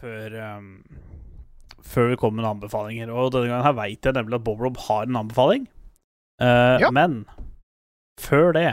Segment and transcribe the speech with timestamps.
[0.00, 0.70] før um,
[1.84, 3.10] Før vi kommer med noen anbefalinger.
[3.12, 5.68] Og denne gangen her veit jeg nemlig at Bob Rob har en anbefaling.
[6.42, 6.90] Uh, Ja.
[6.90, 7.24] Men
[8.20, 8.68] før det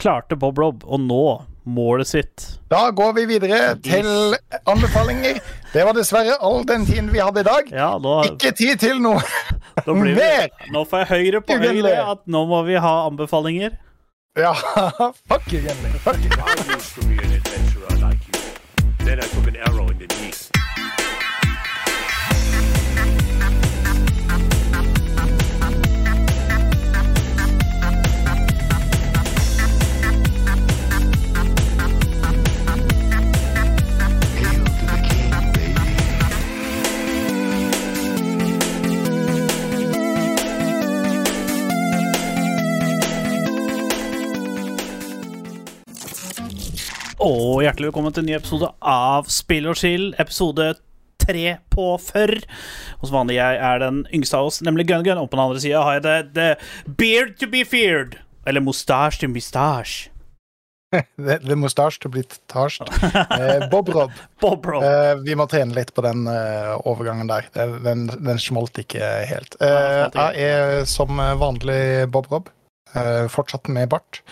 [0.00, 1.22] klarte Bob Rob å nå
[1.66, 2.44] målet sitt.
[2.70, 4.36] Da går vi videre til
[4.68, 5.40] anbefalinger.
[5.72, 7.72] Det var dessverre all den tiden vi hadde i dag.
[7.74, 9.20] Ja, nå, Ikke tid til noe
[9.86, 10.52] blir mer!
[10.72, 13.76] nå får jeg høyre på høyre at nå må vi ha anbefalinger.
[14.36, 14.52] Ja,
[15.28, 15.96] fuck you, Jenny.
[16.04, 18.15] Fuck you.
[19.06, 20.35] Then I took an arrow in the knee.
[47.26, 50.68] Og hjertelig velkommen til en ny episode av Spill og chill, episode
[51.18, 52.36] tre på førr.
[53.00, 55.18] Hos vanlig, jeg er den yngste av oss, nemlig Gun Gun.
[55.18, 58.14] Og på den andre sida har jeg det, the beard to be feared.
[58.46, 60.12] Eller mustasje to mustasje.
[61.18, 62.78] Det det mustasje to å bli tasj.
[62.86, 64.86] Eh, Bob Rob, Bob Rob.
[64.86, 67.50] eh, vi må trene litt på den uh, overgangen der.
[67.82, 69.58] Den, den, smolt ikke helt.
[69.58, 72.54] Eh, jeg er som vanlig Bob Rob.
[72.94, 74.22] Eh, fortsatt med bart.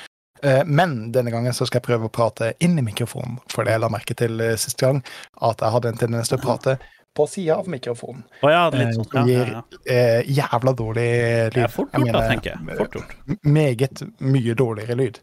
[0.45, 3.41] Eh, men denne gangen så skal jeg prøve å prate inn i mikrofonen.
[3.53, 5.01] For det jeg la merke til sist siste gang,
[5.41, 6.79] at jeg hadde en tendens til å prate
[7.15, 8.25] på sida av mikrofonen.
[8.43, 9.07] Oh, ja, litt eh, sånn.
[9.11, 9.83] som gir ja, ja.
[9.95, 11.55] eh, jævla dårlig lyd.
[11.55, 12.79] Det er fort gjort, da, tenker jeg.
[12.81, 13.15] Fort gjort.
[13.47, 15.23] Meget mye dårligere lyd.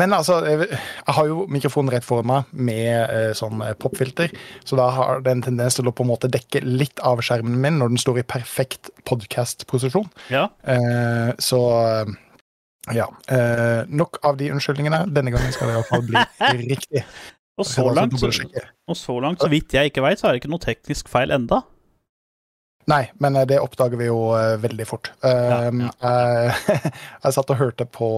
[0.00, 4.32] Men altså, jeg har jo mikrofonen rett foran meg med eh, sånn eh, popfilter,
[4.66, 7.60] så da har det en tendens til å på en måte dekke litt av skjermen
[7.62, 10.10] min når den står i perfekt podcast-posisjon.
[10.34, 10.48] Ja.
[10.66, 12.10] Eh, så eh,
[12.92, 13.06] ja.
[13.28, 15.04] Eh, nok av de unnskyldningene.
[15.14, 16.24] Denne gangen skal det iallfall bli
[16.74, 17.04] riktig.
[17.56, 18.32] Og så langt, så,
[18.90, 21.30] og så langt, så vidt jeg ikke veit, så er det ikke noe teknisk feil
[21.34, 21.62] enda.
[22.90, 25.12] Nei, men eh, det oppdager vi jo uh, veldig fort.
[25.24, 25.92] Ja, ja.
[26.02, 26.80] Jeg,
[27.24, 28.08] jeg satt og hørte på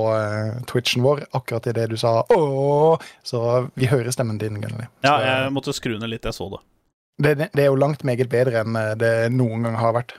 [0.66, 3.42] Twitchen vår akkurat idet du sa ååå, så
[3.76, 4.88] vi hører stemmen din, Gunnli.
[5.06, 6.62] Ja, jeg måtte skru ned litt, jeg så det.
[7.22, 10.16] det, det er jo langt meget bedre enn det noen gang har vært.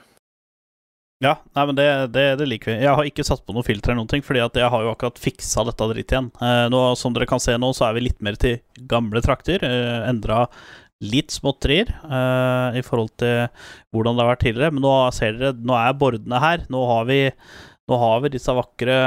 [1.18, 2.76] Ja, nei, men det, det, det liker vi.
[2.84, 5.18] Jeg har ikke satt på noe filter eller noen ting, fordi jeg har jo akkurat
[5.18, 6.28] fiksa dette dritt igjen.
[6.38, 9.64] Eh, nå, som dere kan se nå, så er vi litt mer til gamle trakter.
[9.66, 10.44] Eh, endra
[11.02, 13.48] litt småtterier eh, i forhold til
[13.94, 14.76] hvordan det har vært tidligere.
[14.76, 16.62] Men nå ser dere, nå er bordene her.
[16.70, 17.20] Nå har vi,
[17.90, 18.98] nå har vi disse vakre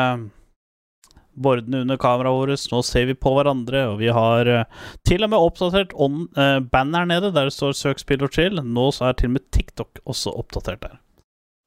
[1.41, 2.65] bordene under kameraet vårt.
[2.73, 6.57] Nå ser vi på hverandre, og vi har eh, til og med oppdatert on, eh,
[6.59, 8.59] band nede, der det står 'søk, spill og chill'.
[8.59, 10.99] Nå så er til og med TikTok også oppdatert der.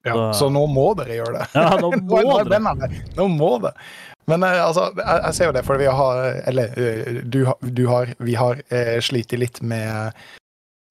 [0.04, 1.46] Ja, Så- så nå må dere gjøre det.
[1.54, 2.60] Ja, nå må Nå er dere.
[2.60, 2.74] Nå,
[3.16, 3.72] Nå må det.
[4.26, 7.86] Men eh, altså, jeg, jeg ser jo det, for vi har Eller eh, du, du
[7.90, 10.12] har Vi har eh, slitt litt med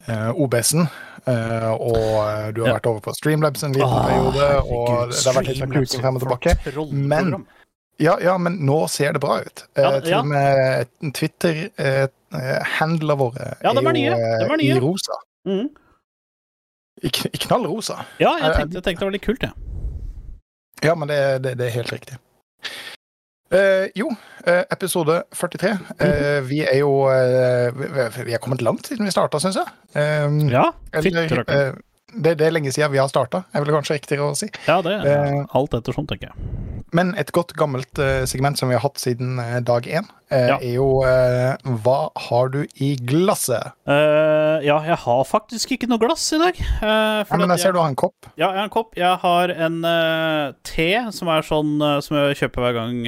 [0.07, 0.87] eh, OBS-en.
[1.25, 2.73] eh, og eh, du har Ja.
[2.77, 4.49] vært over på Streamlabs en liten Åh, periode.
[4.67, 5.47] Og herregud, det har vært
[5.79, 6.51] litt sånn frem og tilbake.
[6.93, 7.45] Men-
[8.01, 9.63] Ja, ja, men nå ser det bra ut.
[9.77, 10.21] Eh, Ja, til ja.
[10.25, 13.99] med Twitter-handlene våre Ja, er, er jo,
[14.57, 15.13] eh, i rosa.
[15.47, 15.69] Mm.
[17.01, 18.03] I, I knallrosa.
[18.21, 19.53] Ja, jeg tenkte, jeg tenkte det var litt kult, jeg.
[20.83, 22.17] Ja, men det, det, det er helt riktig.
[23.53, 24.07] Eh, jo,
[24.49, 25.71] eh, episode 43.
[25.99, 26.47] Eh, Mhm.
[26.49, 27.73] vi er jo eh,
[28.25, 29.73] vi, er kommet langt siden vi starta, syns jeg.
[29.95, 31.77] Eh, Ja, eller,
[32.15, 34.49] det, det er lenge siden vi har starta, er vel kanskje riktigere å si.
[34.67, 36.51] Ja, det er alt ettersom, tenker jeg.
[36.93, 40.43] Men et godt gammelt eh, segment som vi har hatt siden eh, dag én, eh,
[40.51, 40.57] Ja.
[40.61, 40.85] er jo
[41.81, 41.95] Hva
[42.27, 43.71] har du i glasset?
[43.89, 46.59] Uh, ja, jeg har faktisk ikke noe glass i dag.
[46.59, 48.29] eh, Ja, men jeg ser du har en kopp.
[48.37, 48.93] Ja, jeg har en kopp.
[48.99, 51.73] Jeg har en uh, te som er sånn
[52.05, 53.01] som jeg kjøper hver gang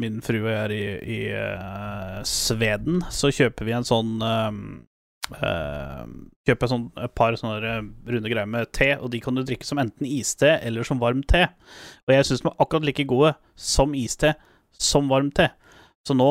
[0.00, 1.20] min frue er i, i
[2.24, 3.02] Sveden.
[3.12, 4.16] Så kjøper vi en sånn
[5.34, 6.02] eh,
[6.46, 9.66] Kjøper sånn, et par sånne eh, runde greier med te, og de kan du drikke
[9.66, 11.46] som enten iste eller som varm te.
[12.06, 14.34] Og jeg syns de er akkurat like gode som iste
[14.76, 15.48] som varm te.
[16.06, 16.30] Så nå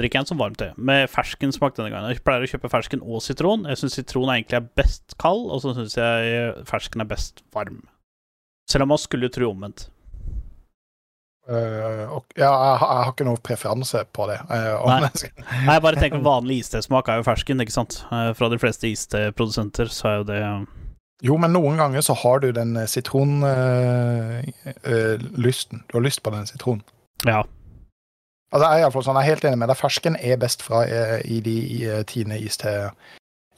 [0.00, 2.10] drikker jeg en som varm te, med ferskensmak denne gangen.
[2.10, 3.66] Jeg pleier å kjøpe fersken og sitron.
[3.70, 7.84] Jeg syns sitron egentlig er best kald, og så syns jeg fersken er best varm.
[8.70, 9.90] Selv om man skulle tro omvendt.
[11.44, 14.38] Eh, og, ja, jeg, har- jeg har ikke noe preferanse på det.
[14.48, 15.10] Uh, Nei.
[15.66, 17.98] Nei, jeg bare tenker vanlig istesmak er jo fersken, ikke sant?
[18.08, 20.38] Uh, Fra de fleste isteprodusenter så er jo det
[21.24, 25.78] Jo, men noen ganger så har du den sitronlysten.
[25.88, 26.82] du har lyst på den sitronen.
[27.24, 27.42] Ja.
[28.52, 29.76] Altså, jeg er i sånn, jeg er helt enig med deg.
[29.80, 30.84] Fersken er best fra
[31.24, 31.56] i de
[31.88, 32.90] eh, Tine iste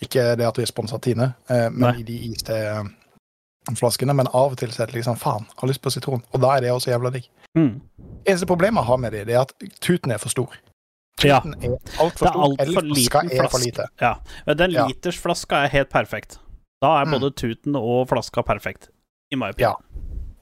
[0.00, 1.94] Ikke det at vi er sponsa Tine, men Nei.
[2.00, 4.14] i de iste-flaskene.
[4.16, 6.22] Men av og til så er det liksom faen, jeg har lyst på sitron.
[6.32, 7.26] Og da er det også jævla digg.
[7.56, 7.80] Mm.
[8.26, 10.56] Eneste problemet jeg har med dem, det er at tuten er for stor.
[11.24, 11.38] Ja.
[11.40, 13.64] Er altfor stor, Alt for flaska liten er for flaske.
[13.66, 13.86] lite.
[14.00, 14.14] Ja.
[14.54, 14.86] Den Ja.
[14.86, 16.38] litersflaska er helt perfekt.
[16.82, 17.12] Da er Mm.
[17.20, 18.88] både tuten og flaska perfekt.
[19.32, 19.74] I my opinion.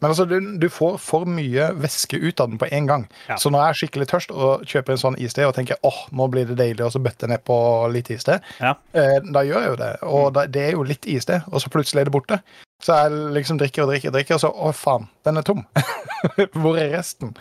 [0.05, 3.07] Men altså, du, du får for mye væske ut av den på en gang.
[3.31, 3.39] Ja.
[3.41, 6.27] Så når jeg er skikkelig tørst og kjøper en sånn iste og tenker åh, nå
[6.29, 7.57] blir det deilig, og så bøtter ned på
[7.95, 8.75] litt iste, Ja.
[8.93, 9.91] eh, da gjør jeg jo det.
[10.05, 10.33] Og Mm.
[10.37, 12.41] da, det er jo litt iste, og så plutselig er det borte.
[12.85, 15.65] Så jeg liksom drikker og drikker og drikker, og så å faen, den er tom.
[16.61, 17.33] Hvor er resten?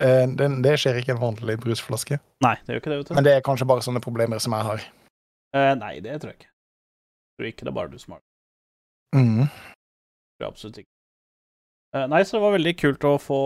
[0.00, 2.18] Eh, den, det skjer ikke i en vanlig brusflaske.
[2.42, 3.14] Nei, det gjør ikke det, vet du.
[3.14, 4.82] Men det er kanskje bare sånne problemer som jeg har.
[5.54, 6.50] Eh, nei, det tror jeg ikke.
[6.50, 8.26] Jeg tror ikke det er bare du som har det.
[9.22, 9.48] Mm.
[10.38, 10.90] Tror er absolutt ikke.
[11.96, 13.40] Eh, nei, så det var veldig kult å få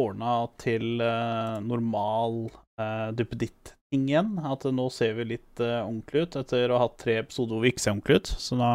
[0.00, 2.48] ordna til eh, normal
[2.80, 4.34] uh, duppeditt-ting igjen.
[4.42, 7.62] At nå ser vi litt eh, ordentlig ut etter å ha hatt tre episoder hvor
[7.62, 8.34] vi ikke ser ordentlig ut.
[8.48, 8.72] Så da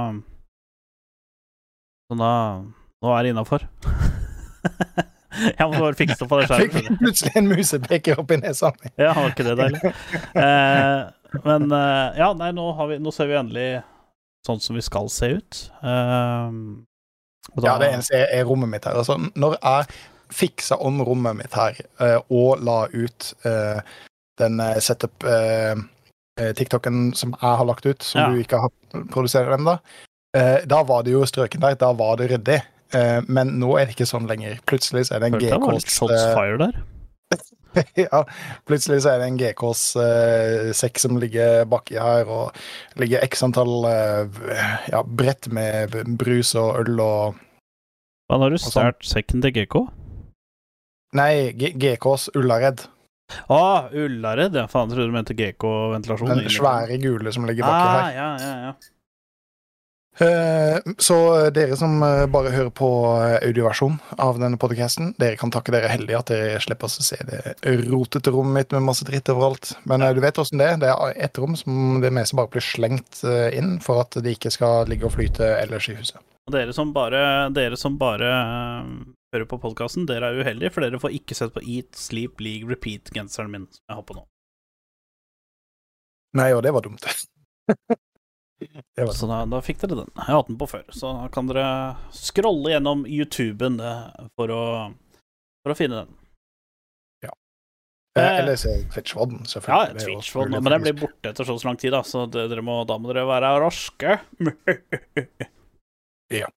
[2.10, 2.34] Så da
[3.00, 3.64] Nå er det innafor.
[5.60, 8.92] jeg må bare fikse det på det Fikk plutselig en musepeker oppi nesa mi.
[9.00, 9.96] Ja, var ikke det deilig?
[11.30, 13.70] Eh, men eh, ja, nei, nå, har vi, nå ser vi endelig
[14.48, 15.60] sånn som vi skal se ut.
[15.86, 16.56] Eh,
[17.56, 18.94] da- Ja, det eneste er, er rommet mitt her.
[19.00, 19.86] Altså, når jeg
[20.32, 23.80] fiksa om rommet mitt her eh, og la ut eh,
[24.40, 25.76] den eh, setup eh,
[26.40, 28.30] eh, TikToken som jeg har lagt ut, som Ja.
[28.30, 28.72] du ikke har
[29.12, 29.80] produsert ennå,
[30.70, 31.74] da var det jo strøken der.
[31.76, 32.62] Da var det ryddig.
[33.28, 34.60] Men nå er det ikke sånn lenger.
[34.70, 36.74] Plutselig er det en Følte
[38.06, 38.24] ja,
[38.70, 43.86] plutselig så er det en GKs eh, som ligger baki her, og ligger x antall
[43.90, 47.40] eh, ja, brett med brus og øl og
[48.30, 48.74] Hva har du sånn.
[48.74, 49.82] stjålet sekken til GK?
[51.18, 52.86] Nei, G GKs Ullared.
[53.50, 54.56] Ah, Ullared.
[54.58, 56.30] Ja, faen, trodde du mente GK-ventilasjon.
[56.34, 58.16] Den svære gule som ligger baki ah, her.
[58.18, 58.99] ja, ja, ja.
[60.20, 61.16] Eh, Så
[61.56, 62.88] dere som eh, bare hører på
[63.24, 67.20] eh, audioversjon av denne podcasten, dere kan takke dere heldige at dere slipper å se
[67.30, 67.40] det
[67.88, 69.78] rotete rommet mitt med masse dritt overalt.
[69.88, 70.82] Men eh, du vet åssen det er.
[70.82, 74.36] Det er ett rom som det meste bare blir slengt eh, inn for at det
[74.36, 76.20] ikke skal ligge og flyte ellers i huset.
[76.50, 77.24] Og dere som bare,
[77.56, 78.92] dere som bare eh,
[79.38, 82.68] hører på podkasten, dere er uheldige, for dere får ikke sett på Eat, Sleep, League,
[82.68, 84.28] Repeat-genseren min som jeg har på nå.
[86.44, 87.08] Nei, og det var dumt.
[89.16, 90.10] Så da, da fikk dere den.
[90.16, 91.68] Jeg har hatt den på før, så da kan dere
[92.16, 94.64] scrolle gjennom YouTuben eh, for å,
[95.64, 96.12] for å finne den.
[97.24, 97.32] Ja.
[98.20, 100.04] Eh, Eller se Twitch-vodden, Ja, selvfølgelig.
[100.04, 102.82] Jo Twitch, mulig, men den blir borte etter så lang tid, da, så det, må,
[102.90, 104.18] da må dere være raske.
[106.42, 106.50] ja.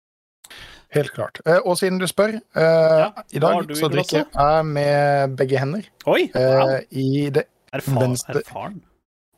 [0.93, 1.39] Helt klart.
[1.49, 5.87] Eh, Og siden du spør, eh, i dag så drikker jeg med begge hender.
[6.05, 6.27] Oi!
[6.35, 6.69] Wow.
[6.69, 8.83] Eh, I det Erfar, venstre- erfaren.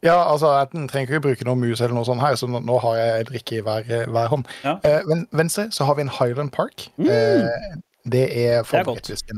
[0.05, 2.77] Ja, altså, jeg trenger ikke bruke noe mus eller noe sånt her, så nå, nå
[2.85, 4.45] har jeg drikke i hver, hver hånd.
[4.65, 4.77] Ja.
[4.85, 5.01] Eh,
[5.33, 6.91] venstre så har vi en Highland Park.
[7.01, 7.09] Mm.
[7.09, 8.67] Eh, det er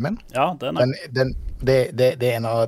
[0.02, 0.18] min.
[0.34, 2.64] Ja, den er Den, den, det, det, det er en av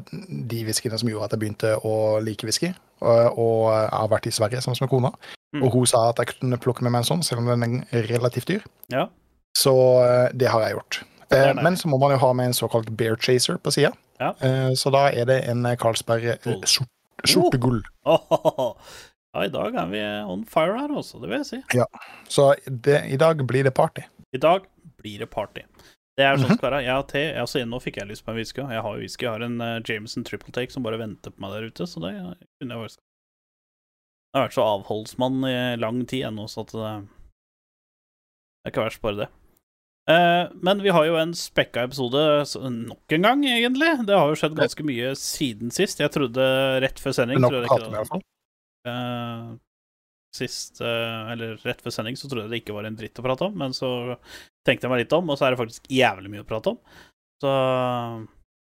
[0.50, 2.70] de whiskyene som gjorde at jeg begynte å like whisky.
[3.00, 5.12] Og, og jeg har vært i Sverige sammen med kona,
[5.48, 5.62] Mm.
[5.64, 8.02] og hun sa at jeg kunne plukke med meg en sånn, selv om den er
[8.10, 8.64] relativt dyr.
[8.92, 9.06] Ja.
[9.56, 9.72] Så
[10.04, 10.98] eh, det har jeg gjort.
[11.32, 13.94] Eh, men så må man jo ha med en såkalt bear chaser på sida.
[14.20, 14.34] Ja.
[14.76, 16.36] Så da er det en Carlsberg
[17.24, 17.28] eh,
[18.06, 18.74] Oh.
[19.36, 19.98] Ja, i dag er vi
[20.32, 21.58] on fire her, også, det vil jeg si.
[22.32, 24.00] Så det, i dag blir det party.
[24.34, 24.64] I dag
[24.98, 25.60] blir det party.
[26.16, 26.56] Det er sånn Mhm.
[26.58, 26.80] skal være.
[26.86, 27.22] Jeg har te.
[27.38, 28.62] Altså, nå fikk jeg lyst på en whisky.
[28.64, 29.26] Jeg har jo whisky.
[29.26, 32.00] Jeg har en uh, Jameson triple take som bare venter på meg der ute, så
[32.00, 32.14] det
[32.58, 32.98] kunne jeg faktisk
[34.32, 37.08] Jeg har vært så avholdsmann i lang tid ennå, så at det
[38.64, 39.28] det er ikke verst, bare det.
[40.08, 42.20] Eh, men vi har jo en spekka episode
[42.64, 43.90] nok en gang, egentlig.
[44.08, 46.00] Det har jo skjedd ganske mye siden sist.
[46.00, 46.44] Jeg trodde
[46.84, 48.24] rett før sending Nok trodde jeg prate ikke med, i hvert fall.
[48.88, 49.50] Eh,
[50.38, 53.26] sist eh, Eller rett før sending så trodde jeg det ikke var en dritt å
[53.26, 53.90] prate om, men så
[54.64, 56.80] tenkte jeg meg litt om, og så er det faktisk jævlig mye å prate om.
[57.42, 57.52] Så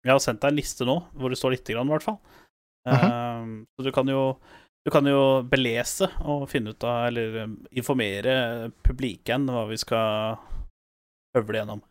[0.05, 2.21] jeg har sendt deg en liste nå hvor det står lite grann, i hvert fall.
[2.87, 4.27] Eh, så du kan jo
[4.85, 10.37] du kan jo belese og finne ut av, eller informere publiken hva vi skal
[11.35, 11.83] høvle gjennom.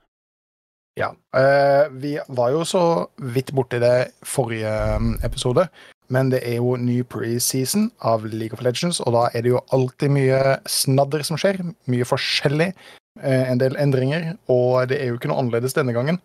[0.99, 1.09] Ja.
[1.33, 2.83] eh, vi var jo så
[3.17, 5.65] vidt borti det forrige um, episode,
[6.13, 9.63] men det er jo ny preseason av League of Legends, og da er det jo
[9.73, 11.63] alltid mye snadder som skjer.
[11.89, 12.73] Mye forskjellig.
[13.21, 16.19] eh, en del endringer, og det er jo ikke noe annerledes denne gangen.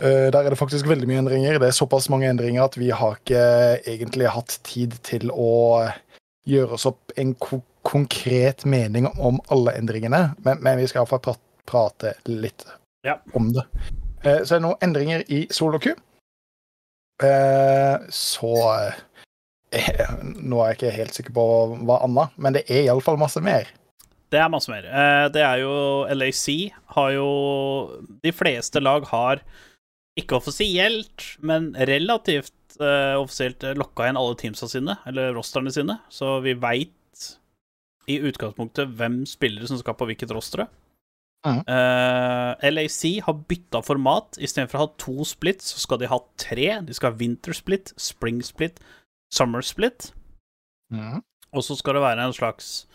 [0.00, 1.58] Eh, der er det faktisk veldig mye endringer.
[1.58, 3.42] Det er såpass mange endringer at vi har ikke
[3.86, 5.88] egentlig hatt tid til å
[6.46, 11.22] gjøre oss opp en ko konkret mening om alle endringene, men, men vi skal iallfall
[11.24, 11.34] pra
[11.68, 12.64] prate litt
[13.06, 13.18] Ja.
[13.36, 13.64] om det.
[14.24, 15.92] Eh, så er det noen endringer i SoloQ.
[17.22, 18.96] Eh, så eh,
[20.48, 21.44] Nå er jeg ikke helt sikker på
[21.84, 23.68] hva annet, men det er iallfall masse mer.
[24.32, 24.84] Det er masse mer.
[24.88, 25.72] Eh, det er jo
[26.12, 26.44] LAC
[26.96, 27.28] har jo
[28.24, 29.42] De fleste lag har
[30.18, 36.40] ikke offisielt, men relativt eh, offisielt lokka igjen alle teamsa sine, eller rosterne sine, så
[36.42, 36.94] vi veit
[38.10, 40.66] i utgangspunktet hvem spillere som skal på hvilket rostre.
[41.46, 41.60] Mhm.
[41.70, 44.38] Eh, LAC har bytta format.
[44.42, 46.80] Istedenfor å ha to splits, så skal de ha tre.
[46.82, 48.80] De skal ha winter split, spring split,
[49.32, 50.10] summer split.
[50.92, 51.22] Mm.
[51.54, 52.86] Og så skal det være en slags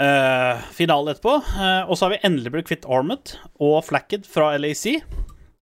[0.00, 1.36] uh, finale etterpå.
[1.54, 4.86] Uh, og så har vi endelig blitt kvitt Armet og Flacked fra LAC.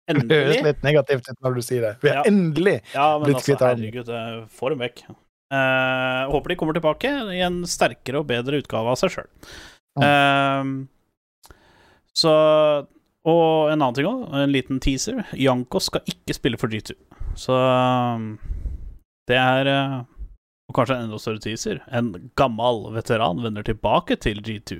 [0.08, 0.62] Det høres Endelig.
[0.64, 1.96] litt negativt ut når du sier det.
[2.00, 2.28] Vi har Ja.
[2.30, 3.82] endelig Ja, blitt altså, kvitt Armet.
[3.82, 5.02] herregud, eh, få dem vekk.
[5.52, 10.88] Eh, håper de kommer tilbake i en sterkere og bedre utgave av seg sjøl.
[12.18, 12.34] Så
[13.28, 15.26] Og en annen ting òg, en liten teaser.
[15.36, 16.96] Janko skal ikke spille for G2.
[17.38, 18.38] Så um,
[19.28, 19.98] det er eh,
[20.70, 21.82] Og kanskje en enda større teaser.
[21.92, 24.80] En gammel veteran vender tilbake til G2.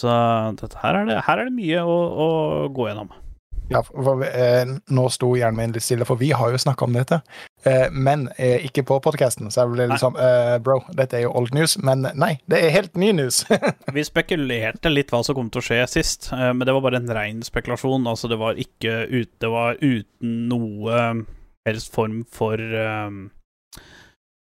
[0.00, 2.28] Så her er det, her er det mye å, å
[2.74, 3.12] gå gjennom.
[3.68, 6.96] Ja, for, eh, nå sto hjernen min litt stille, for vi har jo snakka om
[6.96, 7.20] dette.
[7.64, 11.32] Eh, men eh, ikke på podkasten, så jeg ble sånn eh, Bro, dette er jo
[11.32, 11.78] old news.
[11.80, 13.42] Men nei, det er helt ny news.
[13.96, 17.00] Vi spekulerte litt hva som kom til å skje sist, eh, men det var bare
[17.00, 18.04] en rein spekulasjon.
[18.10, 21.24] Altså, det var ikke ut, Det var uten noe
[21.64, 23.16] helst form for eh,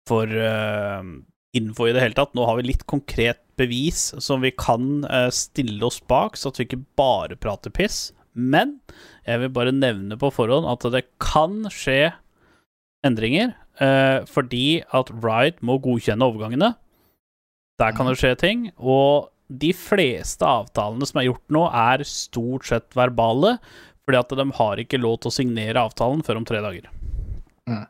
[0.09, 1.09] For eh,
[1.57, 2.37] info i det hele tatt.
[2.37, 6.61] Nå har vi litt konkret bevis som vi kan eh, stille oss bak, så at
[6.61, 8.11] vi ikke bare prater piss.
[8.39, 8.77] Men
[9.27, 12.13] jeg vil bare nevne på forhånd at det kan skje
[13.05, 16.74] endringer, eh, fordi at Riot må godkjenne overgangene.
[17.79, 18.65] Der kan det skje ting.
[18.77, 23.58] Og de fleste avtalene som er gjort nå, er stort sett verbale,
[24.05, 26.89] fordi at de har ikke lov til å signere avtalen før om tre dager.
[27.69, 27.86] Mm.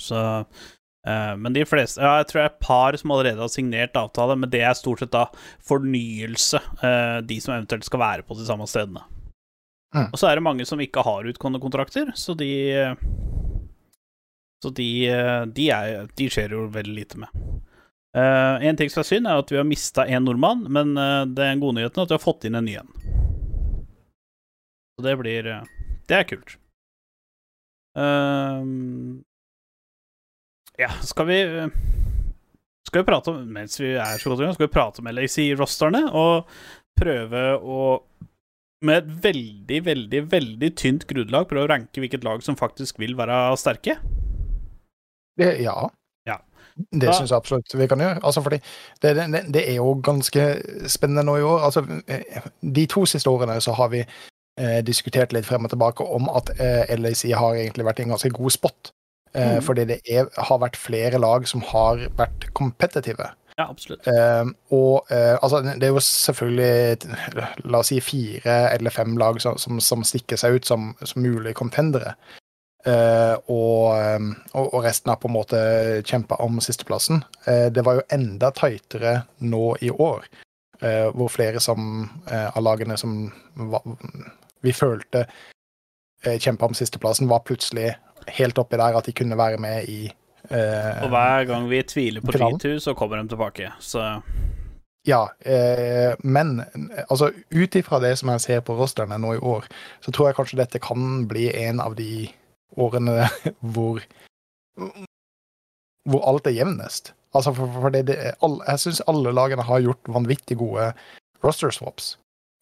[0.00, 3.52] Så eh, Men de fleste Ja, jeg tror det er et par som allerede har
[3.52, 5.26] signert avtale, men det er stort sett da
[5.68, 9.04] fornyelse, eh, de som eventuelt skal være på de samme stedene.
[9.92, 10.08] Mm.
[10.08, 12.52] Og så er det mange som ikke har utgående kontrakter, så de
[14.62, 15.10] Så de,
[15.50, 17.42] de, er, de skjer jo veldig lite med.
[18.12, 21.24] Uh, en ting som er synd, er at vi har mista én nordmann, men uh,
[21.24, 22.90] det er en god nyheten at vi har fått inn en ny en.
[24.92, 25.62] Så det blir uh,
[26.08, 26.58] Det er kult.
[30.80, 31.36] Ja, skal vi
[32.88, 35.10] Skal vi prate om Mens vi er så godt i gang, skal vi prate om
[35.12, 36.48] LAC-rosterne og
[36.96, 37.82] prøve å
[38.82, 43.16] med et veldig, veldig veldig tynt grunnlag prøve å ranke hvilket lag som faktisk vil
[43.18, 43.98] være sterke.
[45.38, 45.74] Det, ja.
[46.28, 46.38] Ja.
[46.76, 48.20] Det Da- syns jeg absolutt vi kan gjøre.
[48.22, 48.60] Altså, fordi
[49.02, 50.46] det, det, det er jo ganske
[50.88, 51.64] spennende nå i år.
[51.68, 56.04] Altså, eh, de to siste årene så har vi eh, diskutert litt frem og tilbake
[56.04, 58.92] om at eh, LAC har egentlig vært i en ganske god spot.
[59.34, 59.62] Eh, mm.
[59.62, 63.30] Fordi det er, har vært flere lag som har vært kompetitive.
[63.62, 64.06] Ja, absolutt.
[64.06, 67.14] Eh, og uh, altså, det er jo selvfølgelig
[67.70, 71.22] la oss si fire eller fem lag som, som, som stikker seg ut som, som
[71.22, 72.16] mulige contendere.
[72.82, 75.58] Uh, og, og, resten har på en måte
[76.02, 77.22] kjempa om sisteplassen.
[77.46, 80.26] Uh, det var jo enda tightere nå i år,
[81.14, 83.28] hvor flere som, av lagene som
[83.70, 83.84] var,
[84.66, 87.92] vi følte uh, kjempa om sisteplassen, var plutselig
[88.34, 90.00] helt oppi der at de kunne være med i
[90.52, 92.60] Og hver gang vi tviler på Finalen.
[92.60, 93.72] G2, så kommer de tilbake.
[93.80, 94.04] Så
[95.08, 99.40] Ja, eh, men eh, altså ut ifra det som jeg ser på rosterne nå i
[99.42, 99.66] år,
[100.04, 102.28] så tror jeg kanskje dette kan bli en av de
[102.78, 103.26] årene
[103.74, 104.02] hvor
[106.08, 107.12] hvor alt er jevnest.
[107.34, 110.90] Altså for, for det, det, all, jeg syns alle lagene har gjort vanvittig gode
[111.44, 112.16] roster swaps.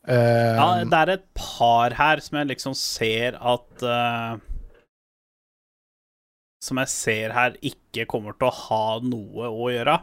[0.09, 4.39] Eh, ja, det er et par her som jeg liksom ser at eh,
[6.61, 9.97] Som jeg ser her ikke kommer til å ha noe å gjøre.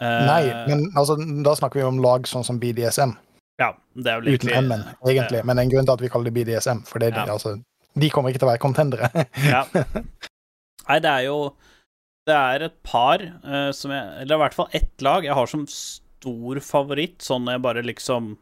[0.00, 3.14] Eh, nei, men altså, da snakker vi om lag sånn som BDSM,
[3.56, 5.44] Ja, det er vel uten egentlig M-en, egentlig.
[5.48, 7.24] Men en grunn til at vi kaller det BDSM, for det, Ja.
[7.32, 7.54] altså,
[7.96, 9.08] de kommer ikke til å være contendere.
[9.54, 9.62] Ja.
[10.88, 11.38] Nei, det er jo
[12.26, 15.46] Det er et par uh, som jeg Eller i hvert fall ett lag jeg har
[15.50, 18.36] som stor favoritt, sånn jeg bare liksom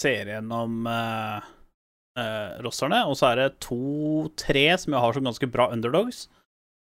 [0.00, 1.42] ser gjennom uh,
[2.62, 3.04] rosterne.
[3.10, 6.28] Og så er det to-tre som jeg har som ganske bra underdogs.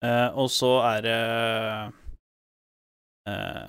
[0.04, 1.18] Eh, og så er det
[3.28, 3.66] uh,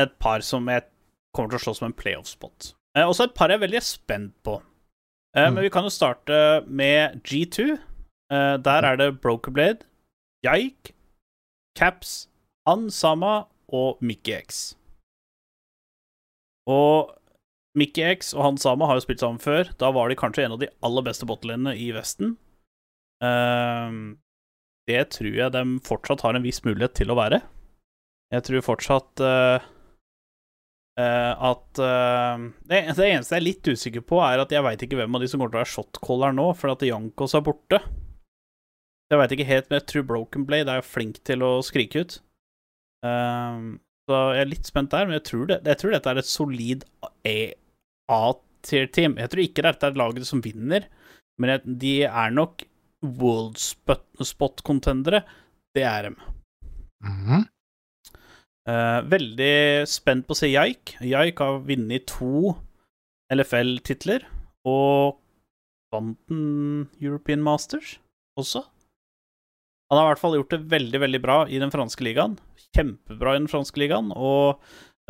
[0.00, 0.86] et par som jeg
[1.36, 2.72] kommer til å slåss som en playoff-spot.
[2.96, 4.60] Uh, og så et par jeg er veldig spent på.
[5.36, 5.54] Uh, Mm.
[5.54, 6.36] Men vi kan jo starte
[6.66, 7.76] med G2.
[8.30, 9.86] Eh, der er det Brokerblade,
[10.46, 10.94] Yaik,
[11.78, 12.30] Caps,
[12.66, 14.76] Han Sama og Mickey X.
[16.66, 17.10] Og
[17.74, 19.72] Mickey X og Han Sama har jo spilt sammen før.
[19.80, 22.36] Da var de kanskje en av de aller beste bottlene i Vesten.
[23.22, 24.20] Ehm,
[24.90, 27.40] det tror jeg de fortsatt har en viss mulighet til å være.
[28.30, 29.62] Jeg tror fortsatt uh,
[31.00, 34.84] uh, at uh, det, det eneste jeg er litt usikker på, er at jeg veit
[34.86, 37.46] ikke hvem av de som kommer til å være shotcaller nå, for at Jankos er
[37.46, 37.82] borte.
[39.10, 42.20] Jeg veit ikke helt, men jeg tror Broken Blade er flink til å skrike ut.
[43.06, 46.20] Ehm, så jeg er litt spent der, men jeg tror, det, jeg tror dette er
[46.20, 46.86] et solid
[47.26, 49.18] A-tier-team.
[49.18, 50.86] Jeg tror ikke dette er laget som vinner,
[51.42, 52.62] men jeg, de er nok
[53.02, 55.22] world spot-contendere.
[55.74, 56.16] Det er dem.
[57.00, 57.44] Mm -hmm.
[58.68, 60.96] uh, veldig spent på å se Jaik.
[61.00, 62.56] Jaik har vunnet to
[63.32, 64.26] LFL-titler,
[64.66, 65.20] og
[65.94, 67.98] vant den European Masters
[68.38, 68.64] også.
[69.90, 72.36] Han har i hvert fall gjort det veldig, veldig bra i den franske ligaen.
[72.76, 74.60] Kjempebra i den franske ligaen, og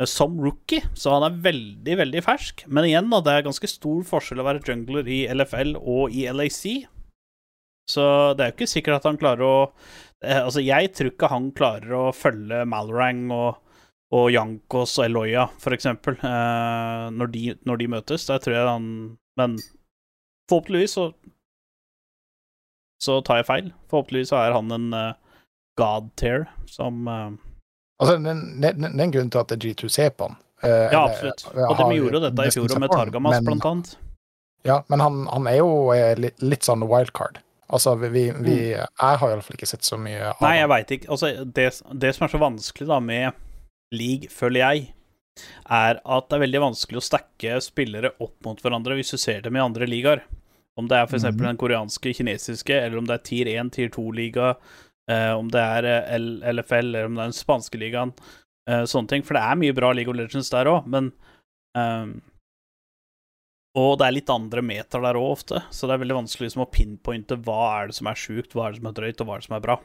[0.01, 2.65] eh, som rookie, så han er veldig, veldig fersk.
[2.67, 6.25] Men igjen, da, det er ganske stor forskjell å være jungler i LFL og i
[6.33, 6.63] LAC.
[7.91, 8.05] Så
[8.37, 9.55] det er jo ikke sikkert at han klarer å
[10.23, 13.59] eh, Altså, jeg tror ikke han klarer å følge Malrang og,
[14.15, 18.27] og Jankos og Eloya, for eksempel, eh, når, de, når de møtes.
[18.29, 18.89] Der tror jeg han
[19.39, 19.57] Men
[20.51, 21.11] forhåpentligvis så
[23.01, 23.69] så tar jeg feil.
[23.89, 25.13] Forhåpentligvis så er han en eh,
[25.79, 27.07] god tear som
[28.01, 31.43] Altså, det er en grunn til at G2 ser på han eh, Ja, absolutt.
[31.53, 33.91] Og de gjorde jo dette i fjor med Targamas, men- blant annet.
[34.65, 35.69] Ja, men han, han er jo
[36.21, 37.39] litt, litt sånn wildcard.
[37.71, 38.09] Altså, vi,
[38.43, 40.47] vi, Jeg har iallfall ikke sett så mye av Mm.
[40.47, 41.11] Nei, jeg veit ikke.
[41.15, 41.67] Altså, det,
[42.03, 43.39] det som er så vanskelig da med
[43.95, 44.91] league, føler jeg,
[45.71, 49.43] er at det er veldig vanskelig å stacke spillere opp mot hverandre hvis du ser
[49.45, 50.23] dem i andre ligaer.
[50.79, 51.27] Om det er f.eks.
[51.27, 51.43] Mm.
[51.43, 54.53] den koreanske, kinesiske, eller om det er tier 1, tier 2-liga,
[55.11, 58.13] eh, om det er eh, L LFL, eller om det er den spanske ligaen,
[58.69, 59.25] eh, sånne ting.
[59.27, 61.11] For det er mye bra League of Legends der òg, men
[61.77, 62.19] ehm,
[63.79, 66.63] Og det er litt andre meter der òg, ofte, så det er veldig vanskelig liksom,
[66.65, 69.27] å pinpointe hva er det som er sjukt, hva er det som er drøyt, og
[69.29, 69.77] hva er det som er bra.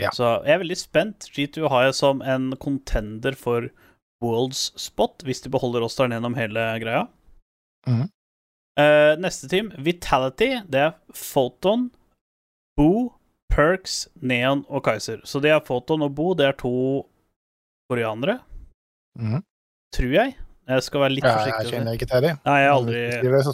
[0.00, 0.10] Ja.
[0.16, 1.28] Så jeg er veldig spent.
[1.32, 3.70] G2 har jeg som en contender for
[4.24, 7.06] Worlds spot, hvis de beholder rosteren gjennom hele greia.
[7.88, 8.08] Mhm.
[8.80, 11.88] Uh, neste team, Vitality, det er Photon,
[12.78, 13.10] Boo,
[13.52, 15.20] Perks, Neon og Kaiser.
[15.26, 17.04] Så det er Photon og Boo, det er to
[17.90, 18.38] koreanere,
[19.18, 19.42] Mhm.
[19.92, 20.36] tror jeg.
[20.70, 21.64] Jeg skal være litt Ja, jeg forsiktig.
[21.64, 22.38] med kjenner ikke til dem.
[22.46, 23.00] Nei, jeg har aldri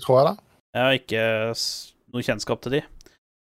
[0.04, 0.36] tror jeg.
[0.76, 1.24] Jeg har ikke
[2.12, 2.82] noe kjennskap til de.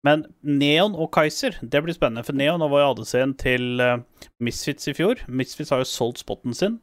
[0.05, 2.25] Men Neon og Kaiser, det blir spennende.
[2.27, 4.03] For Neon var jo ADC-en til eh,
[4.45, 5.23] Misfits i fjor.
[5.27, 6.77] Misfits har jo solgt spotten sin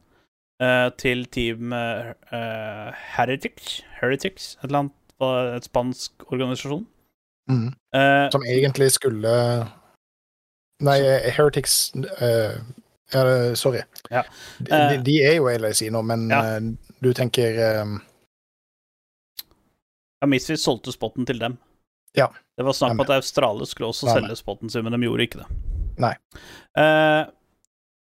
[0.60, 2.10] eh, til team uh,
[3.14, 4.98] Heretics, Heretics, et eller annet,
[5.56, 6.82] et spansk organisasjon.
[7.48, 7.70] Mm.
[7.94, 9.30] Uh, Som egentlig skulle
[10.82, 10.98] Nei,
[11.30, 12.58] Heretics eh,
[13.12, 13.82] ja, Sorry.
[14.10, 14.22] Ja.
[14.58, 14.88] De, Eh.
[14.90, 16.40] de, de er jo LAC nå, men Ja.
[16.56, 16.60] eh,
[17.02, 18.00] du tenker um...
[20.20, 21.58] ja, Misfits solgte spotten til dem.
[22.16, 22.28] Ja.
[22.56, 25.40] Det var snakk om at Australia skulle også selge spotten sin, men de gjorde ikke
[25.42, 25.48] det.
[26.02, 26.12] Nei.
[26.78, 27.24] Uh,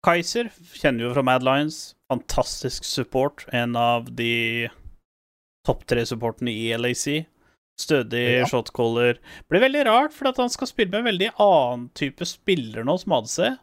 [0.05, 1.95] Kaiser kjenner vi jo fra Mad Lions.
[2.11, 3.45] Fantastisk support.
[3.55, 4.69] En av de
[5.67, 7.25] topp tre supportene i LAC.
[7.81, 8.47] Stødig Ja.
[8.51, 9.19] shotcaller.
[9.49, 12.99] Blir veldig rart, for at han skal spille med en veldig annen type spiller nå,
[13.01, 13.57] som ADC.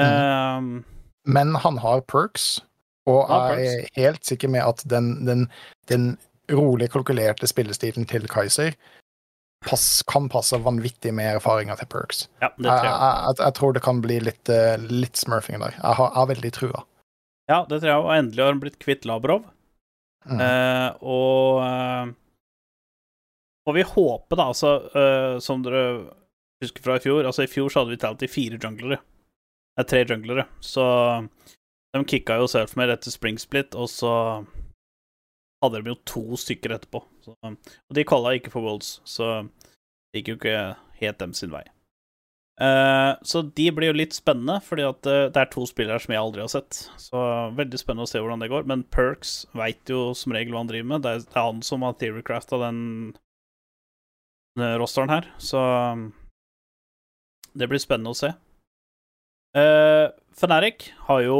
[0.00, 0.60] Eh,
[1.26, 2.60] Men han har perks,
[3.06, 5.48] og har er helt sikker med at den, den,
[5.90, 6.16] den
[6.52, 8.74] rolig kalkulerte spillestilen til Kaiser
[9.66, 12.26] pass, kan passe vanvittig med erfaringer til perks.
[12.42, 12.92] ja, det tror jeg.
[12.92, 15.74] jeg, jeg, jeg tror det kan bli litt, eh, litt smurfing der.
[15.78, 16.84] Jeg har, jeg har veldig trua.
[17.50, 18.04] Ja, det tror jeg.
[18.04, 19.44] Og endelig har han blitt kvitt Labrov.
[20.26, 20.40] Mm.
[20.42, 22.08] Uh, og uh,
[23.70, 25.84] Og vi håper, da, altså, uh, som dere
[26.64, 28.98] husker fra i fjor Altså, i fjor så hadde vi talt i fire junglere.
[29.76, 30.46] Nei, tre junglere.
[30.64, 30.84] Så
[31.92, 34.12] de kicka jo Selfmade etter Spring Split, og så
[35.64, 37.02] hadde de jo to stykker etterpå.
[37.24, 39.46] Så, og de kalla ikke for Wolds, så
[40.12, 40.60] det gikk jo ikke
[41.00, 41.64] helt dem sin vei.
[42.56, 46.14] Uh, så de blir jo litt spennende, fordi at uh, det er to spillere som
[46.14, 46.86] jeg aldri har sett.
[47.00, 47.20] Så
[47.58, 48.64] veldig spennende å se hvordan det går.
[48.70, 51.04] Men Perks veit jo som regel hva han driver med.
[51.04, 52.80] Det er, det er han som har theorycrafta den,
[54.56, 55.60] den rosteren her, så
[55.92, 56.08] um,
[57.56, 58.32] det blir spennende å se.
[59.56, 61.38] Uh, Fnatic har jo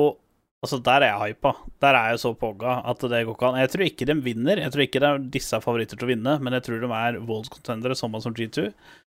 [0.64, 1.52] Altså, der er jeg hypa.
[1.84, 3.58] Der er jeg så pogga at det går ikke an.
[3.60, 4.58] Jeg tror ikke de vinner.
[4.58, 6.88] Jeg tror ikke det er disse er favoritter til å vinne, men jeg tror de
[6.96, 8.64] er Wolds contendere, samme som G2.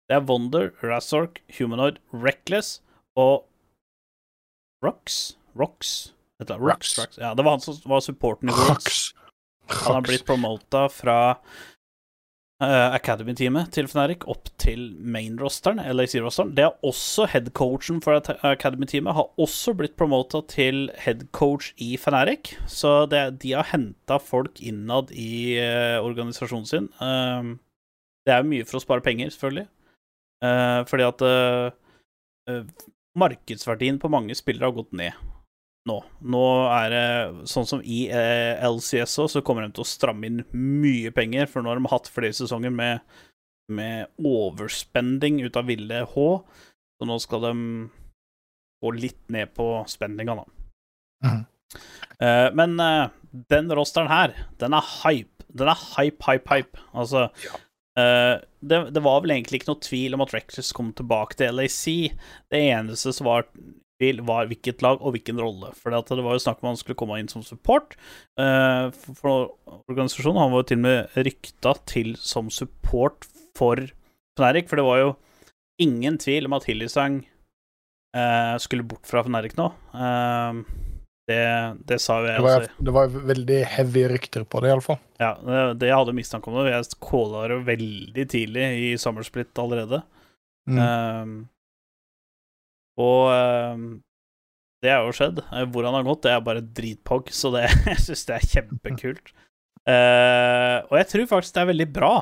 [0.09, 2.83] Det er Wonder, Razork, Humanoid, Reckless
[3.17, 3.47] og
[4.85, 5.37] Rox?
[5.57, 5.95] Rox?
[6.39, 6.59] Annet.
[6.61, 7.17] Rox, Rox.
[7.17, 8.85] Ja, det var han som var supporten i Worlds.
[8.85, 9.81] Rox.
[9.87, 11.65] Han har blitt promota fra eh,
[12.59, 16.51] Academy-teamet til Fnatic opp til main-rosteren, LAC-rosteren.
[16.57, 18.19] Det er også headcoachen for
[18.49, 22.51] Academy-teamet har også blitt promota til headcoach i Fnatic.
[22.67, 26.91] Så det, de har henta folk innad i uh, organisasjonen sin.
[26.99, 27.55] Uh,
[28.27, 29.69] det er mye for å spare penger, selvfølgelig.
[30.43, 31.65] Uh, fordi at eh,
[32.47, 32.67] eh,
[33.19, 35.17] markedsverdien på mange spillere har gått ned
[35.89, 35.97] nå.
[36.33, 37.05] Nå er det
[37.49, 41.49] sånn som i eh, LCS også, så kommer de til å stramme inn mye penger,
[41.49, 43.03] for nå har de hatt flere sesonger med
[43.69, 46.27] med overspending ut av ville H.
[46.97, 47.53] Så nå skal de
[48.81, 50.45] gå litt ned på spendinga, da.
[51.27, 51.43] Mm.
[52.25, 53.11] Eh, men eh,
[53.53, 55.45] den rosteren her, den er hype.
[55.53, 56.81] Den er hype, hype, hype.
[56.97, 57.59] Altså ja.
[57.93, 61.85] det, det var vel egentlig ikke noe tvil om at Reckless kom tilbake til LAC.
[62.49, 63.47] Det eneste som var
[63.99, 65.71] tvil, var hvilket lag og hvilken rolle.
[65.77, 67.97] For det var jo snakk om han skulle komme inn som support
[68.39, 70.41] uh, for, for organisasjonen.
[70.41, 73.27] Han var jo til og med rykta til som support
[73.59, 73.83] for
[74.39, 75.09] Fnatic, for det var jo
[75.83, 77.21] ingen tvil om at Hillisang
[78.15, 79.67] uh, skulle bort fra Fnatic nå.
[79.91, 80.63] Uh,
[81.29, 81.43] det,
[81.85, 82.85] det sa jo jeg Det var, også.
[82.87, 84.97] det var veldig heavy rykter på det, iallfall.
[85.21, 86.71] Ja, det, det jeg hadde mistanke om det.
[86.71, 90.01] Jeg calla det veldig tidlig i Summersplit allerede.
[90.69, 90.79] Mm.
[92.99, 93.89] Og ehm,
[94.83, 95.43] det er jo skjedd.
[95.51, 98.49] Eh, Hvor han har gått, det er bare dritpog, så det, jeg syns det er
[98.55, 99.33] kjempekult.
[99.89, 102.13] Eh, og jeg tror faktisk det er veldig bra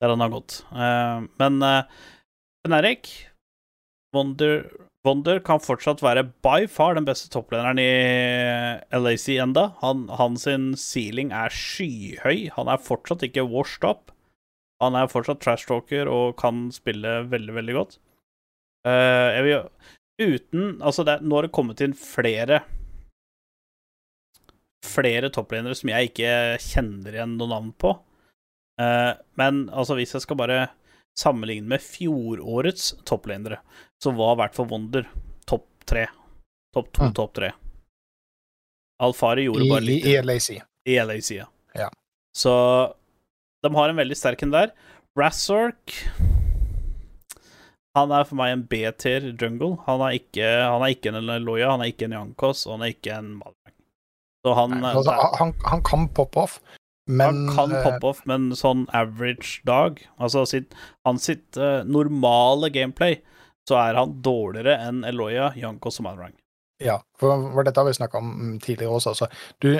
[0.00, 0.62] der han har gått.
[0.72, 1.82] Eh, men uh,
[2.64, 3.10] Erik
[4.16, 4.64] Wonder,
[5.06, 7.90] Wonder kan fortsatt være by far den beste topplederen i
[8.96, 9.70] LAC enda.
[9.84, 10.40] Han
[10.80, 12.48] ceiling er skyhøy.
[12.56, 14.10] Han er fortsatt ikke washed up.
[14.80, 18.00] Han er fortsatt trash talker og kan spille veldig, veldig godt.
[18.86, 19.56] Eh, jeg vil
[20.20, 22.62] Uten Altså, det, nå har det kommet inn flere
[24.86, 26.30] Flere topplinere som jeg ikke
[26.64, 27.90] kjenner igjen noe navn på.
[28.80, 30.60] Uh, men altså, hvis jeg skal bare
[31.20, 33.58] sammenligne med fjorårets topplinere,
[34.00, 35.04] så var i hvert fall Wonder
[35.44, 36.06] topp tre.
[36.72, 37.12] Topp to, Mm.
[37.18, 37.50] topp tre.
[39.04, 40.48] Alfari gjorde bare litt i LAC.
[40.88, 41.46] i LAC, ja.
[41.76, 41.90] Ja.
[42.34, 42.54] Så
[43.62, 44.72] de har en veldig sterk en der.
[45.18, 45.92] Razork
[47.98, 49.74] Han er for meg en B-tier jungle.
[49.88, 52.86] Han er ikke, han er ikke en Loya, han er ikke en Jankos, og han
[52.86, 53.74] er ikke en Malmberg.
[54.46, 56.60] Så han, Nei, altså, han, han kan poppe off,
[57.10, 60.72] men han kan eh, poppe off, men sånn average dag Altså sitt,
[61.04, 63.18] han sitt uh, normale gameplay,
[63.68, 66.38] så er han dårligere enn Eloya, Jankos og Malmberg.
[66.80, 69.12] Ja, for, dette har vi snakka om mm, tidligere også.
[69.12, 69.26] Altså.
[69.60, 69.74] Du,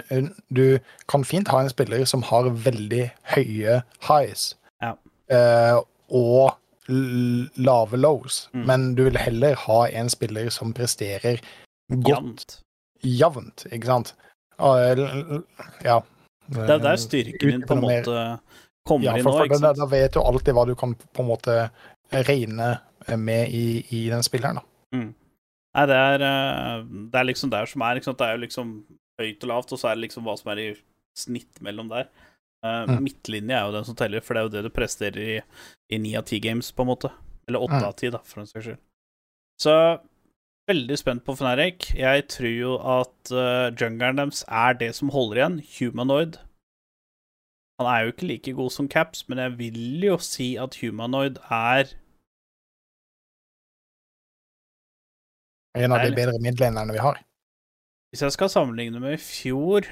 [0.53, 0.65] du
[1.09, 3.79] kan fint ha en spiller som har veldig høye
[4.11, 4.51] highs
[4.85, 4.93] Ja.
[5.33, 5.79] eh,
[6.11, 6.59] og
[6.91, 8.67] lave lows, Mm.
[8.67, 11.41] men du vil heller ha en spiller som presterer
[12.05, 12.61] godt
[13.03, 13.65] Jevnt.
[13.73, 14.15] ikke sant?
[15.85, 16.01] Ja.
[16.51, 18.17] Det er der styrken din på en måte
[18.89, 19.79] kommer ja, inn nå, ikke da, sant?
[19.79, 21.57] da vet du alltid hva du kan på en måte
[22.27, 22.73] regne
[23.17, 24.59] med i, i den spilleren.
[24.61, 24.65] da.
[25.71, 26.81] Nei, det er, eh,
[27.13, 27.95] det er liksom der som er.
[28.01, 28.19] Ikke sant?
[28.19, 28.73] Det er jo liksom
[29.21, 30.69] høyt og lavt, og så er det liksom hva som er i
[31.17, 32.09] snitt mellom der.
[32.63, 32.99] Mm.
[33.07, 35.41] Midtlinje er jo den som teller, for det er jo det du presterer i
[35.91, 37.11] i ni av ti games, på en måte.
[37.49, 37.87] Eller åtte Mm.
[37.89, 38.79] av ti, da, for en saks skyld.
[39.61, 39.73] Så
[40.69, 41.95] veldig spent på Fnatic.
[41.97, 45.59] Jeg tror jo at uh, jungleren deres er det som holder igjen.
[45.79, 46.37] Humanoid.
[47.81, 51.39] Han er jo ikke like god som Caps, men jeg vil jo si at Humanoid
[51.51, 51.89] er
[55.79, 57.21] En av de bedre midtlinerne vi har.
[58.11, 59.87] Hvis jeg skal sammenligne med i fjor,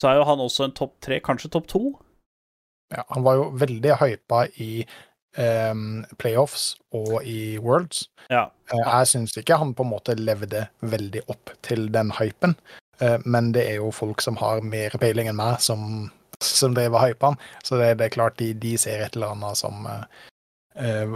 [0.00, 1.84] så er jo han også en topp tre, kanskje topp to.
[2.90, 4.84] Ja, han var jo veldig hypa i
[5.38, 8.06] um, playoffs og i Worlds.
[8.32, 8.48] Ja.
[8.72, 12.56] Eh, Jeg syns ikke han på en måte levde veldig opp til den hypen,
[13.00, 16.08] eh, men det er jo folk som har mer peiling enn meg, som,
[16.42, 17.38] som driver og hypa han.
[17.62, 21.14] Så det, det er klart de, de ser et eller annet som eh,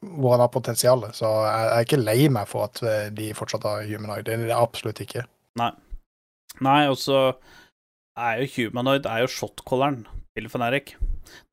[0.00, 1.06] Hvor han har potensial.
[1.14, 2.82] Så jeg, jeg er ikke lei meg for at
[3.14, 4.26] de fortsatt har humanoid.
[4.26, 5.24] Det er absolutt ikke.
[6.60, 7.20] Nei, og så
[8.18, 10.02] er jo Humanoid er jo shotcalleren
[10.36, 10.94] til Fnatic.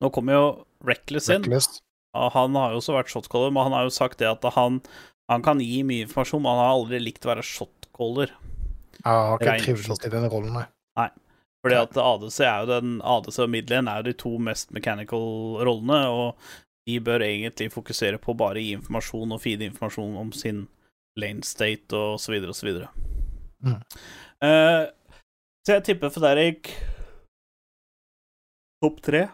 [0.02, 0.48] Nå kommer jo
[0.86, 1.44] Reckless inn.
[1.46, 1.80] Reckless.
[2.16, 4.80] og Han har jo også vært shotcaller, men han har jo sagt det at han,
[5.30, 8.34] han kan gi mye informasjon, men han har aldri likt å være shotcaller.
[9.04, 10.68] Ja, han har ikke trivdes i den rollen, nei.
[11.58, 15.58] Fordi at ADC er jo den ADC og middelen er jo de to mest mechanical
[15.66, 16.50] rollene, og
[16.88, 20.66] de bør egentlig fokusere på bare å gi informasjon og feede informasjon om sin
[21.18, 22.92] lane state og så videre og så videre.
[23.66, 23.80] Mm.
[24.46, 24.84] Eh,
[25.68, 26.70] så jeg tipper Derek
[28.80, 29.26] topp tre.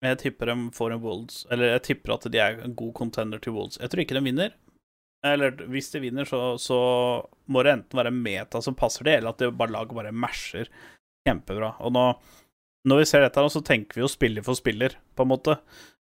[0.00, 2.94] Men jeg tipper de får en Wolds Eller jeg tipper at de er en god
[2.96, 3.76] contender til Wolds.
[3.76, 4.54] Jeg tror ikke de vinner.
[5.28, 6.78] Eller hvis de vinner, så, så
[7.52, 10.72] må det enten være meta som passer det, eller at det bare laget bare masher
[11.28, 11.74] kjempebra.
[11.84, 12.06] Og nå,
[12.88, 15.60] når vi ser dette, så tenker vi jo spiller for spiller, på en måte.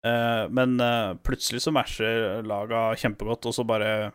[0.05, 4.11] Eh, men eh, plutselig så masher laga kjempegodt, og så bare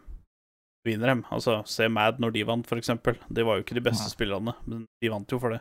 [0.85, 1.25] vinner dem.
[1.31, 3.19] Altså, se Mad når de vant, for eksempel.
[3.31, 4.15] De var jo ikke de beste Nei.
[4.15, 5.61] spillerne, men de vant jo for det.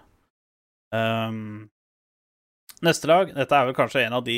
[0.91, 1.69] Um,
[2.84, 4.38] neste lag, dette er vel kanskje en av de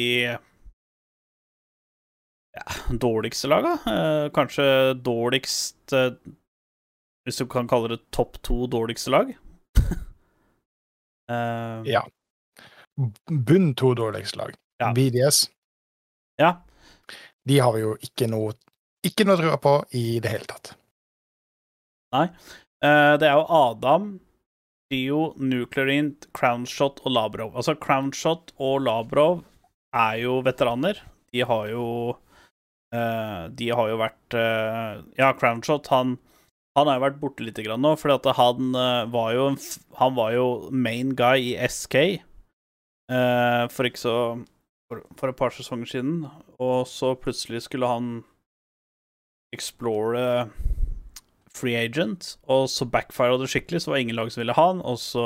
[2.54, 2.66] ja,
[3.02, 3.78] dårligste laga.
[3.88, 4.66] Uh, kanskje
[5.02, 6.12] dårligst uh,
[7.26, 9.32] Hvis du kan kalle det topp to dårligste lag.
[11.32, 12.04] uh, Ja.
[13.32, 14.54] Bunn to dårligste lag.
[14.84, 14.92] Ja.
[14.94, 15.48] BDS,
[16.38, 16.52] Ja.
[17.48, 18.54] de har vi jo ikke noe
[19.06, 20.74] ikke noe trua på i det hele tatt.
[22.14, 22.28] Nei.
[22.84, 24.12] det er jo Adam,
[24.94, 27.56] Dio, Nuclearint, Crownshot og Labrov.
[27.58, 29.42] Altså, Crownshot og Labrov
[29.96, 31.00] er jo veteraner.
[31.34, 31.88] De har jo
[32.94, 36.18] eh, De har jo vært eh, Ja, Crownshot, han
[36.74, 39.38] han har jo vært borte litt grann nå, at han eh, var
[40.00, 44.16] Han var jo main guy i SK eh, for ikke så
[44.90, 46.16] for, for et par sesonger siden,
[46.62, 48.10] og så plutselig skulle han
[49.54, 50.50] explore
[51.54, 54.82] free agent, og så backfira det skikkelig, så var ingen lag som ville ha han,
[54.82, 55.26] og så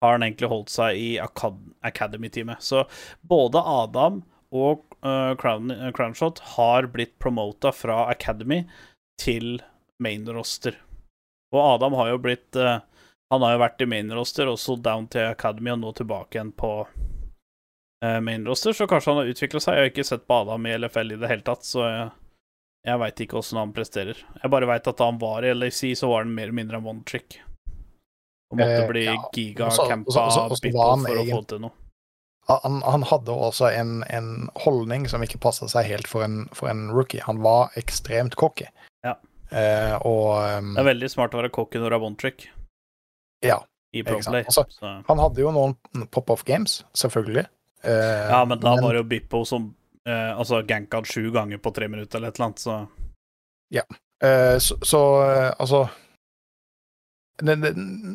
[0.00, 2.62] har han egentlig holdt seg i Academy-teamet.
[2.64, 2.86] Så
[3.20, 8.62] både Adam og uh, Crown, uh, Crownshot har blitt promota fra Academy
[9.20, 9.60] til
[10.00, 10.78] main roster.
[11.52, 12.80] Og Adam har jo blitt uh,
[13.30, 16.38] Han har jo vært i main roster, og så down til Academy, og nå tilbake
[16.38, 16.72] igjen på
[18.00, 19.76] main roster, så kanskje han har utvikla seg.
[19.76, 22.06] Jeg har ikke sett på Adam i LFL i det hele tatt, så jeg,
[22.86, 24.16] jeg veit ikke åssen han presterer.
[24.42, 26.76] Jeg bare veit at da han var i LAC, så var han mer eller mindre
[26.80, 27.40] en one trick.
[28.50, 29.14] Og måtte Eh, bli ja.
[29.14, 29.90] Og så- gigacampa
[30.88, 31.70] han for å få til noe.
[32.48, 36.68] Han, han hadde også en, en holdning som ikke passa seg helt for en, for
[36.72, 37.20] en rookie.
[37.22, 38.66] Han var ekstremt cocky.
[39.04, 39.14] Ja.
[39.52, 42.48] Eh, og um, Det er veldig smart å være cocky når du er one trick
[43.44, 43.60] Ja,
[43.94, 44.02] i.
[44.02, 44.42] Proplay.
[44.48, 45.76] Altså, han hadde jo noen
[46.10, 47.46] pop-off games, selvfølgelig.
[47.84, 49.74] Eh, Ja, men da var det jo Bippo som
[50.08, 52.86] eh, altså ganka sju ganger på tre minutter eller et eller annet, så
[54.22, 55.88] Eh, så, så eh, altså
[57.42, 57.70] det, det,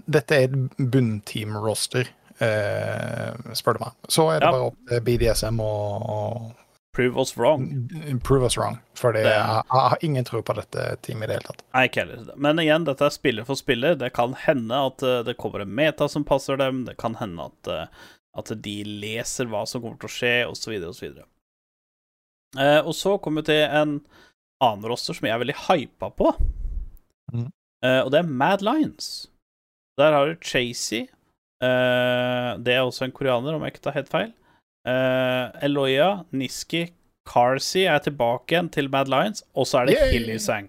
[0.06, 2.12] Dette er et bunnteam-roster,
[2.46, 3.96] eh, spør du meg.
[4.14, 4.52] Så er det Ja.
[4.54, 6.52] bare opp til BDSM og,
[6.96, 7.66] prove us wrong.
[8.24, 8.78] prove us wrong.
[8.96, 11.64] For det, jeg har ingen tro på dette teamet i det hele tatt.
[11.74, 12.30] Nei, ikke heller.
[12.38, 13.96] Men igjen, dette er spiller for spiller.
[14.00, 16.86] Det kan hende at eh, det kommer en meta som passer dem.
[16.86, 17.88] Det kan hende at, eh,
[18.38, 21.18] at de leser hva som kommer til å skje, osv., osv.
[22.60, 23.98] Eh, og så kommer vi til en
[24.64, 26.32] annen roster som jeg er veldig hypa på.
[27.34, 27.50] mm.
[27.86, 29.28] uh, og det er Mad Lions.
[30.00, 31.06] Der har du Chasey.
[31.64, 34.34] Uh, det er også en koreaner, om jeg ikke tar helt feil.
[34.86, 36.84] Eloya, Niski,
[37.26, 40.12] Carsey er tilbake igjen til Mad Lions, og så er det Yay!
[40.14, 40.68] Hilly Sang.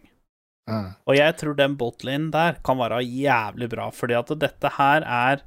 [0.70, 0.94] Mm.
[1.04, 5.44] Og jeg tror den botlinen der kan være jævlig bra, fordi at dette her er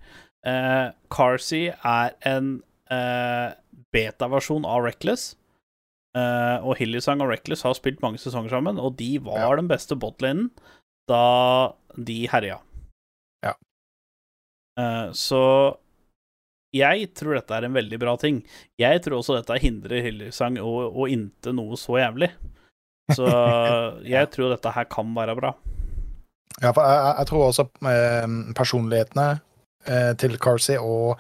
[1.10, 2.60] Carsey er en
[3.90, 5.34] beta-versjon av Reckless.
[6.18, 9.56] Eh, og Hillysang og Reckless har spilt mange sesonger sammen, og de var Ja.
[9.56, 10.50] den beste botlinen
[11.10, 12.60] da de herja.
[13.46, 13.54] Ja.
[14.80, 15.42] Uh, så
[16.74, 18.44] jeg tror dette er en veldig bra ting.
[18.78, 22.30] Jeg tror også dette hindrer Hillysang og, og inte noe så jævlig.
[23.16, 23.26] Så
[24.06, 25.54] jeg tror dette her kan være bra.
[26.62, 29.28] Ja, for jeg, jeg tror også eh, personlighetene
[29.88, 31.18] eh, til Carsey og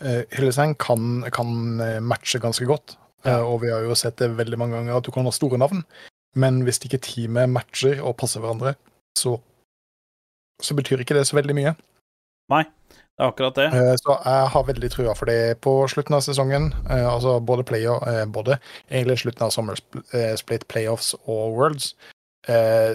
[0.00, 1.52] eh, Hillesang kan, kan
[2.00, 2.96] matche ganske godt.
[3.24, 3.38] Ja.
[3.38, 5.58] Eh, og vi har jo sett det veldig mange ganger at du kan ha store
[5.58, 5.84] navn,
[6.36, 8.74] men hvis ikke teamet matcher og passer hverandre,
[9.18, 9.38] så,
[10.62, 11.72] så betyr ikke det så veldig mye.
[12.52, 12.64] Nei,
[13.16, 13.64] Det er akkurat det.
[13.72, 16.68] Eh, Så jeg har veldig trua for det på slutten av sesongen.
[16.90, 18.58] eh, Altså både player, både
[18.90, 21.94] egentlig slutten av Summer Spl- eh, Split Playoffs og Worlds.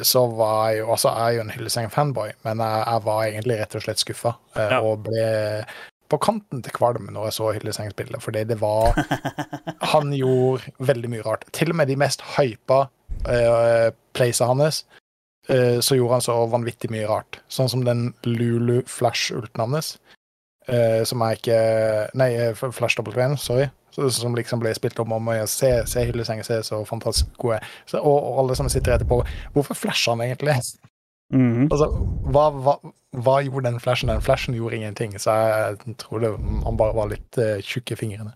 [0.07, 3.57] Så var jeg jo Altså, jeg er jo en Hillesang-fanboy, men jeg, jeg var egentlig
[3.59, 4.31] rett og slett skuffa.
[4.55, 4.79] Ja.
[4.79, 5.65] Og ble
[6.11, 8.97] på kanten til kvalm når jeg så Hillesang spille, fordi det var
[9.93, 11.45] Han gjorde veldig mye rart.
[11.55, 12.83] Til og med de mest hypa
[13.27, 14.83] uh, playsa hans,
[15.49, 17.41] uh, så gjorde han så vanvittig mye rart.
[17.51, 19.95] Sånn som den Lulu Flash-ulten hans.
[20.69, 21.59] uh, som er ikke
[22.19, 23.69] Nei, eh, Flash W1, sorry.
[23.91, 27.57] Så, som liksom ble spilt om om å se, se Hylleseng, se så fantastisk god
[27.57, 27.97] jeg er.
[27.99, 29.17] og, og alle som sitter etterpå,
[29.51, 30.55] hvorfor flasher han egentlig?
[31.31, 31.69] Mhm.
[31.71, 31.87] Altså,
[32.31, 32.73] hva, hva,
[33.23, 34.09] hva gjorde den flashen?
[34.11, 36.31] Den flashen gjorde ingenting, så jeg tror det,
[36.65, 38.33] han bare var litt uh, tjukk i fingrene.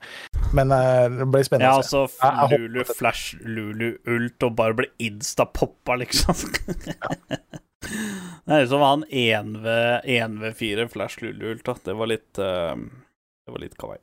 [0.55, 4.77] Men uh, det ble spennende Ja, altså Jeg- jeg Lulu Flash, Lulu Ult og bare
[4.79, 6.39] ble insta-poppa, liksom.
[8.45, 9.67] det er liksom han 1v,
[10.15, 11.75] 1v4 Flash Lulu Ult, da.
[11.85, 12.75] Det var litt uh,
[13.45, 14.01] Det var litt kawaii.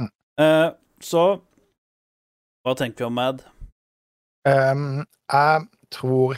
[0.00, 0.10] Mm.
[0.40, 0.70] Uh,
[1.04, 1.24] så
[2.64, 3.44] Hva tenker vi om Mad?
[4.48, 6.36] Um, jeg tror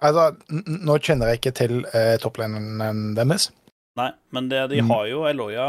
[0.00, 0.30] Altså,
[0.66, 3.50] nå kjenner jeg ikke til uh, topplinen deres.
[4.00, 4.90] Nei, men det, de Mm.
[4.94, 5.68] har jo Eloya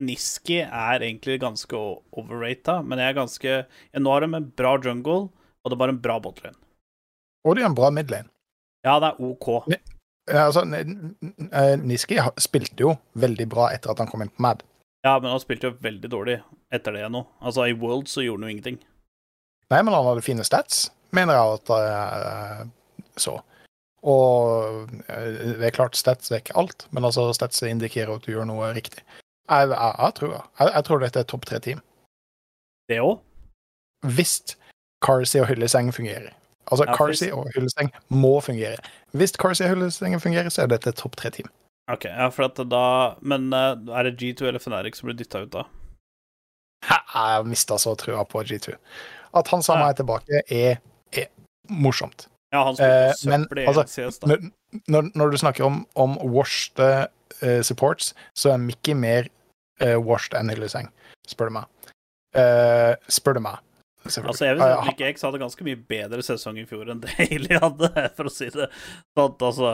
[0.00, 1.74] Niski er egentlig ganske
[2.16, 5.82] overrata, men jeg er ganske jeg Nå har de en bra jungle, og det er
[5.82, 6.56] bare en bra botlane.
[7.44, 8.30] Og de har en bra midlane.
[8.86, 9.48] Ja, det er OK.
[9.68, 9.76] Ni,
[10.30, 14.62] altså, eh, Niski spilte jo veldig bra etter at han kom inn på Mad.
[15.04, 16.38] Ja, men han spilte jo veldig dårlig
[16.74, 17.24] etter det nå.
[17.42, 18.78] Altså, i World så gjorde han jo ingenting.
[19.70, 22.66] Nei, men han hadde fine stats, mener jeg at eh,
[23.18, 23.40] så.
[24.02, 28.32] Og eh, det er klart, stats er ikke alt, men altså stats indikerer at du
[28.32, 29.02] gjør noe riktig.
[29.48, 31.80] Jeg, jeg, jeg tror jeg, jeg tror dette er topp tre-team.
[32.88, 33.18] Det òg?
[34.06, 34.56] Hvis
[35.04, 36.30] Carsey og Hylleseng fungerer.
[36.70, 38.76] Altså, Ja, Carsey og Hylleseng må fungere.
[39.16, 41.48] Hvis Carsey og Hylleseng fungerer, så er dette et topp tre-team.
[41.88, 45.42] OK, ja, for at da Men eh, er det G2 eller Feneric som blir dytta
[45.46, 45.64] ut da?
[46.88, 48.76] Jeg mista så trua på G2.
[49.34, 49.88] At han sa Ja.
[49.88, 50.78] er tilbake, er,
[51.12, 51.26] er
[51.68, 52.28] morsomt.
[52.54, 54.38] Ja, han spilte Eh, søppel i altså, CS, da.
[54.88, 59.28] Når, når, du snakker om, om washed uh, supports, så er Mickey mer
[59.84, 60.88] uh, washed enn Hylleseng,
[61.28, 61.94] spør du meg.
[62.36, 63.64] Uh, spør du meg.
[64.08, 66.88] Altså, jeg vil si Eh, at Mickey X hadde ganske mye bedre sesong i fjor
[66.92, 68.68] enn det Hilly hadde, for å si det
[69.18, 69.34] sånn.
[69.34, 69.72] Altså,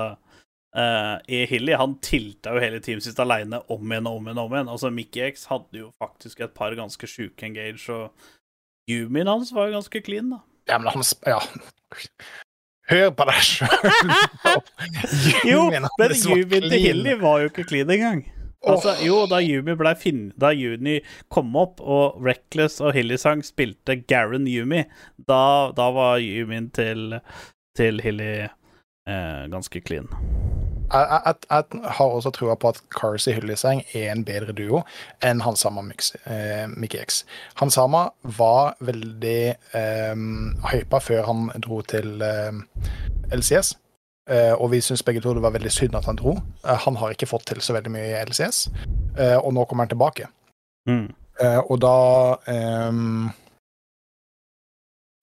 [0.75, 1.17] uh,
[1.51, 4.43] Hilly han tilta jo hele teamet sitt aleine om igjen og om igjen.
[4.43, 4.73] om igjen.
[4.73, 8.11] Altså, Mickey X hadde jo faktisk et par ganske sjuke engage, og
[8.91, 10.43] Yumin hans var jo ganske clean, da.
[10.69, 11.41] Ja, men han Ja.
[12.91, 13.69] Hør på deg sjøl!
[15.51, 18.25] Jo, men Yumi til Hilly var jo ikke clean engang.
[18.65, 20.99] Altså, jo, da Yumi ble fin Da Juni
[21.33, 24.85] kom opp, og Reckless og Hilly-sang spilte Garen Yumi,
[25.29, 27.19] da, da var Yumi til,
[27.77, 30.09] til Hilly eh, ganske clean.
[30.95, 34.85] Jeg, jeg, jeg har også trua på at Carsey Hylleseng er en bedre duo
[35.27, 37.25] enn Hansama eh, Mickey X.
[37.59, 39.41] Hansama var veldig
[39.75, 40.15] eh,
[40.71, 42.63] hypa før han dro til eh,
[43.35, 43.75] LCS.
[44.31, 46.39] Eh, og vi syns begge to det var veldig synd at han dro.
[46.65, 48.69] Eh, han har ikke fått til så veldig mye i LCS,
[49.19, 50.31] eh, og nå kommer han tilbake.
[50.89, 51.09] Mm.
[51.41, 51.97] Eh, og da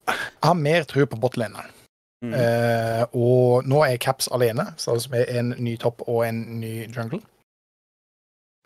[0.02, 1.81] Jeg har mer tro på botlaneren.
[2.22, 2.34] Mm.
[2.38, 6.74] Eh, og nå er Caps alene, så altså med en ny topp og en ny
[6.86, 7.18] jungle.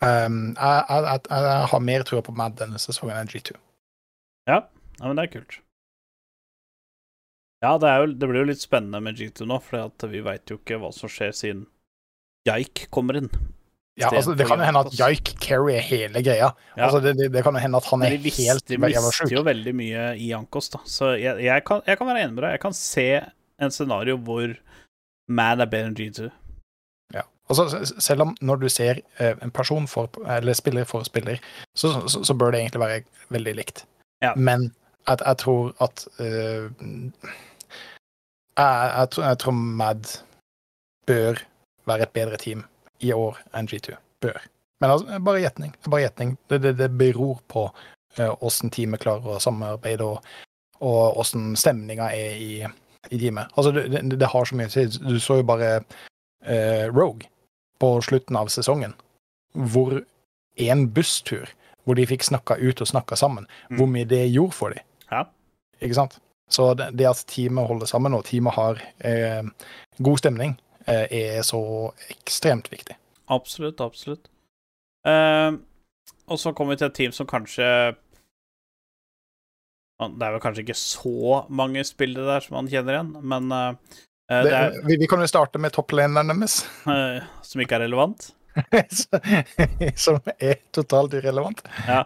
[0.05, 3.55] Um, jeg, jeg, jeg, har mer tro på Mad denne sesongen enn G2.
[4.47, 4.61] Ja,
[4.99, 5.63] ja, men det er kult.
[7.65, 10.53] Ja, det, er jo, det blir jo litt spennende med G2 nå, for vi veit
[10.53, 11.65] jo ikke hva som skjer siden
[12.47, 13.31] Jaik kommer inn.
[13.97, 16.51] Ja, altså, det kan jo hende at Jaik carrier hele greia.
[16.77, 16.85] Ja.
[16.85, 19.41] Altså, det, det, det kan jo hende at han er visste, helt de mister jo
[19.47, 20.83] veldig mye i Ankos, da.
[20.85, 22.59] Så jeg, jeg, kan, jeg kan være enig med deg.
[22.59, 23.09] Jeg kan se
[23.63, 24.57] en scenario hvor
[25.29, 26.29] Mad er bedre enn G2.
[27.15, 27.23] Ja.
[27.51, 31.41] Altså, s- selv om når du ser eh, en person for, eller spiller for spiller,
[31.77, 33.03] så, så, så bør det egentlig være
[33.35, 33.85] veldig likt.
[34.23, 34.35] Ja.
[34.37, 34.71] Men
[35.07, 36.71] at, jeg tror at uh,
[38.57, 40.05] jeg, jeg, tror, jeg tror Mad
[41.07, 41.43] bør
[41.87, 42.65] være et bedre team
[43.01, 43.95] i år enn G2.
[44.21, 44.41] Bør.
[44.81, 45.75] Men altså, bare gjetning.
[45.91, 46.37] Bare gjetning.
[46.51, 47.69] Det, det, det beror på
[48.41, 50.25] åssen uh, teamet klarer å samarbeide, og,
[50.81, 52.51] og åssen stemninga er i,
[53.11, 53.47] i time.
[53.57, 54.87] Altså, det, det, det har så mye si.
[54.99, 55.81] Du så jo bare
[56.45, 57.29] eh, Rogue
[57.81, 58.95] på slutten av sesongen,
[59.53, 60.01] hvor
[60.57, 61.49] en busstur
[61.87, 63.77] hvor de fikk snakka ut og snakka sammen, Mm.
[63.79, 64.83] hvor mye det gjorde for dem.
[65.13, 65.25] Ja.
[65.81, 66.17] Ikke sant?
[66.51, 69.43] Så det, det at teamet holder sammen, og teamet har eh,
[70.03, 72.97] god stemning, eh, er så ekstremt viktig.
[73.29, 74.27] Absolutt, absolutt.
[75.07, 75.53] Eh,
[76.27, 77.69] og så kommer vi til et team som kanskje
[79.97, 84.01] Det er vel kanskje ikke så mange spillere der som han kjenner igjen, men eh,
[84.29, 87.87] Det, det er, vi, vi kan jo starte med toppleneren deres, Uh, som ikke er
[87.87, 88.33] relevant.
[90.05, 91.61] som er totalt irrelevant.
[91.89, 92.03] Ja.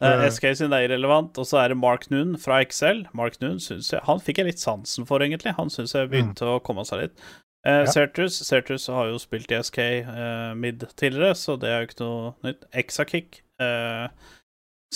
[0.00, 3.06] Uh, SK sin er irrelevant, og så er det Mark Noon fra Excel.
[3.16, 5.54] Mark Noon synes jeg, Han fikk jeg litt sansen for, egentlig.
[5.58, 7.24] Han syns jeg begynte å komme seg litt.
[7.64, 7.88] Uh, Ja.
[7.88, 12.02] Sertus, Certus har jo spilt i SK uh, mid tidligere, så det er jo ikke
[12.02, 12.66] noe nytt.
[12.76, 14.12] Exakick uh,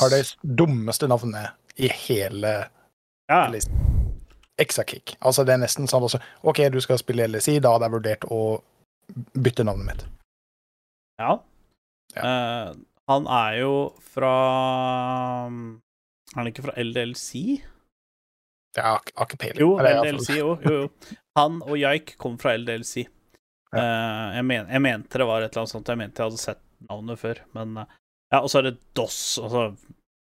[0.03, 2.55] Har det dummeste navnet i hele
[3.29, 3.43] Ja.
[4.59, 5.17] Exakick.
[5.21, 8.25] Altså, det er nesten sånn også OK, du skal spille LSI, da hadde jeg vurdert
[8.35, 8.41] å
[9.39, 10.07] bytte navnet mitt.
[11.23, 11.39] ja.
[12.17, 12.73] Eh,
[13.09, 14.33] han er jo fra
[15.49, 17.61] Er han ikke fra LLC?
[18.77, 19.61] Jeg har ikke peiling.
[19.63, 21.15] Jo, LLC, jo, jo, jo.
[21.39, 23.07] Han og Jaik kom fra LDLC.
[23.73, 23.81] Ja.
[23.81, 25.89] Uh, jeg, men, jeg mente det var et eller annet sånt.
[25.89, 27.97] Jeg mente jeg hadde sett navnet før, men uh,
[28.33, 29.39] Ja, og så er det DOS.
[29.41, 29.63] Altså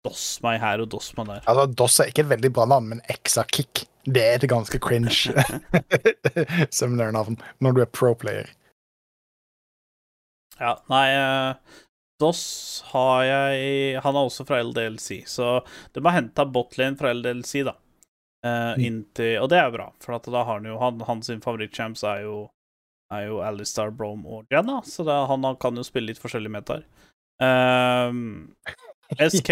[0.08, 1.44] DOS meg her og DOS meg der.
[1.52, 5.14] Altså, DOS er ikke et veldig bra navn, men Exakick det er et ganske cringe
[6.74, 8.50] seminarnavn når du er pro-player.
[10.62, 11.78] Ja, nei eh,
[12.22, 12.42] DOS
[12.92, 15.60] har jeg Han er også fra LDLC, så
[15.96, 17.76] de har henta botlane fra LDLC, da.
[18.46, 18.82] Eh, Mm.
[18.88, 22.24] inntil, og det er bra, for at da har han jo han, Hans favorittchamps er
[22.26, 22.48] jo
[23.14, 26.86] Er jo Alistar, Brome og Jenna, så det, han kan jo spille litt forskjellige metaer.
[27.44, 28.54] Ehm,
[29.18, 29.52] SK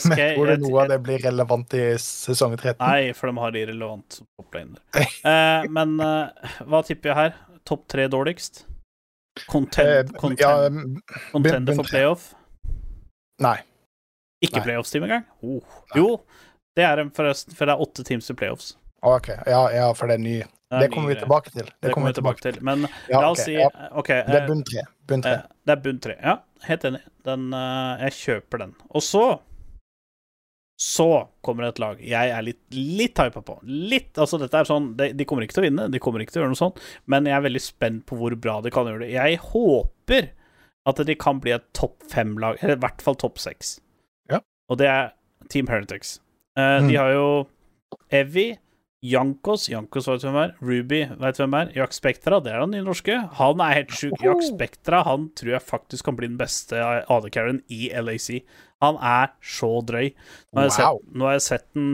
[0.00, 2.76] SK Men tror du noe av det blir relevant i sesong 13?
[2.80, 4.80] Nei, for de har irrelevant som toplaner.
[4.96, 7.36] Eh, men eh, hva tipper jeg her?
[7.66, 8.64] Topp tre dårligst?
[9.50, 12.30] Content, Eh, content, ja, contender for playoff?
[13.42, 13.58] nei.
[14.44, 15.24] Ikke playoffs-team engang?
[15.42, 15.62] Oh.
[15.96, 16.20] Jo,
[16.76, 18.74] det er en forresten, for det er åtte teams i playoffs.
[19.02, 19.28] OK.
[19.48, 20.36] Ja, ja, for det er ny.
[20.70, 21.68] Det kommer vi tilbake til.
[21.80, 22.56] Det kommer vi tilbake til.
[22.66, 23.68] Men Ja, la oss si ja.
[23.94, 24.82] okay, Det er eh, bunn tre.
[25.06, 25.34] Bunn tre.
[25.38, 26.16] eh, det er bunn tre.
[26.18, 27.02] Ja, helt enig.
[27.28, 28.74] Den, eh, jeg kjøper den.
[28.90, 29.26] Og så
[30.78, 31.06] Så
[31.40, 33.54] kommer det et lag jeg er litt, litt hypa på.
[33.64, 36.34] Litt, altså dette er sånn de, de kommer ikke til å vinne, de kommer ikke
[36.34, 38.84] til å gjøre noe sånt, men jeg er veldig spent på hvor bra de kan
[38.90, 39.14] gjøre det.
[39.14, 40.28] Jeg håper
[40.86, 43.78] at de kan bli et topp fem-lag, eller i hvert fall topp seks.
[44.28, 44.42] Ja.
[44.68, 45.14] Og det er
[45.48, 46.18] Team Heritage.
[46.58, 46.88] Uh, Mm.
[46.90, 47.26] De har jo
[48.12, 48.46] Evy,
[49.10, 50.52] Jankos Jankos vet hvem er.
[50.64, 51.72] Ruby vet hvem er.
[51.76, 53.16] Jack Spektra, det er den nye norske.
[53.38, 54.14] Han er helt sjuk.
[54.24, 58.30] Jack Spektra han tror jeg faktisk kan bli den beste AD-carrieren i LAC.
[58.84, 60.10] Han er så drøy.
[60.52, 61.92] Nå har jeg sett, nå har jeg sett den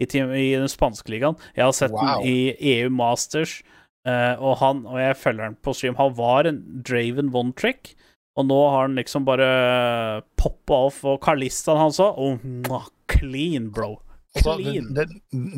[0.00, 1.38] i, i den spanske ligaen.
[1.56, 2.20] Jeg har sett Wow.
[2.22, 3.58] den i EU Masters,
[4.08, 5.98] uh, og, han, og jeg følger han på stream.
[5.98, 7.94] Han var en Draven one trick,
[8.38, 12.20] og nå har han liksom bare poppa off, og Carlistan hans òg.
[12.70, 13.96] Oh, clean, bro.
[14.36, 14.56] Altså,
[14.94, 15.06] det,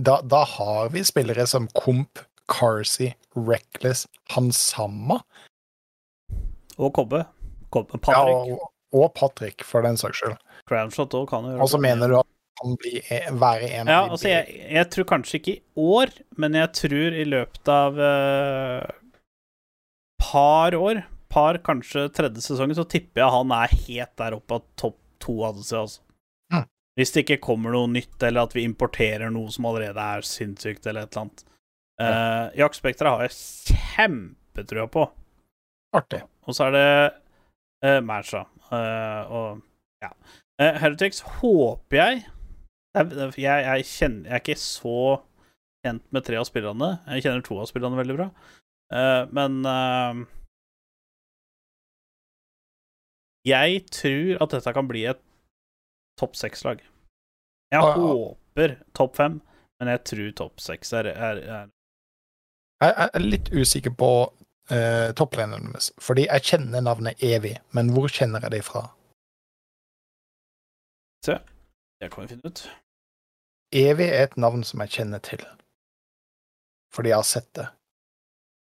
[0.00, 5.20] da, da har vi spillere som Komp, Carsey, Reckless, Hansama
[6.80, 7.24] Og Kobbe.
[7.72, 8.64] Kobbe ja, og,
[8.96, 10.38] og Patrick, for den saks skyld.
[10.68, 12.28] Crownshot òg kan jo gjøre Og så mener du at
[12.62, 16.58] han blir e- være en Ja, altså, jeg, jeg tror kanskje ikke i år, men
[16.58, 18.92] jeg tror i løpet av uh,
[20.22, 21.02] par år,
[21.32, 25.38] par kanskje tredje sesongen, så tipper jeg han er helt der oppe av topp to
[25.48, 25.86] altså.
[26.98, 30.84] Hvis det ikke kommer noe nytt, eller at vi importerer noe som allerede er sinnssykt,
[30.86, 31.44] eller et eller annet.
[32.02, 35.06] Uh, Jaktspekteret har jeg kjempetrua på.
[35.96, 36.22] artig.
[36.48, 36.86] Og så er det
[37.86, 38.44] uh, Masha.
[38.72, 39.62] Uh, og
[40.04, 40.12] ja.
[40.60, 42.22] Uh, Heretics håper jeg
[42.92, 43.08] jeg,
[43.40, 44.98] jeg, jeg, kjenner, jeg er ikke så
[45.84, 46.90] kjent med tre av spillerne.
[47.14, 48.28] Jeg kjenner to av spillerne veldig bra.
[48.92, 50.24] Uh, men uh,
[53.48, 55.22] Jeg tror at dette kan bli et
[56.20, 56.82] topp seks-lag.
[57.72, 59.40] Jeg Ah, håper håper topp fem,
[59.80, 61.68] men jeg tror topp seks er, er, er
[62.82, 64.10] Jeg er litt usikker på
[64.72, 68.88] uh, topprenene deres, fordi jeg kjenner navnet Evig, men hvor kjenner jeg det fra?
[71.24, 71.38] Se,
[72.00, 72.64] Det kan vi finne ut.
[73.72, 75.44] Evig er et navn som jeg kjenner til,
[76.92, 77.68] fordi jeg har sett det.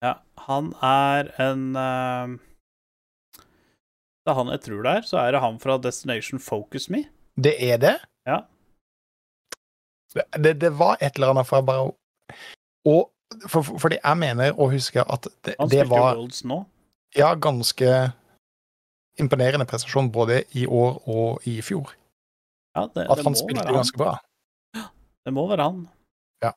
[0.04, 0.14] Ja,
[0.46, 2.38] han er en uh,
[3.40, 5.02] Det er han jeg tror det er.
[5.08, 7.08] Så er det han fra Destination Focus Me.
[7.44, 7.96] Det er det?
[8.28, 8.42] Ja.
[10.44, 11.92] Det, det var et eller annet fra bare
[12.90, 13.12] Og
[13.46, 16.64] for, for, fordi jeg mener å huske at det, Han det var Worlds nå.
[17.18, 17.92] ja, ganske
[19.20, 21.94] imponerende prestasjon både i år og i fjor.
[22.76, 24.18] Ja, det, At han spilte ganske bra.
[25.26, 25.88] det må være han.
[26.44, 26.54] Ja,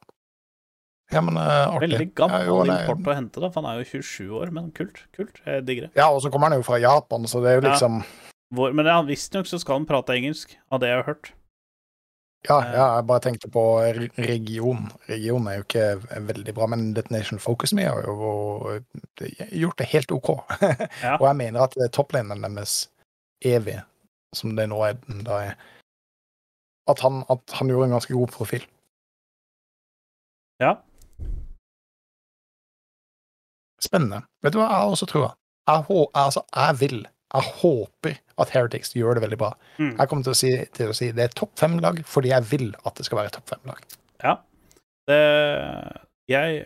[1.13, 1.91] Ja, men uh, artig.
[1.91, 4.53] Veldig gammel ja, jo, import å hente, da, for han er jo 27 år.
[4.57, 5.03] Men kult.
[5.13, 5.91] kult, Jeg digger det.
[5.99, 7.91] Ja, og så kommer han jo fra Japan, så det er jo Ja.
[8.53, 11.33] Hvor, men visstnok så skal han prate engelsk, av det jeg har hørt.
[12.49, 13.63] Ja, ja, jeg bare tenkte på
[14.19, 14.89] region.
[15.07, 15.85] Region er jo ikke
[16.27, 18.81] veldig bra, men Detonation Focus Me har jo
[19.23, 20.33] gjort det helt OK.
[21.05, 21.15] Ja.
[21.21, 22.89] Og jeg mener at topplinjen deres,
[23.43, 23.77] Evy,
[24.35, 25.55] som det nå er, da er
[26.91, 28.67] at han, at han gjorde en ganske god profil.
[30.63, 30.75] Ja.
[33.83, 34.23] Spennende.
[34.43, 35.33] Vet du hva jeg også tror?
[35.71, 39.51] Jeg, altså, jeg vil, jeg håper at Heretics gjør det veldig bra.
[39.79, 39.95] Mm.
[39.99, 42.69] Jeg kommer til å si, til å si det er topp fem-lag fordi jeg vil
[42.85, 43.83] at det skal være topp fem-lag.
[44.25, 44.37] ja.
[45.09, 45.19] Det
[46.31, 46.61] Jeg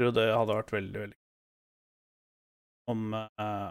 [0.00, 1.16] tror det hadde vært veldig, veldig
[2.90, 3.70] om uh,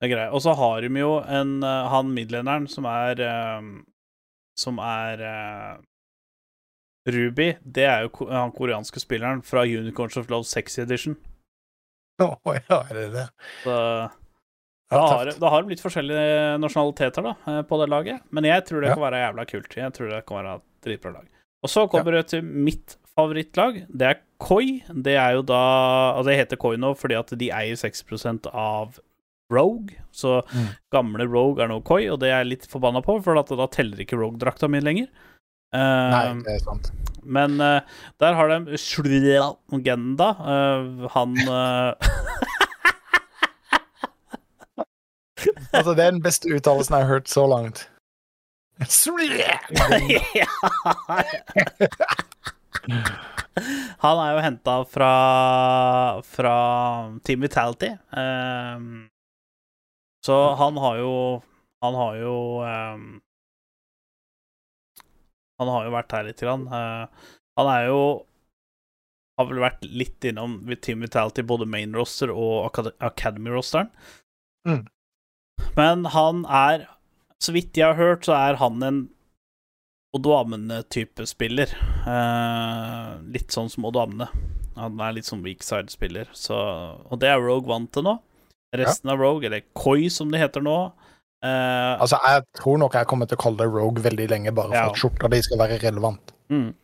[0.00, 0.32] Det er greit.
[0.32, 3.60] Og så har de jo en uh, han midlenderen som er uh,
[4.56, 5.20] Som er
[7.08, 7.50] Ruby.
[7.62, 11.14] Det er jo ko- han koreanske spilleren fra Unicorns of Love Sexy Edition.
[12.20, 13.26] Å ja, er det det?
[13.62, 13.76] Så
[14.90, 18.22] da har, da har de litt forskjellige nasjonaliteter da, eh, på det laget.
[18.32, 18.94] Men jeg tror det Ja.
[18.94, 19.76] kan være jævla kult.
[19.76, 21.26] Jeg tror det kan være et dritbra lag.
[21.62, 23.84] Og så kommer det til mitt favorittlag.
[23.90, 24.82] Det er Koi.
[24.94, 28.98] Det er jo da Altså, det heter Koi nå fordi at de eier 6% av
[29.50, 29.90] Rogue.
[30.12, 30.68] Så Mm.
[30.92, 33.66] gamle Rogue er nå Koi, og det er jeg litt forbanna på, for at da
[33.66, 35.08] teller ikke Rogue-drakta mi lenger.
[35.74, 36.90] Uh, Nei, det er sant.
[37.24, 37.80] men uh,
[38.20, 40.30] der har de Slugenda.
[40.38, 41.34] Uh, han
[45.76, 47.88] Altså, det er den beste uttalelsen jeg har hørt så langt.
[54.04, 55.12] Han er jo henta fra,
[56.22, 56.56] fra
[57.26, 57.90] Team Vitality.
[58.14, 59.08] Um,
[60.24, 61.42] så han har jo
[61.82, 63.20] Han har jo um,
[65.58, 66.66] Han har jo vært her lite grann.
[66.70, 67.06] Uh,
[67.58, 68.00] han er jo
[69.38, 73.90] Har vel vært litt innom Team Vitality, både main roster og Academy-rosteren.
[74.68, 74.86] Mm.
[75.78, 76.86] Men han er
[77.40, 78.96] Så vidt jeg har hørt, så er han en
[80.16, 81.68] Odoamne-type spiller.
[82.08, 84.26] Eh, litt sånn som Odoamne.
[84.78, 86.30] Han er litt sånn weak side-spiller.
[86.32, 88.14] Så, og det er Rogue vant til nå.
[88.74, 90.78] Resten av Rogue, eller Koi som det heter nå,
[91.38, 94.72] Eh, Altså, Jeg tror nok jeg kommer til å kalle det Rogue veldig lenge, bare
[94.72, 94.88] for Ja.
[94.90, 96.32] at skjorta di skal være relevant.
[96.50, 96.74] mm.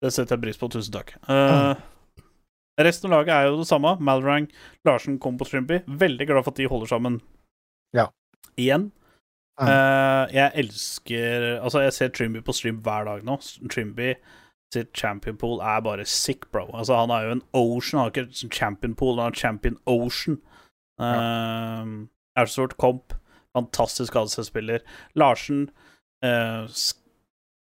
[0.00, 0.68] Det setter jeg pris på.
[0.70, 1.16] Tusen takk.
[1.28, 1.74] Eh,
[2.78, 3.98] Resten av laget er jo det samme.
[3.98, 4.46] Malrang,
[4.86, 5.80] Larsen, Kompo, Shrimpy.
[5.88, 7.20] Veldig glad for at de holder sammen
[7.96, 8.08] Ja.
[8.58, 8.90] igjen.
[9.58, 9.68] Mm.
[9.68, 13.38] Eh, jeg elsker Altså, jeg ser Trimby på stream hver dag nå.
[13.70, 14.14] Trimby
[14.74, 16.66] sitt champion pool er bare sick, bro.
[16.74, 17.98] Altså, han er jo en ocean.
[18.00, 20.38] Han har ikke champion pool, han har champion ocean.
[21.00, 22.06] Uh,
[22.38, 23.14] Ersort Comp,
[23.56, 24.84] fantastisk ADC-spiller.
[25.16, 25.70] Larsen,
[26.24, 26.66] uh,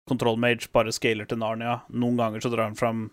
[0.09, 0.39] control
[0.73, 1.81] bare scaler til Narnia.
[1.89, 3.11] Noen ganger så drar han fram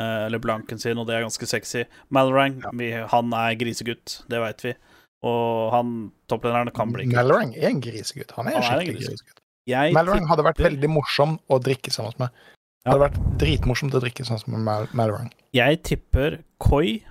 [0.00, 1.84] uh, LeBlanken sin, og det er ganske sexy.
[2.10, 2.70] Malrang, Ja.
[2.72, 4.74] vi, han er grisegutt, det veit vi.
[5.22, 7.14] Og han topplederen kan bli kult.
[7.14, 8.32] Malorang er en grisegutt.
[8.36, 9.36] Han er Han er en skikkelig grisegutt.
[9.66, 9.94] grisegutt.
[9.94, 12.30] Malorang hadde vært veldig morsom å drikke sammen med.
[12.82, 15.30] Det hadde vært dritmorsomt å drikke sammen med Mal Malorang.
[15.54, 17.04] Jeg tipper Koi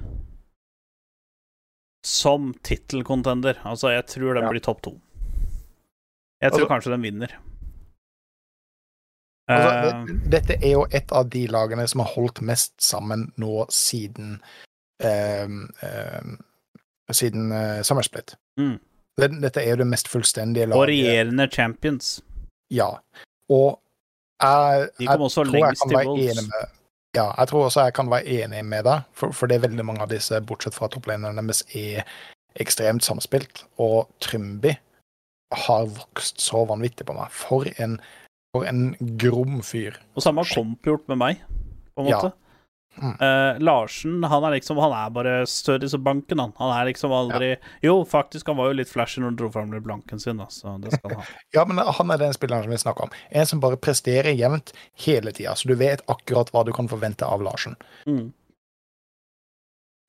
[2.03, 3.61] som tittelcontender.
[3.63, 4.49] Altså, jeg tror den Ja.
[4.49, 4.99] blir topp to.
[6.41, 7.37] Jeg tror Altså- kanskje den vinner.
[9.49, 13.65] Altså, Eh, dette er jo et av de lagene som har holdt mest sammen nå
[13.69, 14.39] siden
[15.03, 16.39] ehm, ehm,
[17.17, 18.35] Siden uh, Summersplit.
[18.59, 18.77] Mm.
[19.19, 22.19] Dette er jo det mest fullstendige og regjerende champions.
[22.71, 22.89] Ja.
[23.51, 23.79] Og
[24.41, 26.69] jeg, jeg tror jeg kan være enig med
[27.15, 29.83] Ja, jeg tror også jeg kan være enig med deg, for, for det er veldig
[29.85, 32.07] mange av disse, bortsett fra topplinjene deres, er
[32.55, 33.65] ekstremt samspilt.
[33.83, 34.71] Og Trymby
[35.51, 37.33] har vokst så vanvittig på meg.
[37.35, 37.97] For en,
[38.55, 39.99] for en grom fyr.
[40.15, 41.43] Og samme kompgjort Komp gjort med meg,
[41.91, 42.31] på en måte.
[42.99, 46.51] Eh, Larsen, han er liksom Han er bare større som banken, han.
[46.57, 49.71] Han er liksom aldri Jo, faktisk, han var jo litt flashy når han dro fram
[49.83, 51.39] blanken sin, da, så det skal han ha.
[51.55, 53.15] Ja, men han er den spilleren som vi snakker om.
[53.29, 54.73] En som bare presterer jevnt
[55.05, 57.79] hele tida, så du vet akkurat hva du kan forvente av Larsen.
[58.05, 58.33] Mm.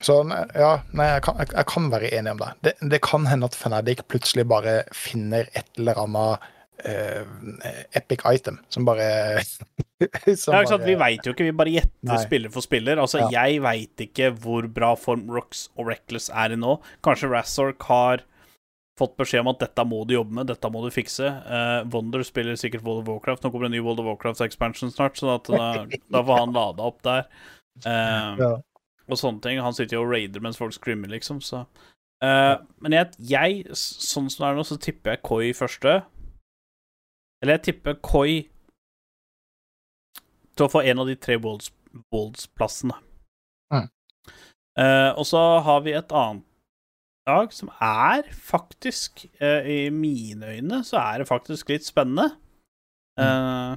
[0.03, 0.19] Så
[0.59, 2.51] ja, nei, jeg kan, jeg, jeg kan være enig om det.
[2.67, 2.73] det.
[2.91, 6.51] Det kan hende at Fnatic plutselig bare finner et eller annet
[6.85, 7.23] eh,
[7.99, 9.43] epic item som bare
[10.37, 10.77] som Ja?
[10.83, 12.99] Vi veit jo ikke, vi bare gjetter spiller for spiller.
[13.03, 13.45] Altså, Ja.
[13.47, 16.79] Jeg veit ikke hvor bra form Rocks og Reckless er i nå.
[17.05, 18.25] Kanskje Razork har
[18.99, 21.25] fått beskjed om at dette må du jobbe med, dette må du fikse.
[21.49, 23.43] Uh, Wonder spiller sikkert World of Warcraft.
[23.45, 25.71] Nå kommer det en ny World of Warcraft-expansion snart, så at da,
[26.13, 27.25] da får han lada opp der.
[27.87, 28.53] Eh, Ja.
[29.11, 29.59] Og sånne ting.
[29.65, 31.65] Han sitter jo og raider mens folk scrimmer, liksom, så
[32.23, 35.95] Eh, Men jeg, jeg, sånn som det er nå, så tipper jeg Koi første.
[37.43, 38.45] Eller jeg tipper Koi
[40.53, 42.95] til å få en av de tre Wolves-plassene.
[43.75, 43.89] Mm.
[44.79, 46.47] Eh, og så har vi et annet
[47.29, 52.31] lag som er faktisk, eh, i mine øyne, så er det faktisk litt spennende.
[53.19, 53.77] Eh,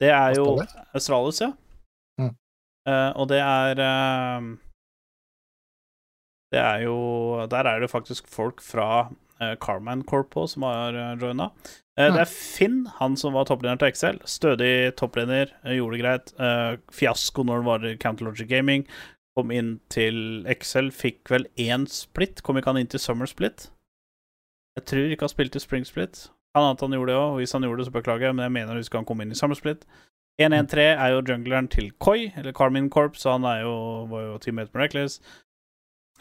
[0.00, 0.58] det er jo
[0.94, 1.40] Australis?
[1.40, 1.52] Ja.
[2.20, 2.34] Mm.
[3.16, 3.74] Og det er
[6.52, 9.10] Det er jo Der er det faktisk folk fra
[9.42, 11.50] uh, Carman Corp på, som har uh, joina.
[11.96, 12.14] Eh, Mm.
[12.14, 14.18] Det er Finn, han som var toppleder til Excel.
[14.28, 16.32] Stødig toppleder, eh, gjorde det greit.
[16.38, 18.86] Eh, fiasko når det var i Counterlogic Gaming.
[19.36, 22.42] Kom inn til Excel, fikk vel én split.
[22.42, 23.70] Kom ikke han inn til Summer Split?
[24.76, 26.28] Jeg tror ikke han spilte Spring Split.
[26.54, 28.52] Han at han gjorde det òg, hvis han gjorde det, så beklager jeg, men jeg
[28.52, 29.86] mener å huske han kom inn i Summer Split.
[30.40, 34.70] 1-1-3 er jo jungleren til Koi, eller Carmin Corp, så han jo, var jo teammate
[34.74, 35.20] med Reckless.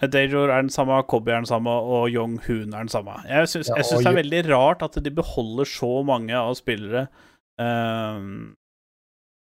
[0.01, 3.15] Dajor er den samme, Cobby er den samme, og Young Hoon er den samme.
[3.29, 7.07] Jeg syns, Ja, det er veldig rart at de beholder så mange av spillere
[7.59, 8.55] um,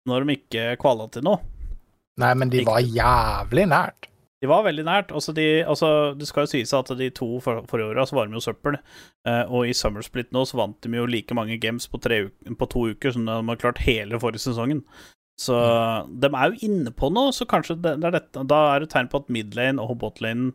[0.10, 1.42] når de ikke kvala til noe.
[2.20, 4.08] Nei, men de var jævlig nært.
[4.42, 5.10] De var veldig nært.
[5.16, 8.28] Altså, de, altså, det skal jo sies at de to for- forrige åra så var
[8.28, 8.78] de jo søppel.
[9.28, 12.22] Eh, og i Summer Split nå så vant de jo like mange games på, tre,
[12.30, 14.82] uk- på to uker som de har klart hele forrige sesongen.
[15.40, 15.56] Så
[16.20, 18.90] de er jo inne på noe, så kanskje det, det er dette, da er det
[18.92, 20.52] tegn på at midlane og botlane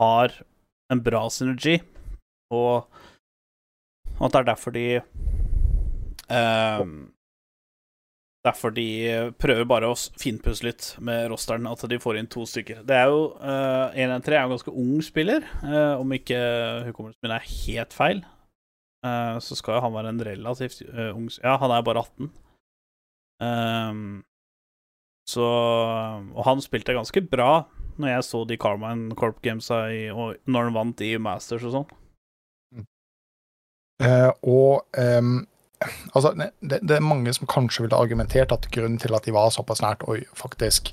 [0.00, 0.32] har
[0.92, 1.78] en bra synergi,
[2.54, 2.86] og
[4.20, 6.86] at det er derfor de eh,
[8.44, 8.84] Derfor de
[9.40, 12.82] prøver bare å finpusse litt med rosteren, at de får inn to stykker.
[12.84, 16.40] Det er jo eh, 1-1-3 er en ganske ung spiller, eh, om ikke
[16.90, 18.20] hukommelsen min er helt feil.
[19.00, 22.28] Eh, så skal jo han være en relativt eh, ung Ja, han er bare 18.
[23.44, 24.22] Ehm,
[25.28, 25.44] så
[26.34, 27.64] Og han spilte ganske bra
[27.96, 31.74] når jeg så de Carmine Corp Gamesa i, og når han vant i Masters og
[31.76, 31.92] sånn.
[34.02, 35.36] Uh, og um,
[36.10, 39.52] altså, det, det er mange som kanskje ville argumentert at grunnen til at de var
[39.54, 40.90] såpass nært å faktisk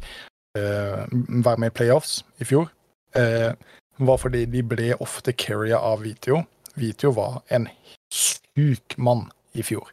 [0.60, 2.70] uh, være med i playoffs i fjor,
[3.18, 3.50] uh,
[3.98, 6.44] var fordi de ble ofte carrier av Vitio.
[6.78, 7.66] Vitio var en
[8.14, 9.26] syk mann
[9.58, 9.90] i fjor.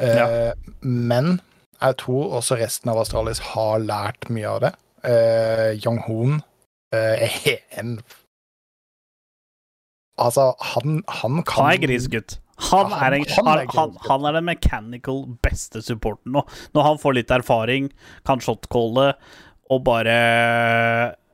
[0.00, 0.54] Ja.
[0.80, 1.38] Men
[1.80, 4.72] jeg tror også resten av Astralis har lært mye av det.
[5.00, 6.40] Uh, Young Hoon
[6.94, 8.00] uh, er en
[10.20, 12.34] Altså, han, han kan Han er grisegutt.
[12.68, 16.42] Han, Ja, han han, han, han er den mechanical beste supporten nå.
[16.76, 17.88] Når han får litt erfaring,
[18.28, 19.14] kan shotcalle
[19.70, 20.18] og bare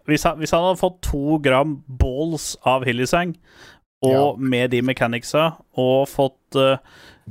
[0.07, 3.35] hvis han, hvis han hadde fått to gram balls av Hillisang,
[4.07, 5.49] og med de mechanicsa,
[5.81, 6.77] og fått uh,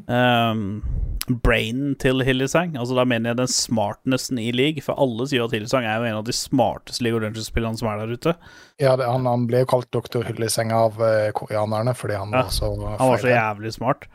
[0.09, 0.82] um,
[1.28, 5.55] brainen til Hillisang Altså Da mener jeg den smartnessen i league, for alle sier at
[5.55, 8.36] Hillisang er jo en av de smarteste League of Legends-spillerne som er der ute.
[8.82, 12.43] Ja, det, han, han ble jo kalt doktor Hillisang av uh, koreanerne fordi han Ja,
[12.45, 14.05] var så Han var så jævlig smart.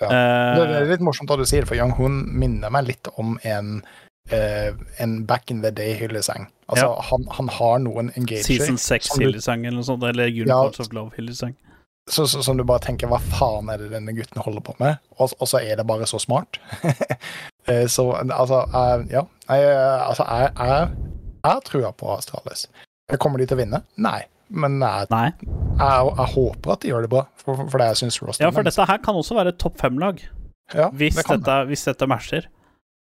[0.00, 0.08] Ja.
[0.10, 3.12] Uh, Det, er litt morsomt at du sier det, for Young Hoon minner meg litt
[3.16, 3.82] om en
[4.26, 6.48] Uh, en back in the day-hyllesang.
[6.66, 7.02] Altså, Ja.
[7.12, 10.80] han, han har noen engager Season 6 som du- Hillisang eller noe sånt, eller Unicorns
[10.82, 11.52] of Love Hillisang.
[12.10, 15.00] Så, så, som du bare tenker hva faen er det denne gutten holder på med?
[15.18, 16.60] Og, og så er det bare så smart.
[17.66, 19.24] Eh, så altså, eh, ja.
[19.50, 22.60] Jeg, eh, altså, jeg, jeg, jeg trua på Astralis.
[23.18, 23.80] Kommer de til å vinne?
[23.98, 24.20] Nei.
[24.54, 25.32] Men jeg, Nei.
[25.34, 28.52] jeg, jeg håper at de gjør det bra, for, for, for det jeg syns Ja,
[28.54, 30.22] for dette her kan også være et topp fem-lag,
[30.70, 31.40] ja, hvis, det det.
[31.40, 32.46] dette- hvis dette matcher.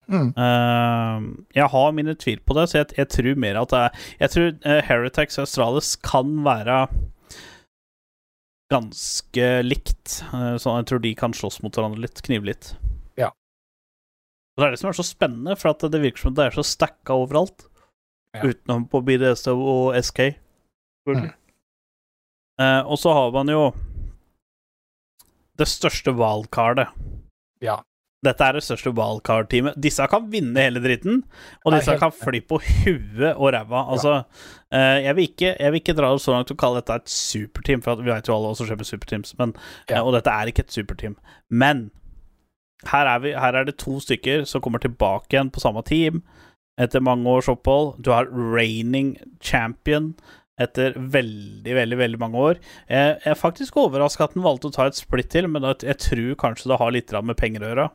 [0.07, 0.31] Mm.
[0.35, 4.01] Uh, jeg har mine tvil på det, så jeg, jeg tror mer at det er
[4.19, 6.81] Jeg tror uh, Heritax Australis kan være
[8.73, 10.19] ganske likt.
[10.33, 12.73] eh, så jeg tror de kan slåss mot hverandre litt, knive litt.
[13.19, 13.29] Ja.
[13.29, 16.57] Og Det er det som er så spennende, for at det virker som det er
[16.57, 17.67] så stacka overalt.
[18.33, 18.49] Ja.
[18.49, 20.33] Utenom på BDS og SK.
[21.09, 21.27] Mm.
[22.61, 23.67] Eh, og så har man jo
[25.57, 26.89] det største wildcardet.
[27.61, 27.79] Ja.
[28.23, 29.79] Dette er det største wildcard-teamet.
[29.83, 31.23] Disse kan vinne hele dritten,
[31.63, 33.81] og disse kan fly på huet og ræva.
[33.93, 34.13] Altså,
[34.71, 37.11] eh, jeg, vil ikke, jeg vil ikke dra det så langt å kalle dette et
[37.11, 39.57] superteam, for vi vet jo alle hva som skjer med superteams, men,
[39.89, 41.17] eh, og dette er ikke et superteam.
[41.51, 41.89] Men
[42.91, 46.23] her er, vi, her er det to stykker som kommer tilbake igjen på samme team
[46.81, 47.99] etter mange års opphold.
[48.03, 49.13] Du har reigning
[49.43, 50.13] champion
[50.61, 52.61] etter veldig, veldig veldig mange år.
[52.89, 56.37] Jeg, er faktisk overraska at den valgte å ta et splitt til, men jeg, tror
[56.43, 57.87] kanskje det har litt med penger å gjøre.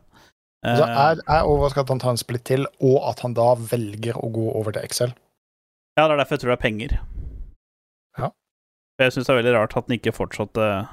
[0.66, 3.34] Altså, Eh, jeg jeg er overrasket at han tar en splitt til, og at han
[3.34, 5.12] da velger å gå over til Excel.
[5.96, 6.98] Ja, det er derfor jeg tror det er penger.
[8.18, 8.30] Ja.
[8.98, 10.88] Jeg syns det er veldig rart at den ikke fortsatte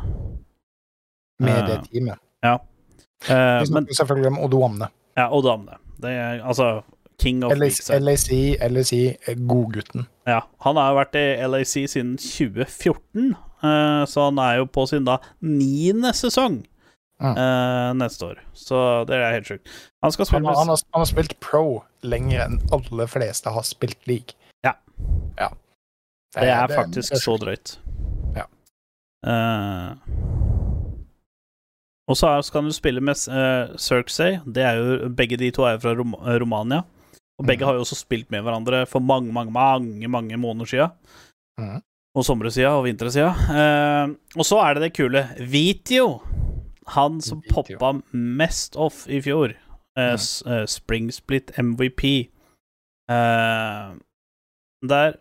[1.40, 2.20] Med Eh, det teamet.
[2.44, 2.58] eh,
[3.28, 4.88] Vi Men snakker selvfølgelig om Odoamne.
[5.18, 6.84] Ja, Oddo Amne Det er altså
[7.18, 8.92] King of LAC, LAC, LAC,
[9.28, 10.08] eh, godgutten.
[10.28, 15.06] Ja, han har vært i LAC siden 2014, uh, så han er jo på sin
[15.06, 16.66] da niende sesong
[17.22, 17.38] Mm.
[17.38, 18.42] eh, neste år.
[18.54, 19.70] Så det er helt sjukt.
[20.04, 24.36] Han Han, han, han har spilt pro lenger enn alle fleste har spilt league.
[24.64, 24.76] Ja.
[25.40, 25.50] ja.
[26.36, 27.78] Det er faktisk det er så drøyt.
[28.36, 28.46] Ja.
[29.26, 29.96] Uh,
[32.06, 34.38] og så kan skal han spille med uh, Cirksey.
[34.46, 36.84] Det er jo, begge de to er jo fra Rom Romania.
[37.40, 37.68] Og begge mm.
[37.68, 40.90] har jo også spilt med hverandre for mange, mange, mange mange måneder sia.
[41.60, 41.82] Mm.
[42.16, 43.32] Og somresida og vintersida.
[43.50, 45.26] Uh, og så er det det kule.
[45.40, 46.22] Vitio.
[46.94, 49.56] Han som poppa mest off i fjor.
[49.98, 52.30] uh, uh, eh, Spring Split MVP.
[53.10, 53.96] uh,
[54.86, 55.18] der.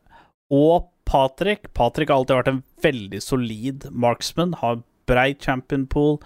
[0.51, 1.73] Og Patrick.
[1.75, 4.57] Patrick har alltid vært en veldig solid marksman.
[4.61, 6.19] Har brei champion pool.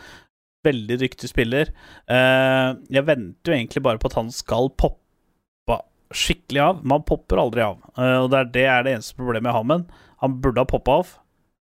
[0.67, 1.71] Veldig dyktig spiller.
[2.11, 5.79] Eh, jeg venter jo egentlig bare på at han skal poppe
[6.09, 6.83] skikkelig av.
[6.83, 7.81] Men han popper aldri av.
[7.97, 10.05] Eh, og det er, det er det eneste problemet jeg har med han.
[10.25, 11.17] Han burde ha poppa av.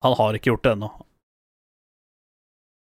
[0.03, 0.91] Han har ikke gjort det ennå.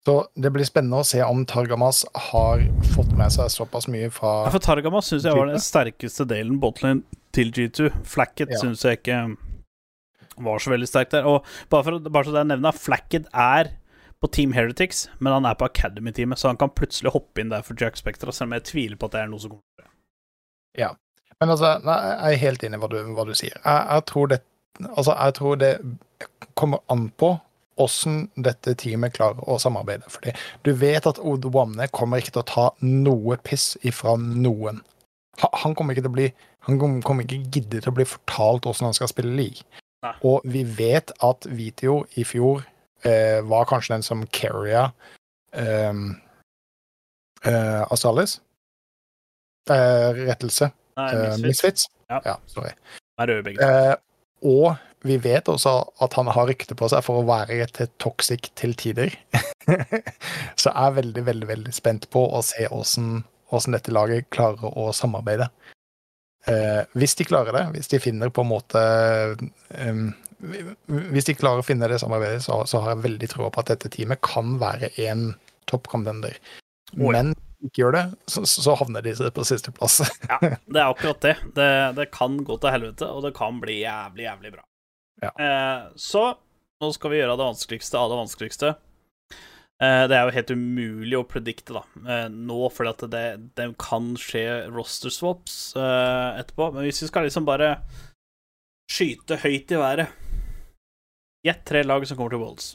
[0.07, 2.61] Så det blir spennende å se om Targamas har
[2.95, 6.59] fått med seg såpass mye fra Ja, for Targamas syns jeg var den sterkeste delen
[6.61, 7.03] botlane
[7.35, 7.89] til G2.
[8.07, 8.61] Flacket Ja.
[8.63, 9.19] syns jeg ikke
[10.39, 11.27] var så veldig sterk der.
[11.27, 13.73] Og bare, for, bare så det jeg nevner, Flacket er
[14.19, 17.61] på Team Heretics, men han er på Academy-teamet, så han kan plutselig hoppe inn der
[17.63, 19.85] for Jack Spectra, selv om jeg tviler på at det er noe som kommer til
[19.85, 19.91] å
[20.79, 20.89] skje.
[21.39, 23.55] Men altså, nei, jeg er helt enig i hva du, hva du sier.
[23.55, 24.41] Jeg, jeg, tror det,
[24.89, 25.71] altså, jeg tror det
[26.59, 27.29] kommer an på
[27.79, 30.09] hvordan dette teamet klarer å samarbeide.
[30.11, 30.33] Fordi
[30.67, 34.81] du vet at Odwamne kommer ikke til å ta noe piss ifra noen.
[35.63, 36.29] Han kommer ikke til å bli
[36.67, 39.63] Han kommer ikke gidde til å bli fortalt hvordan han skal spille league.
[40.03, 40.11] Nei.
[40.27, 42.65] Og vi vet at Vitio i fjor
[43.07, 44.89] eh, var kanskje den som carria
[45.55, 46.03] eh,
[47.47, 48.41] eh, Astralis.
[49.71, 50.69] Eh, rettelse.
[50.99, 51.87] Nei, Eh, Misfits.
[52.09, 52.19] Ja.
[52.25, 52.71] Ja, sorry.
[53.19, 53.63] Er begge.
[53.63, 53.95] Eh,
[54.43, 54.75] og
[55.07, 55.73] vi vet også
[56.03, 59.13] at han har rykte på seg for å være til toxic til tider.
[60.59, 63.23] Så jeg er veldig, veldig veldig spent på å se åssen
[63.73, 65.49] dette laget klarer å samarbeide.
[66.47, 68.81] Eh, hvis de klarer det, hvis de finner på en måte
[69.75, 69.97] eh,
[70.87, 73.73] Hvis de klarer å finne det samarbeidet, så, så har jeg veldig tro på at
[73.73, 75.33] dette teamet kan være en
[75.67, 76.39] toppcontender.
[76.95, 79.99] Men ikke gjør det, så, så havner de på sisteplass.
[80.29, 81.35] Ja, det er akkurat det.
[81.55, 81.71] det.
[81.99, 84.63] Det kan gå til helvete, og det kan bli jævlig, jævlig bra.
[85.23, 85.31] Ja.
[85.35, 86.29] Eh, så
[86.79, 88.75] nå skal vi gjøre det vanskeligste av det vanskeligste.
[89.79, 93.25] Eh, det er jo helt umulig å predikte da, eh, nå, fordi at det,
[93.59, 96.71] det kan skje roster swaps eh, etterpå.
[96.75, 97.77] Men hvis vi skal liksom bare
[98.89, 100.17] skyte høyt i været
[101.45, 102.73] Gjett tre lag som kommer til Wolds.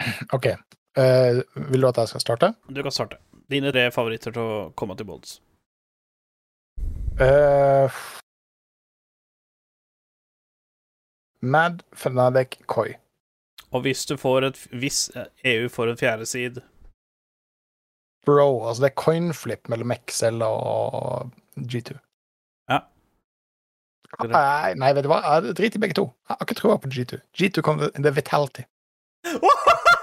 [0.36, 0.46] OK.
[0.48, 2.48] Eh, vil du at jeg skal starte?
[2.72, 3.18] Du kan starte.
[3.52, 5.34] Dine tre favoritter til å komme til Bolds.
[7.20, 7.98] Eh,
[11.42, 12.96] Mad Fnatic Koi.
[13.70, 15.10] Og hvis du får et Hvis
[15.44, 16.60] EU får en fjerde seed
[18.26, 21.94] Bro, altså det er coinflip mellom XL og G2.
[22.68, 22.80] Ja.
[24.28, 25.22] Nei, nei, vet du hva?
[25.40, 26.04] Driter i begge to.
[26.28, 27.22] Jeg har ikke troa på G2.
[27.40, 28.66] G2 kommer Det er Vitality.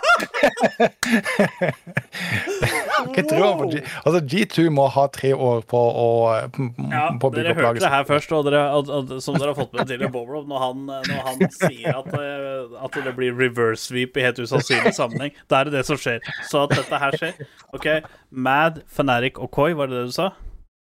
[3.05, 3.81] ikke troa på G...
[4.03, 6.07] Altså, G2 må ha tre år på å
[6.91, 9.75] Ja, på dere hørte det her først, og dere, og, og, som dere har fått
[9.77, 14.17] med til Bobrov, når han, når han sier at, eh, at det blir reverse sweep
[14.19, 16.19] i helt usannsynlig sammenheng, da er det det som skjer.
[16.49, 17.33] Så at dette her skjer
[17.75, 17.89] OK,
[18.31, 20.31] Mad, Fanatic og Koi, var det det du sa?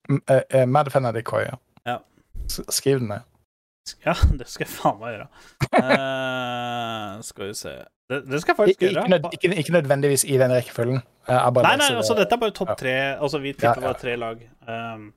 [0.09, 1.59] M- uh, Mad Fanatic, Koi, ja.
[1.89, 1.99] Ja.
[2.49, 3.28] Skriv den ned.
[4.07, 5.29] Ja, det skal jeg faen meg gjøre.
[5.79, 7.73] Uh, skal vi se
[8.11, 8.91] Det, det skal jeg faktisk gjøre.
[9.05, 11.01] ikke, nød, ikke, ikke nødvendigvis i den rekkefølgen.
[11.29, 12.25] Eh, Nei, nei, altså det.
[12.25, 12.95] dette er bare topp tre.
[13.21, 13.81] Altså vi Ja, ja.
[13.81, 14.45] bare tre lag.
[14.69, 15.11] Um,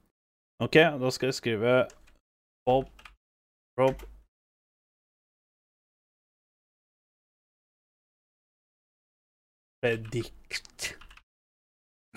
[0.60, 1.76] OK, da skal jeg skrive
[2.68, 2.90] Bob
[3.80, 4.04] Rob
[9.82, 10.98] Predict.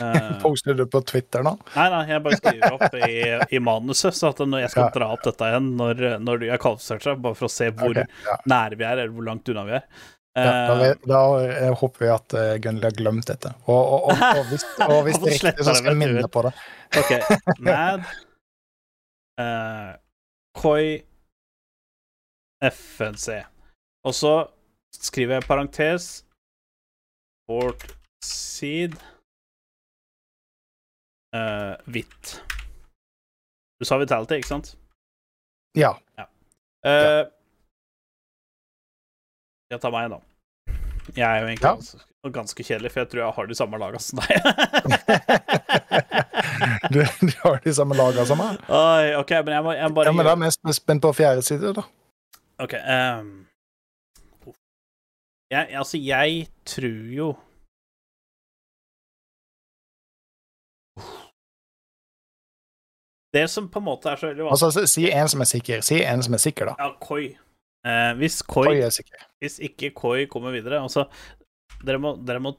[0.00, 1.52] Eh, Poster du på Twitter nå?
[1.76, 3.18] nei, nei, jeg bare skriver opp i,
[3.54, 4.94] i manuset, så at når jeg skal Ja.
[4.96, 7.94] dra opp dette igjen når, når du har kvalifisert seg, bare for å se hvor
[7.94, 8.34] okay, ja.
[8.50, 9.86] nære vi er, eller hvor langt unna vi er.
[10.34, 13.52] Ja, da, vi, da eh, håper vi at uh, Gunnli har glemt dette.
[13.70, 14.64] Og, og, og, og hvis,
[15.06, 16.50] hvis det er riktig, så skal jeg minne på det.
[16.98, 17.12] OK.
[17.68, 18.08] Mad
[19.38, 19.94] uh,
[20.58, 21.04] Koi
[22.66, 23.44] FNC.
[24.02, 24.34] Og så
[24.98, 26.24] skriver jeg parentes
[27.46, 27.86] Port
[28.24, 28.98] Seed
[31.34, 32.36] eh, Hvitt.
[33.80, 34.68] Du sa Vitality, ikke sant?
[35.76, 35.92] Ja.
[36.86, 37.22] Eh,
[39.72, 40.18] Jeg tar meg, da.
[41.16, 41.74] Jeg er jo egentlig Ja.
[41.74, 41.98] ganske,
[42.32, 44.34] ganske kjedelig, for jeg tror jeg har de samme laga som deg.
[46.94, 48.52] du, du har de samme laga som meg.
[48.68, 51.10] Oi, OK, men jeg må, jeg bare Ja, men da er jeg mest spent på
[51.16, 51.82] fjerde side, da.
[52.62, 53.30] OK um...
[55.50, 57.28] jeg, Altså, jeg tror jo
[63.34, 65.80] Det som på en måte er så veldig vanskelig Altså, si en som er sikker.
[65.86, 66.74] Si en som er sikker, da.
[66.78, 67.24] Ja, Koi.
[67.84, 69.24] Eh, hvis Koi Koi er sikker.
[69.42, 71.08] Hvis ikke Koi kommer videre Altså,
[71.84, 72.54] dere må, dere må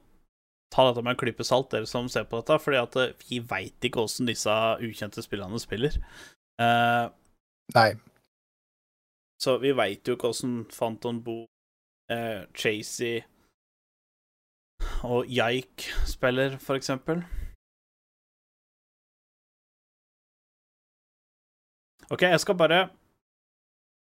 [0.73, 3.39] ta dette med en klype salt, dere som ser på dette, fordi at eh, vi
[3.47, 4.51] veit ikke åssen disse
[4.83, 5.95] ukjente spillerne spiller.
[6.61, 7.05] Eh,
[7.75, 7.89] Nei.
[9.41, 11.37] så vi veit jo ikke åssen Phantom Bo,
[12.11, 13.23] eh, Chasey
[15.07, 17.23] og Yike spiller, for eksempel.
[22.11, 22.83] OK, jeg skal bare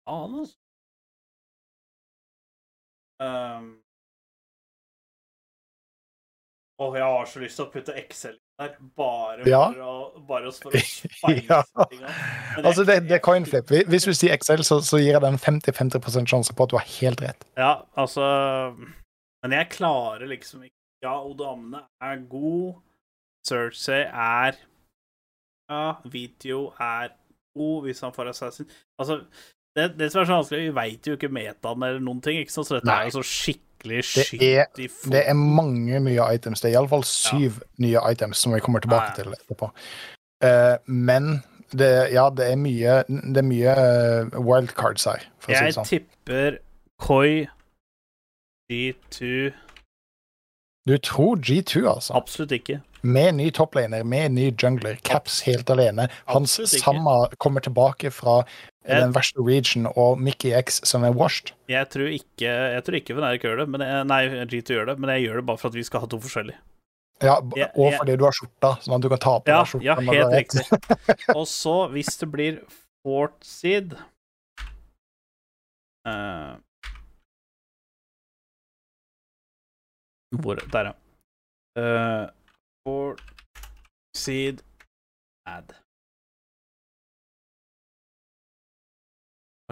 [0.03, 0.57] Faen, altså.
[3.23, 3.69] Um,
[6.81, 9.61] Åh, jeg har så lyst til å putte Excel der, bare Ja.
[9.71, 10.81] for å, bare for å
[11.49, 11.61] Ja.
[11.91, 12.01] ting.
[12.65, 13.69] Altså, det, det er coinflip.
[13.69, 16.87] Hvis- du sier Excel, så, så gir jeg den 50-50 sjanse på at du har
[16.99, 17.45] helt rett.
[17.57, 18.25] Ja, altså
[19.43, 22.81] Men jeg klarer liksom ikke Ja, Odamne er god.
[23.47, 24.55] Cersei er
[25.69, 27.13] Ja, Video er
[27.55, 28.65] hvis han får assassin.
[28.99, 29.19] Altså,
[29.75, 32.53] det, det som er så vanskelig, vi veit jo ikke metaen eller noen ting, ikke
[32.53, 32.67] sant?
[32.69, 32.99] så dette Nei.
[33.01, 35.11] er jo så skikkelig skyt i fot.
[35.11, 36.61] Det er mange nye items.
[36.61, 39.23] Det er iallfall syv nye items som vi kommer tilbake Ja, ja.
[39.23, 39.71] til etterpå.
[40.43, 41.41] Uh, men
[41.73, 45.71] det, ja, det er mye, det er mye uh, wildcards her, for å si Jeg
[45.71, 45.89] det sånn.
[45.89, 46.57] tipper
[47.01, 47.47] Koi
[48.71, 49.53] G2
[50.87, 52.13] Du tror G2, altså.
[52.17, 52.81] Absolutt ikke.
[53.03, 56.05] Med ny toplaner, med ny jungler, Caps helt alene.
[56.25, 56.53] Hans.
[56.71, 58.43] Samma kommer tilbake fra
[58.87, 61.51] Jeg- den verste region, og Mickey X som er washed.
[61.67, 64.99] Jeg tror ikke Jeg tror ikke Venerik gjør det, men jeg, nei, G2 gjør det,
[64.99, 66.57] men jeg gjør det bare for at vi skal ha to forskjellige.
[67.21, 69.67] Ja, Jeg- og fordi du har skjorta, sånn at du kan ta på Ja, deg
[69.67, 69.83] skjorta.
[69.83, 71.35] ja, helt riktig.
[71.37, 72.61] Og så, hvis det blir
[73.05, 73.93] Fort Seed
[76.07, 76.55] uh,
[80.41, 80.93] Hvor Der, ja.
[81.79, 82.29] Uh,
[82.87, 83.21] Fort
[84.17, 84.61] Seed
[85.47, 85.73] Add.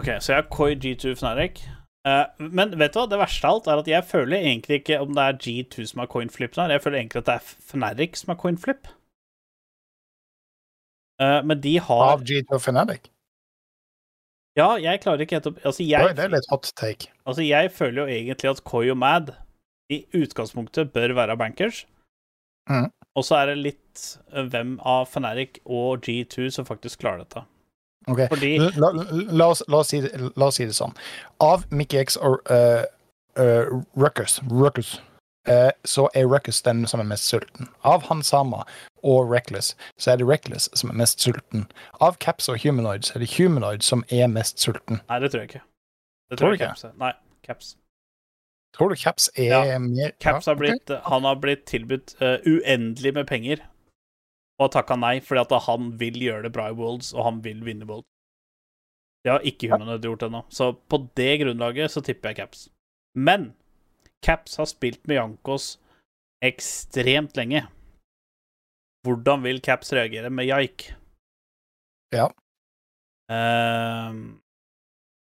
[0.00, 1.62] OK, så jeg har Koi G2 Fnatic.
[2.08, 4.98] Uh, men vet du hva, det verste av alt er at jeg føler egentlig ikke
[5.04, 8.18] om det er G2 som har coinflip der, jeg føler egentlig at det er Fnatic
[8.18, 8.88] som har coinflip.
[11.22, 13.06] Uh, men de har Av G2 Fnatic.
[14.58, 17.12] Ja, jeg klarer ikke helt å Altså, Oi, jeg, det er litt hot take.
[17.24, 19.30] altså, jeg føler jo egentlig at Koi og Mad
[19.92, 21.84] i utgangspunktet bør være bankers.
[22.70, 22.90] Mhm.
[23.18, 27.44] Og så er det litt eh, hvem av Fnatic og G2 som faktisk klarer dette.
[28.10, 30.94] Ok, Fordi La, la, oss, la, oss si la oss si det sånn.
[31.44, 32.82] Av Mickey X og uh,
[33.94, 34.96] Ruckus, Ruckus
[35.46, 37.70] uh, så er Ruckus den som er mest sulten.
[37.86, 38.64] Av Hansama
[39.06, 41.68] og Reckless så er det Reckless som er mest sulten.
[42.00, 45.02] Av Caps og Humanoid så er det Humanoid som er mest sulten.
[45.06, 45.64] Nei, det tror jeg ikke.
[46.32, 46.72] Det Tror tror jeg ikke?
[46.74, 46.98] Caps er.
[46.98, 47.12] Nei,
[47.46, 47.76] Caps.
[48.72, 53.12] Tror du Caps er Ja, mer Caps har blitt, Han har blitt tilbudt uh, uendelig
[53.14, 53.66] med penger,
[54.58, 57.42] og har takka nei fordi at han vil gjøre det bra i Worlds, og han
[57.44, 58.08] vil vinne Worlds.
[59.22, 60.40] Det har ikke Humanoid gjort ennå.
[60.50, 62.64] Så på det grunnlaget så tipper jeg Caps.
[63.14, 63.52] Men
[64.24, 65.76] Caps har spilt med Jankos
[66.42, 67.66] ekstremt lenge.
[69.06, 70.88] Hvordan vil Caps reagere med Jaik?
[72.14, 72.26] Ja.
[73.30, 74.38] Uh,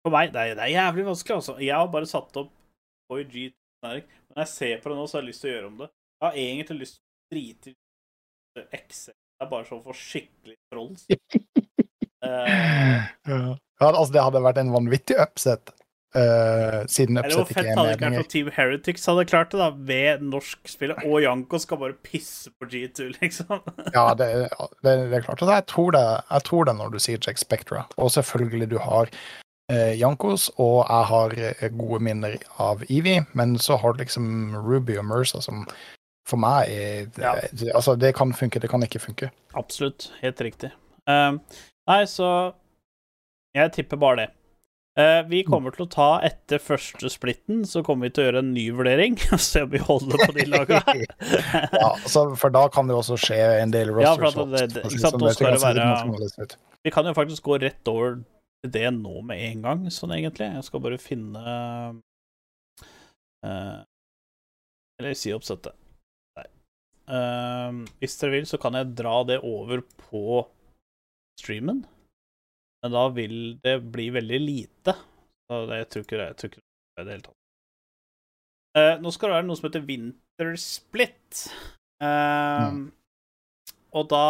[0.01, 1.57] for meg, det er, det er jævlig vanskelig, altså.
[1.61, 2.49] Jeg har bare satt opp
[3.11, 3.51] OIG
[3.81, 5.77] men når jeg ser på det nå, så har jeg lyst til å gjøre om
[5.81, 5.89] det.
[6.21, 9.15] Jeg har egentlig lyst til å drite i Excel.
[9.17, 11.05] Det er bare sånn for skikkelig trolls.
[12.25, 13.55] uh, Ja.
[13.81, 15.73] Altså, det hadde vært en vanvittig upset,
[16.11, 19.69] Uh, siden upset ikke er hadde det ikke vært Team Heretics hadde klart det, da,
[19.87, 20.91] ved norsk spill.
[20.91, 23.61] og Janko skal bare pisse på G2, liksom.
[23.95, 24.27] Ja, det,
[24.83, 25.39] det, det er klart.
[25.39, 27.85] Altså, jeg, tror det, jeg tror det når du sier Jack Spectra.
[27.95, 29.07] Og selvfølgelig, du har
[29.99, 34.97] Jankos, og jeg har eh, gode minner av Evie, men så har du liksom Ruby
[35.01, 35.65] og Mercer som
[36.27, 37.33] for meg er Ja.
[37.51, 39.31] det, Altså, det kan funke, det kan ikke funke.
[39.57, 40.11] Absolutt.
[40.21, 40.71] Helt riktig.
[41.09, 41.39] Uh,
[41.89, 42.53] nei, så
[43.55, 44.27] Jeg tipper bare det.
[44.99, 48.39] Uh, vi kommer til å ta etter første splitten, så kommer vi til å gjøre
[48.43, 49.17] en ny vurdering.
[49.33, 51.05] og Se om vi holder på de lagene.
[51.81, 54.73] ja, altså, for da kan det også skje en del Ja, for roster at det-
[54.75, 58.21] det- shots, ikke sant, nå skal det være- Vi kan jo faktisk gå rett over
[58.69, 60.51] det nå med en gang, sånn egentlig.
[60.53, 61.41] Jeg skal bare finne
[63.41, 63.81] uh,
[65.01, 65.73] Eller si oppsettet.
[66.37, 66.47] Nei.
[67.09, 70.43] Uh, hvis dere vil, så kan jeg dra det over på
[71.41, 71.81] streamen.
[72.81, 74.97] Men da vil det bli veldig lite.
[75.49, 76.65] Så det, jeg tror ikke det jeg tror ikke det
[77.01, 77.37] i det hele tatt.
[78.71, 81.45] Uh, nå skal det være noe som heter Winter Split.
[82.01, 82.87] Mm.
[83.93, 84.27] Og da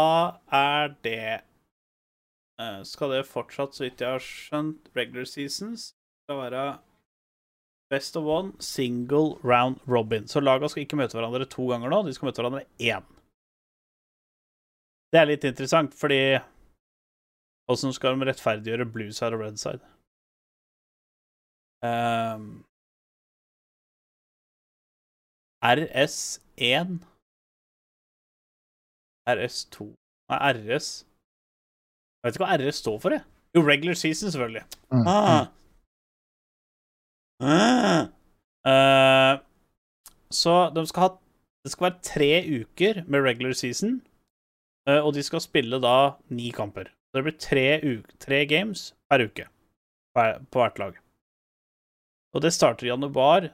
[0.51, 1.50] er det
[2.87, 5.91] skal det fortsatt, så vidt jeg har skjønt, regular seasons
[6.25, 6.65] skal være
[7.91, 10.27] best of one, single round robin.
[10.27, 13.07] Så laga skal ikke møte hverandre to ganger nå, de skal møte hverandre én.
[15.11, 16.21] Det er litt interessant, fordi
[17.71, 19.85] Åssen skal de rettferdiggjøre blue side og red side?
[21.87, 22.47] Ehm,
[25.61, 26.97] RS1
[29.29, 29.87] RS2
[30.31, 30.89] Nei, RS
[32.21, 33.23] jeg vet ikke hva RS står for, jeg.
[33.57, 34.63] Jo, regular season, selvfølgelig.
[34.93, 35.47] Mm, Ah.
[37.41, 38.01] Ah.
[38.61, 39.39] Uh,
[40.29, 41.09] så de skal ha
[41.65, 42.29] Det skal være tre
[42.61, 43.99] uker med regular season,
[44.89, 46.89] uh, og de skal spille da ni kamper.
[46.89, 49.45] Så det blir tre, uke, tre games per uke
[50.15, 50.97] per, på hvert lag.
[52.33, 53.51] Og det starter i januar.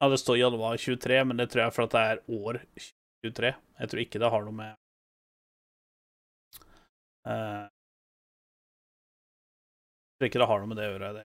[0.00, 2.60] Ja, det står januar 23, men det tror jeg for at det er år
[3.26, 3.52] 23.
[3.80, 4.76] Jeg tror ikke det har noe med
[7.28, 7.68] Jeg
[10.18, 11.10] tror ikke det har noe med det å gjøre.
[11.18, 11.24] det.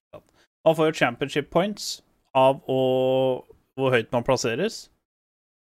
[0.64, 2.02] Man får jo championship points
[2.36, 2.80] av å,
[3.78, 4.86] hvor høyt man plasseres.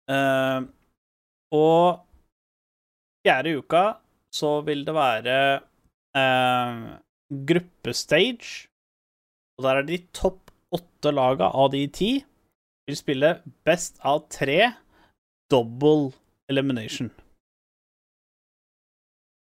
[0.07, 0.69] Uh,
[1.55, 2.05] og
[3.27, 3.85] fjerde uka
[4.35, 5.37] så vil det være
[6.19, 6.87] uh,
[7.51, 8.69] gruppestage.
[9.57, 12.11] Og der er de topp åtte laga av de ti
[12.87, 14.61] vil spille best av tre
[15.51, 16.13] double
[16.51, 17.11] elimination.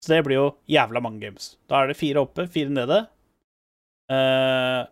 [0.04, 1.54] Så det blir jo jævla mange games.
[1.70, 2.98] Da er det fire oppe, fire nede.
[4.12, 4.84] Uh,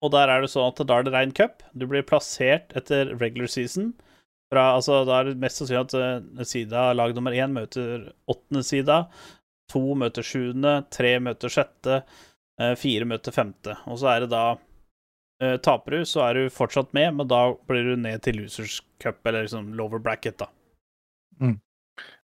[0.00, 1.60] og der er det sånn at da er det rein cup.
[1.76, 3.90] Du blir plassert etter regular season.
[4.50, 5.92] Fra, altså, da er det mest sannsynlig at
[6.40, 9.02] eh, sida lag nummer én møter åttende sida.
[9.70, 12.00] To møter sjuende, tre møter sjette,
[12.58, 13.76] uh, fire møter femte.
[13.92, 17.44] Og så er det da uh, Taper du, så er du fortsatt med, men da
[17.68, 20.48] blir du ned til losers cup, eller liksom lower bracket, da.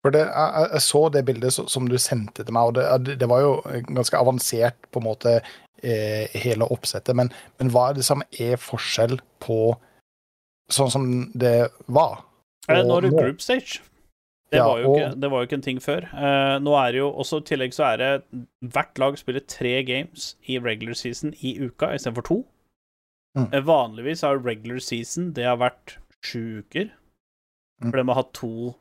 [0.04, 3.30] For det, jeg, jeg- så det bildet som du sendte til meg, og det, det
[3.32, 3.54] var jo
[3.88, 5.38] ganske avansert, på en måte,
[5.84, 7.16] eh, hele oppsettet.
[7.16, 9.78] Men, men hva er det som er forskjell på
[10.72, 12.20] sånn som det var?
[12.68, 13.80] Eh, og Nå er det group stage.
[14.51, 16.04] Det, Ja, var og- ikke, det var jo ikke en ting før.
[16.14, 18.41] Eh, nå er det jo også I tillegg så er det
[18.76, 22.45] Hvert lag spiller tre games i regular season i uka istedenfor to.
[23.38, 23.47] Mm.
[23.51, 26.91] Eh, vanligvis har regular season det har vært sju uker.
[27.82, 27.89] Mm.
[27.89, 28.76] For de har hatt to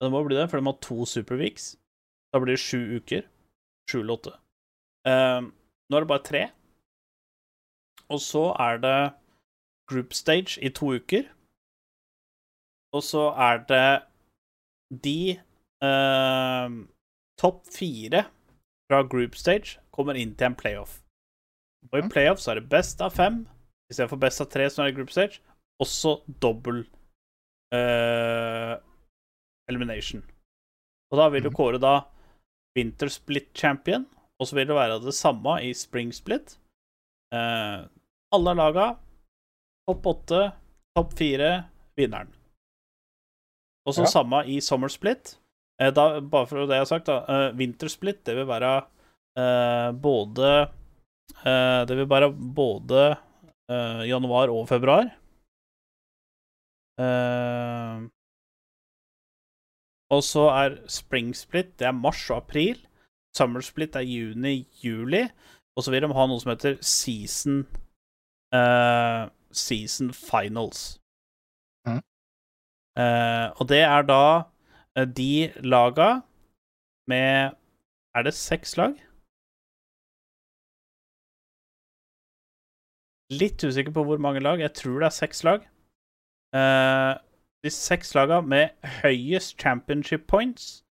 [0.00, 1.76] Det må bli det, for de har to superweeks.
[2.32, 3.24] Da blir det sju uker.
[3.90, 4.34] Sju eller åtte.
[5.08, 5.48] Uh,
[5.88, 6.42] nå er det bare tre.
[8.12, 8.98] Og så er det
[9.90, 11.24] group stage i to uker.
[12.94, 13.88] Og så er det
[15.04, 15.18] de
[15.84, 16.68] uh,
[17.40, 18.26] topp fire
[18.86, 21.00] fra group stage kommer inn til en playoff.
[21.92, 23.44] Og i playoff så er det best av fem
[23.90, 25.40] istedenfor best av tre, som er i group stage.
[25.82, 26.84] Også dobbel
[27.74, 28.74] eh,
[29.68, 30.22] elimination.
[31.12, 31.56] Og da vil du Mhm.
[31.56, 32.04] kåre da
[32.76, 34.06] winter split champion,
[34.40, 36.58] og så vil det være det samme i spring split.
[37.32, 37.86] Eh,
[38.32, 38.98] alle laga,
[39.88, 40.52] topp åtte,
[40.96, 41.64] topp fire,
[41.96, 42.28] vinneren.
[43.86, 44.06] Og så Ja.
[44.06, 45.36] samme i summer split.
[45.78, 47.24] Eh, da, bare for det jeg har sagt, da.
[47.28, 48.86] Eh, winter split, det vil være
[49.36, 50.70] eh, både
[51.44, 53.18] eh, Det vil være både
[53.68, 55.12] eh, januar og februar.
[56.98, 58.08] Eh,
[60.10, 62.78] og så er spring split det er mars og april.
[63.36, 65.26] Summer split er juni-juli.
[65.76, 67.66] Og så vil de ha noe som heter season
[68.54, 70.98] uh, Season finals.
[71.86, 72.00] Mm.
[72.96, 74.22] Uh, og det er da
[74.96, 76.20] eh, de laga
[77.08, 77.56] med
[78.16, 78.96] Er det seks lag?
[83.30, 84.60] Litt usikker på hvor mange lag.
[84.60, 85.66] Jeg tror det er seks lag.
[86.56, 87.12] Eh,
[87.66, 90.84] de seks lagene med høyest championship points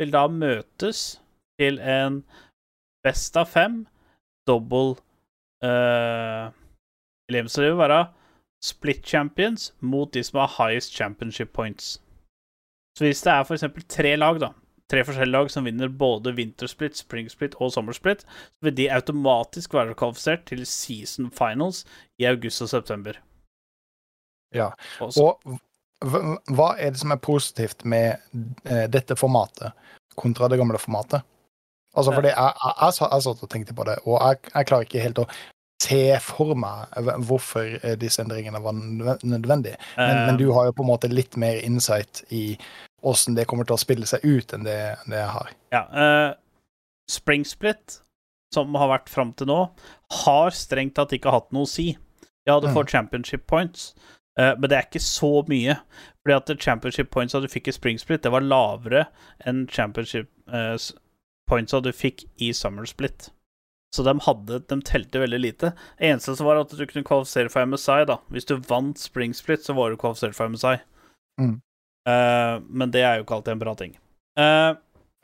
[0.00, 1.20] vil da møtes
[1.60, 2.20] til en
[3.06, 3.84] best av fem
[4.48, 4.98] double
[5.64, 6.52] uh,
[7.30, 8.02] Så det vil være
[8.62, 12.02] split champions mot de som har highest championship points.
[12.98, 13.64] Så hvis det er f.eks.
[13.88, 14.52] tre lag, da,
[14.90, 19.94] tre forskjellige lag som vinner både vintersplit, springsplit og sommersplit, så vil de automatisk være
[19.94, 21.84] kvalifisert til season finals
[22.18, 23.20] i august og september.
[24.54, 24.70] Ja,
[25.00, 25.58] Og
[26.04, 28.18] hva- er det som er positivt med
[28.64, 29.72] eh, dette formatet
[30.16, 31.22] kontra det gamle formatet?
[31.96, 34.84] Altså, fordi jeg, jeg, jeg, jeg satt og tenkte på det, og jeg, jeg klarer
[34.84, 35.28] ikke helt å
[35.82, 36.92] se for meg
[37.24, 39.76] hvorfor eh, disse endringene var nødvendige.
[39.96, 42.58] Men, Eh, men du har jo på en måte litt mer insight i
[43.06, 44.76] åssen det kommer til å spille seg ut, enn det,
[45.06, 45.50] det jeg har.
[45.72, 45.82] Ja.
[45.92, 46.34] Uh,
[47.08, 48.00] Springsplit,
[48.54, 49.58] som har vært fram til nå,
[50.24, 51.92] har strengt tatt ikke hatt noe å si.
[52.46, 52.74] Ja, du Mm.
[52.88, 55.78] championship points, eh, men det er ikke så mye.
[56.26, 59.06] Fordi at championship pointsa du fikk i spring split, det var lavere
[59.46, 60.74] enn championship eh,
[61.48, 63.30] pointsa du fikk i Summer Split.
[63.94, 65.70] Så de, hadde, de telte veldig lite.
[65.96, 68.18] Det eneste som var at du kunne kvalifisere for MSI, da.
[68.34, 70.74] Hvis du vant Spring Split, så var du kvalifisert for MSI.
[71.40, 71.54] Mm.
[72.06, 73.94] Uh, men det er jo ikke alltid en bra ting.
[74.36, 74.72] Eh,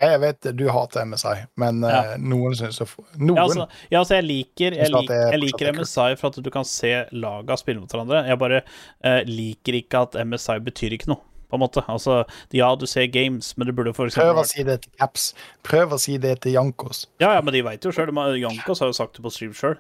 [0.02, 2.00] Jeg vet du hater MSI, men Ja.
[2.02, 3.36] uh, noen syns Noen.
[3.38, 5.76] Ja, altså, ja, altså jeg liker, jeg, Synes lik, jeg liker er.
[5.78, 8.24] MSI for at du kan se laga spille mot hverandre.
[8.26, 8.62] Jeg bare
[9.06, 11.22] uh, liker ikke at MSI betyr ikke noe,
[11.52, 11.84] på en måte.
[11.92, 12.22] Altså,
[12.56, 15.28] ja, du ser games, men du burde for eksempel Prøv å si det til Caps.
[15.68, 17.06] Prøv å si det til Jankos.
[17.22, 18.10] Ja, ja, men de veit jo sjøl.
[18.42, 19.78] Jankos har jo sagt det på stream sjøl.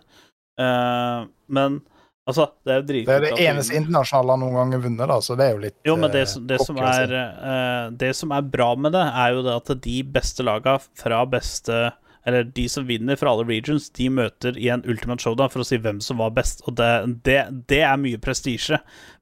[1.48, 1.80] men
[2.28, 4.84] altså, det er jo Det er dritkult det de- eneste internasjonale han noen gang har
[4.84, 7.90] vunnet, da, så det er jo litt Jo, men det, eh, det, som er, eh,
[8.02, 11.92] det som er bra med det, er jo det at de beste laga fra beste
[12.24, 15.66] Eller de som vinner fra alle regions, de møter i en ultimate showdown for å
[15.66, 16.62] si hvem som var best.
[16.70, 18.78] Og det, det, det er mye prestisje.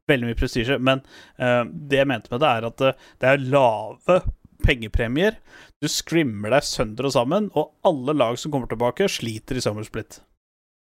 [0.06, 0.76] Veldig mye prestisje.
[0.76, 1.00] Men
[1.40, 2.92] uh, det jeg mente med det, er at det,
[3.24, 4.18] er lave
[4.66, 5.38] pengepremier.
[5.80, 9.88] Du skrimmer deg sønder og sammen, og alle lag som kommer tilbake, sliter i summer
[9.88, 10.20] split.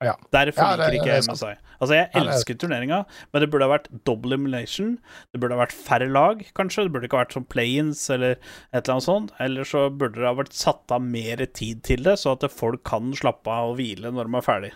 [0.03, 0.15] Ja.
[0.35, 1.33] Derfor Ja, det- liker ikke.
[1.33, 1.55] MSI.
[1.81, 4.99] Altså, jeg er elsker turneringa, men det burde ha vært double elimination.
[5.33, 6.85] Det burde ha vært færre lag, kanskje.
[6.85, 9.31] Det burde ikke ha vært som play-ins eller et eller annet sånt.
[9.39, 12.83] Eller så burde det ha vært satt av mer tid til det, så at folk
[12.83, 14.73] kan slappe av og hvile når de er ferdig.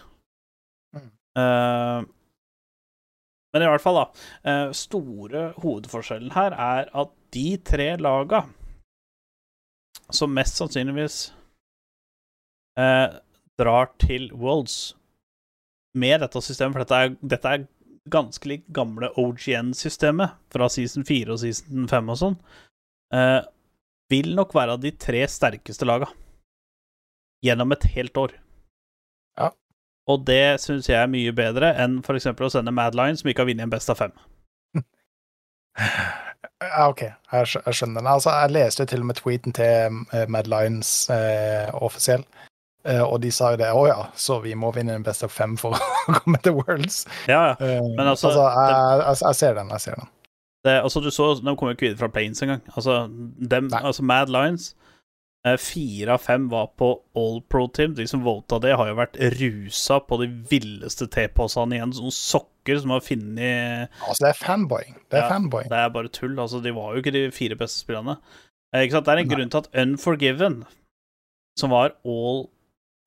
[0.95, 1.11] Mm.
[1.37, 2.05] Uh,
[3.53, 4.05] men i hvert fall, da.
[4.43, 8.43] Uh, store hovedforskjellen her er at de tre laga
[10.11, 11.31] som mest sannsynligvis
[12.79, 13.19] uh,
[13.59, 14.95] drar til Worlds
[15.99, 17.65] med dette systemet, for dette er, dette er
[18.11, 22.37] ganske likt gamle OGN-systemet fra season 4 og season 5 og sånn,
[23.13, 23.41] eh,
[24.11, 26.09] vil nok være de tre sterkeste laga
[27.43, 28.35] gjennom et helt år.
[29.39, 29.51] Ja.
[30.07, 32.29] Og det syns jeg er mye bedre enn f.eks.
[32.31, 34.15] å sende Mad Lion, som ikke har vunnet en Best av fem.
[36.57, 38.05] Ja, OK, jeg, skjønner.
[38.09, 42.46] Altså, jeg leste til og med tweeten til Madlines Mad Lions eh, offisiell, eh,
[43.03, 43.67] og de sa jo det.
[43.75, 47.01] Å ja, så vi må vinne en best av fem for å komme til Worlds.
[47.27, 47.55] Ja, ja.
[47.59, 50.11] Eh, Men altså, jeg, jeg, jeg ser den, jeg ser den.
[50.65, 52.61] Det, altså, du så, De kom jo ikke videre fra Planes engang.
[52.75, 53.01] Altså,
[53.53, 54.71] dem, altså Mad Lines
[55.45, 57.93] eh, Fire av fem var på All Pro Team.
[57.95, 61.93] De som vota det, har jo vært rusa på de villeste T-posene igjen.
[61.95, 64.97] Sånne sokker som har funnet Altså, det er fanboying.
[65.07, 65.69] Det er Ja, fanboying.
[65.71, 66.35] Det er bare tull.
[66.39, 68.17] Altså, de var jo ikke de fire beste spillerne.
[68.75, 69.07] Eh, ikke sant?
[69.07, 69.35] Det er en Nei.
[69.37, 70.59] grunn til at Unforgiven,
[71.57, 72.47] som var all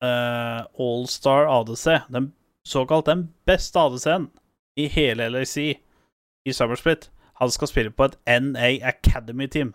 [0.03, 2.31] eh, All-star ADC, den
[2.67, 4.29] såkalt den beste ADC-en
[4.77, 7.09] i hele LAC i Summer Split.
[7.41, 9.73] Han skal spille på et NA Academy-team.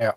[0.00, 0.14] Ja.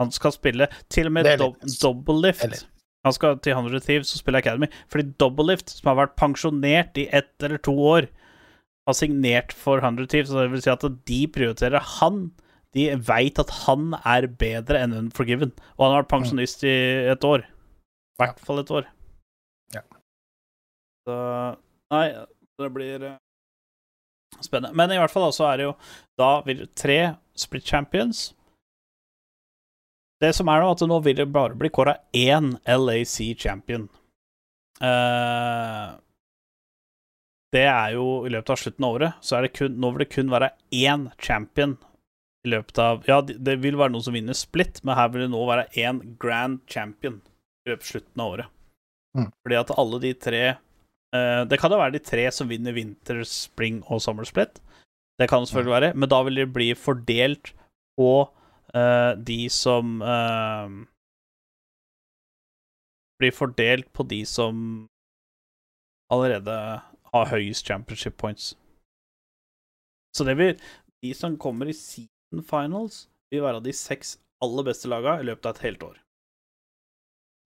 [0.00, 1.52] Han skal spille til og med do
[1.82, 2.64] double lift.
[3.04, 4.66] Han skal til 100 Thieves og spille Academy.
[4.88, 8.08] Fordi double lift, som har vært pensjonert i ett eller to år,
[8.88, 10.30] har signert for 100 Thieves.
[10.30, 12.30] Så det vil si at de prioriterer han.
[12.76, 15.52] De veit at han er bedre enn Unforgiven.
[15.76, 16.74] Og han har vært pensjonist i
[17.12, 17.46] et år.
[18.18, 18.88] I hvert fall et år.
[19.74, 19.82] Ja.
[21.06, 21.16] Så
[21.88, 22.06] Nei,
[22.58, 23.20] det blir eh,
[24.40, 24.74] spennende.
[24.76, 25.76] Men i hvert fall så er det jo
[26.20, 26.98] Da vil tre
[27.38, 28.32] split champions
[30.20, 33.86] Det som er nå, at nå vil det bare bli kåra én LAC champion.
[34.82, 35.94] Uh,
[37.54, 40.02] det er jo i løpet av slutten av året, så er det kun, nå vil
[40.02, 41.76] det kun være én champion
[42.44, 45.28] i løpet av Ja, det det vil være noen som vinner split, men her vil
[45.28, 47.20] det nå være én grand champion
[47.68, 48.54] i løpet av slutten av året.
[49.16, 49.28] Mm.
[49.44, 53.22] Fordi at alle de tre uh, Det kan jo være de tre som vinner vinter,
[53.24, 54.60] spring og summer split.
[55.18, 57.52] Det kan det selvfølgelig være, men da vil de bli fordelt
[57.98, 60.68] på uh, de som uh,
[63.18, 64.86] Blir fordelt på de som
[66.12, 66.54] allerede
[67.12, 68.54] har høyest championship points.
[70.14, 70.60] Så det vil
[71.02, 75.46] De som kommer i season finals, vil være de seks aller beste laga i løpet
[75.46, 75.98] av et helt år.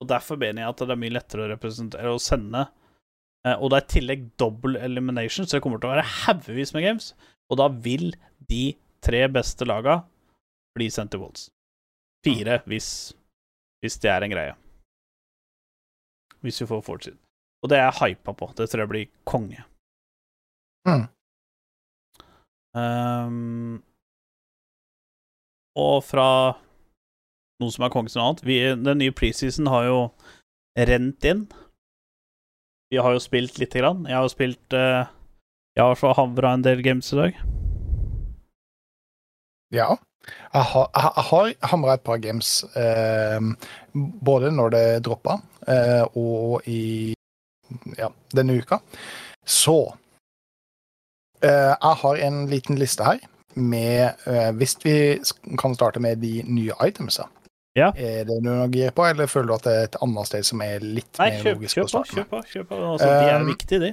[0.02, 2.66] Og Derfor mener jeg at det er mye lettere å representere og sende.
[3.46, 6.74] Eh, Og det er i tillegg double elimination, så det kommer til å være haugevis
[6.74, 7.12] med games.
[7.50, 8.12] Og da vil
[8.50, 8.64] de
[9.02, 10.00] tre beste laga
[10.76, 11.48] bli sendt til Wolds.
[12.26, 12.88] Fire, hvis,
[13.82, 14.54] hvis det er en greie.
[16.42, 17.18] Hvis vi får fortid.
[17.62, 18.48] Og det er jeg hypa på.
[18.58, 19.64] Det tror jeg blir konge.
[20.88, 21.04] Mm.
[22.74, 23.82] Um,
[25.78, 26.26] og fra
[27.62, 29.98] noe som er konge til noe annet vi, Den nye preseason har jo
[30.76, 31.46] rent inn.
[32.92, 34.04] Vi har jo spilt lite grann.
[34.08, 35.08] Jeg har jo spilt uh,
[35.76, 37.42] Jeg har så havra en del games i dag.
[39.72, 39.94] Ja.
[40.52, 43.40] Jeg har, jeg har hamra et par games, eh,
[44.22, 47.14] både når det droppa, eh, og i
[47.98, 48.78] ja, denne uka.
[49.46, 49.94] Så
[51.42, 53.18] eh, Jeg har en liten liste her
[53.54, 55.18] med eh, Hvis vi
[55.58, 57.26] kan starte med de nye itemsa.
[57.78, 57.88] Ja.
[57.96, 60.44] Er det noe du gir på, eller føler du at det er et annet sted
[60.44, 62.40] som er litt Nei, mer kjøp, logisk kjøp på, kjøp på.
[62.52, 62.80] kjøp på.
[62.92, 63.92] Altså, de er Um, viktige, de.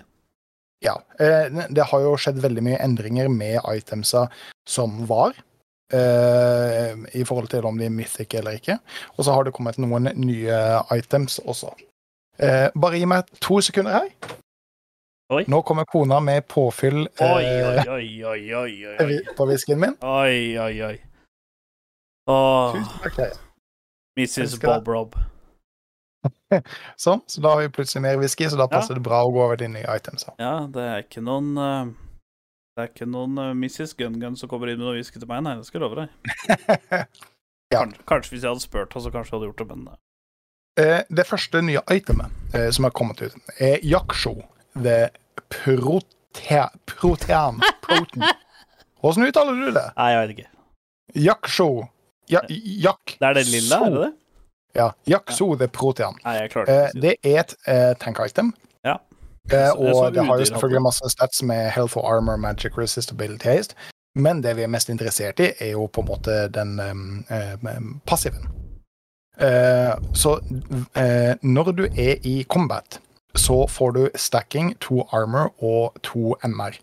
[0.84, 0.95] Ja.
[1.19, 4.25] eh, Det har jo skjedd veldig mye endringer med itemsa
[4.67, 5.32] som var.
[5.93, 8.75] uh, I forhold til om de er mythic eller ikke.
[9.17, 10.59] Og så har det kommet noen nye
[10.95, 11.71] items også.
[12.39, 14.11] Uh, bare gi meg to sekunder her.
[15.32, 15.43] Oi.
[15.47, 19.93] Nå kommer kona med påfyll Oi, eh, oi, på whiskyen min.
[20.01, 20.95] Oi, oi, oi.
[22.30, 23.38] Åh, Tusen takk.
[24.20, 24.59] Mrs.
[24.61, 24.93] Bob det.
[24.93, 25.17] Rob.
[26.99, 29.41] Sånn, så da har vi plutselig mer whisky, så da passer det bra å gå
[29.45, 30.28] over de nye items.
[30.41, 31.93] Ja, det er ikke noen uh,
[32.76, 33.95] Det er ikke noen uh, Mrs.
[33.99, 36.05] Gun Gun som kommer inn med noe whisky til meg, nei, det skal jeg love
[36.05, 37.03] deg.
[37.70, 37.84] Ja.
[38.09, 39.97] Kanskje, hvis jeg hadde spurt, så kanskje jeg hadde gjort det, men eh,
[40.80, 44.38] Eh, det første nye itemet eh, som har kommet ut, er Yaksho
[44.78, 45.09] the
[45.51, 46.15] prote
[46.86, 47.59] Protean.
[47.82, 48.24] Protein.
[49.01, 49.88] Hvordan uttaler du det?
[49.97, 50.49] Nei, jeg vet ikke.
[51.26, 51.70] Yaksho
[52.30, 53.17] ja, Jack.
[53.19, 54.13] Det er det lilla, er det det?
[54.75, 54.89] Ja.
[55.09, 56.13] Yakso the Protean.
[56.25, 57.19] Nei, jeg klarte Eh, ikke å si det.
[57.23, 58.53] det er et eh, tank-item.
[58.86, 58.97] Ja.
[59.51, 62.05] Eh, Jeg så- jeg så og det har jo selvfølgelig masse stats med health og
[62.05, 63.76] armor, magic resistability haste.
[64.15, 67.80] Men det vi er mest interessert i, er jo på en måte den eh, eh,
[68.06, 68.47] passiven.
[69.39, 70.38] Eh, så
[70.95, 72.99] eh, når du er i combat,
[73.35, 76.76] så får du stacking, to armor og to MR.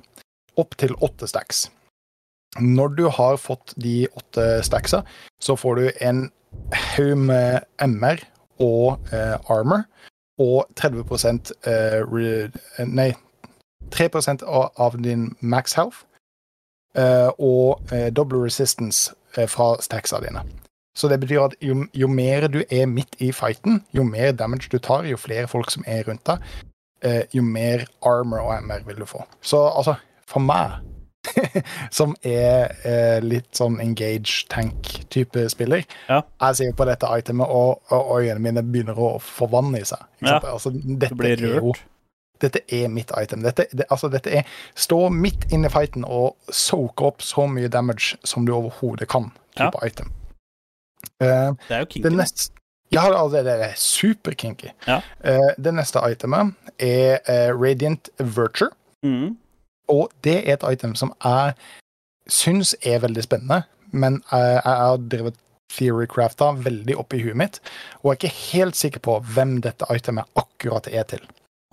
[0.56, 1.68] Opp til åtte stacks.
[2.60, 5.02] Når du har fått de åtte stacksa,
[5.42, 6.26] så får du en
[6.96, 8.22] haug med MR
[8.62, 9.84] og eh, armor
[10.40, 11.04] og 30
[11.66, 13.12] eh, eh, Nei,
[13.90, 14.08] 3
[14.46, 16.04] av, av din max health
[16.96, 20.44] eh, og eh, double resistance eh, fra stacksa dine.
[20.96, 24.70] Så det betyr at jo, jo mer du er midt i fighten, jo mer damage
[24.72, 26.40] du tar, jo flere folk som er rundt deg,
[27.36, 29.20] jo mer armor og MR vil du få.
[29.44, 29.94] Så altså,
[30.26, 30.80] for meg
[31.98, 35.84] som er eh, litt sånn engage tank-type spiller.
[36.08, 36.22] Ja.
[36.42, 40.02] Jeg ser på dette itemet, og, og øynene mine begynner å forvanne i seg.
[40.24, 40.38] Ja.
[40.40, 41.74] Altså, dette blir er jo
[42.42, 43.40] dette er mitt item.
[43.40, 44.42] Dette, det, altså, dette er
[44.76, 49.30] Stå midt inne i fighten og soake opp så mye damage som du overhodet kan.
[49.56, 50.12] type item.
[51.22, 52.16] Uh, Det er jo det kinky.
[52.16, 52.52] neste
[52.92, 54.68] ja, altså, det er superkinky.
[54.86, 55.00] Ja.
[55.24, 58.68] Uh, det neste itemet er uh, Radiant Virtue.
[59.02, 59.36] Mm.
[59.88, 61.54] Og det er et item som jeg
[62.26, 65.42] syns er veldig spennende, men jeg, jeg har drevet
[65.76, 67.58] theorycrafta veldig opp i huet mitt,
[68.02, 71.22] og er ikke helt sikker på hvem dette itemet akkurat er til.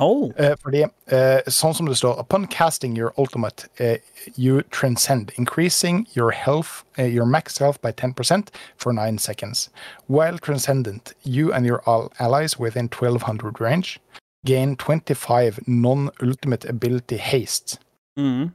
[0.02, 0.32] Oh.
[0.38, 0.82] Eh, fordi
[1.14, 4.02] eh, sånn som det står Upon casting your ultimate, eh,
[4.36, 9.70] you transcend, increasing your health, your max health by 10% for 9 seconds.
[10.08, 11.82] While transcendent, you and your
[12.20, 14.00] allies within 1200 range
[14.46, 17.80] gain 25 non-ultimate ability haste.
[18.20, 18.52] Mm.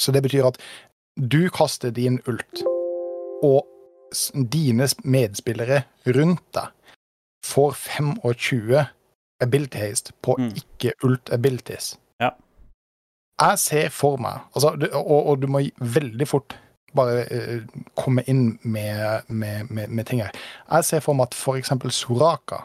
[0.00, 0.58] Så det betyr at
[1.16, 2.62] du kaster din ult,
[3.42, 3.66] og
[4.52, 6.68] dine medspillere rundt deg
[7.46, 8.84] får 25
[9.42, 10.52] ability haste på Mm.
[10.60, 11.98] ikke-ult abilities.
[12.20, 12.30] Ja.
[13.40, 16.54] Jeg ser for meg altså, og, og du må veldig fort
[16.94, 17.62] bare uh,
[17.96, 20.30] komme inn med, med, med, med ting her.
[20.70, 22.62] Jeg ser for meg at for eksempel Soraka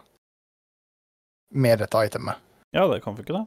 [1.55, 2.35] med dette itemet
[2.75, 3.45] Ja, det kan funke, det.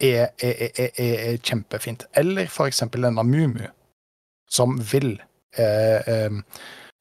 [0.00, 2.04] Er, er, er, er, kjempefint.
[2.16, 3.66] Eller for eksempel denne Mumu,
[4.50, 5.20] som vil
[5.58, 6.30] eh, eh,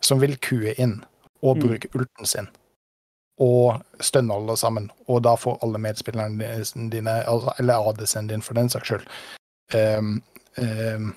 [0.01, 1.03] Som vil kue inn
[1.41, 1.61] og Mm.
[1.67, 2.47] bruke ulten sin.
[3.39, 4.91] Og stønne alle sammen.
[5.07, 9.07] Og da får alle medspillerne dine, altså- eller ADC-en din for den saks skyld,
[9.73, 10.01] eh,
[10.57, 11.13] ehm,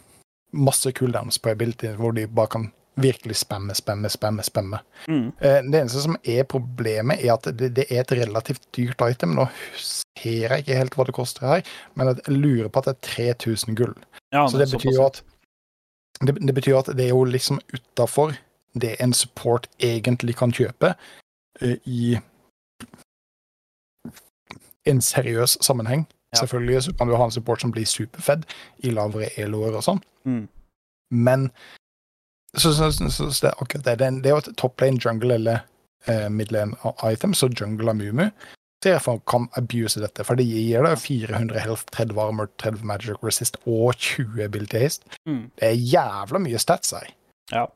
[0.53, 4.43] masse cooldowns på ability hvor de bare kan virkelig spamme, spamme, spamme.
[4.43, 4.79] spamme.
[5.09, 5.33] Mm.
[5.41, 9.35] Eh, Det eneste som er problemet, er at det, det er et relativt dyrt item.
[9.35, 9.47] Nå
[9.77, 11.63] ser jeg ikke helt hva det koster her,
[11.95, 13.95] men jeg lurer på at det er 3000 gull.
[14.33, 15.23] Ja, Så det betyr jo at
[16.21, 18.37] det, det betyr at det er jo liksom utafor
[18.75, 20.95] det en support egentlig kan kjøpe
[21.63, 22.19] uh, i
[24.87, 26.07] en seriøs sammenheng.
[26.33, 26.39] Ja.
[26.41, 28.45] Selvfølgelig kan du ha en support som blir superfed
[28.85, 30.49] i lavere eloer og sånn, Mm.
[31.11, 31.51] men
[32.57, 33.99] så, så, så, så, så det er akkurat det.
[33.99, 35.63] Det er, det er jo et top lane jungle eller
[36.07, 36.77] eh, midlane
[37.09, 38.29] item, så jungle av Mumu
[38.83, 43.59] derfor kan abuse dette, for det gir deg 400 health, 30 armor, 30 magic resist
[43.67, 45.07] og 20 ability haste.
[45.29, 45.45] Mm.
[45.59, 47.13] Det er jævla mye stats her,
[47.53, 47.67] Ja,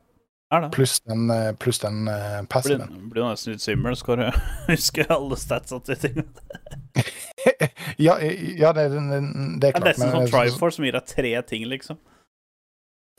[0.51, 0.71] er det.
[0.75, 3.09] pluss den, plus pluss den uh, Blir, passiven.
[3.11, 4.27] blir jo nesten litt svimmel, skal du
[4.71, 6.21] huske alle statsa til ting.
[8.07, 11.33] ja, ja, det, det, det er Det er nesten sånn Triforce som gir deg tre
[11.47, 11.99] ting, liksom.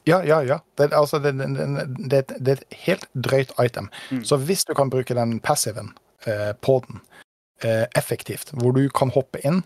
[0.08, 0.58] Ja, ja, ja.
[0.80, 3.90] Det, altså, det, det, det, er et helt drøyt item.
[4.10, 4.24] Mm.
[4.24, 5.92] Så hvis du kan bruke den passiven
[6.26, 7.00] eh, på den
[7.62, 9.62] eh, effektivt, hvor du kan hoppe inn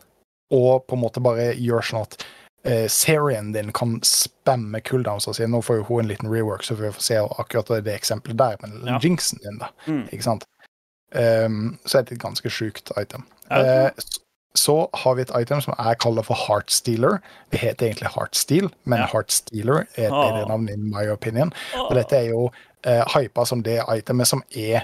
[0.52, 2.24] og på en måte bare gjøre sånn at
[2.69, 6.64] eh, serien din kan spamme cooldowns og si Nå får jo hun en liten rework,
[6.66, 8.98] så vi får se akkurat det eksempelet der, men Ja.
[9.02, 9.70] jinxen din, da.
[9.86, 10.02] Mm.
[10.12, 10.44] Ikke sant?
[11.14, 13.27] Um, så er det et ganske sjukt item.
[13.51, 14.22] Ja, Eh, s-
[14.54, 17.20] så har vi et item som jeg kaller for Heartstealer.
[17.52, 19.06] Det heter egentlig Heartsteel, men Ja.
[19.12, 20.26] Heartstealer er et Ah.
[20.32, 21.52] bedre navn, in my opinion.
[21.88, 22.50] Og dette er jo
[22.84, 24.82] eh, hypa som det itemet som er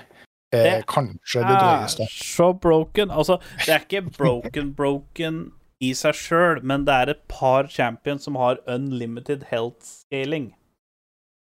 [0.52, 3.10] eh, Det kanskje det er så broken.
[3.10, 8.24] Altså, det er ikke broken broken i seg sjøl, men det er et par champions
[8.24, 10.54] som har unlimited health scaling.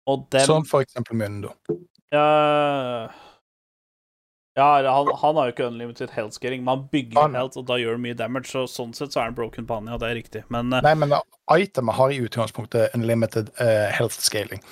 [0.07, 1.49] Og dem Som for eksempel Mundo.
[2.13, 3.07] Ja,
[4.57, 6.65] ja han, han har jo ikke unlimited health scaling.
[6.65, 8.49] Man bygger Han- health, og da gjør det mye damage.
[8.53, 10.45] Så sånn sett så er han broken på han, ja, det er riktig.
[10.49, 10.81] Men uh...
[10.85, 11.21] Nei, men uh,
[11.61, 14.63] itemet har i utgangspunktet unlimited uh, health scaling.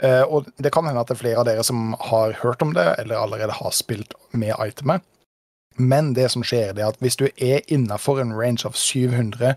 [0.00, 2.70] Eh, og det kan hende at det er flere av dere som har hørt om
[2.72, 5.04] det, eller allerede har spilt med itemet.
[5.76, 9.52] Men det som skjer, det er at hvis du er innafor en range av 700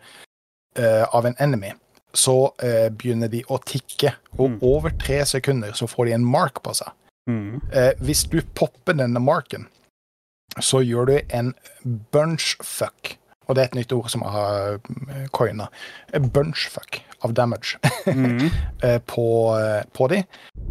[0.79, 1.71] uh, av en enemy,
[2.13, 4.13] så uh, begynner de å tikke.
[4.37, 4.59] Og Mm.
[4.61, 6.91] over tre sekunder så får de en mark på seg.
[7.29, 9.67] Mm, Eh, hvis du popper denne marken,
[10.61, 11.53] så gjør du en
[12.11, 13.17] bunchfuck.
[13.47, 14.77] Og det er et nytt ord som jeg har
[15.11, 15.67] eh, coina.
[16.33, 18.49] Bunchfuck av damage mm,
[18.83, 19.25] eh, på,
[19.59, 20.21] eh, på de.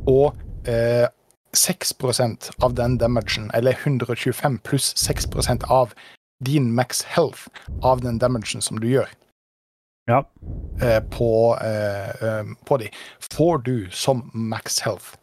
[0.09, 0.37] Og
[0.69, 1.09] eh,
[1.53, 5.93] 6% av den damagen, eller 125 pluss 6% av
[6.45, 7.49] din max health
[7.83, 9.11] av den damagen som du gjør
[10.09, 10.25] Ja.
[10.83, 11.29] eh, på,
[12.67, 12.89] på de,
[13.35, 15.15] får du som max health.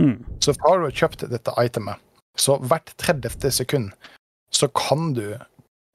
[0.00, 0.16] Mm.
[0.40, 2.00] Så har du kjøpt dette itemet,
[2.38, 3.50] så hvert 30.
[3.52, 3.90] sekund
[4.50, 5.38] så kan du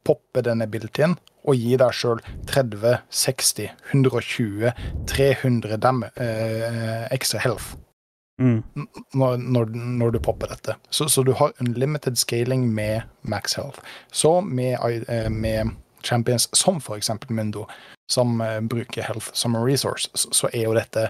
[0.06, 4.72] poppe denne abilityen og gi deg sjøl 30, 60, 120,
[5.10, 7.76] 300 dem, eh, ekstra health
[8.36, 8.64] Mm.
[9.14, 10.76] når, når, når du popper dette.
[10.90, 13.80] Så, så du har unlimited scaling med max health.
[14.12, 14.78] Så med,
[15.08, 15.72] eh, med
[16.04, 17.66] champions som eksempel Mundo,
[18.12, 21.10] som eh, bruker health som en resource, så, så er jo dette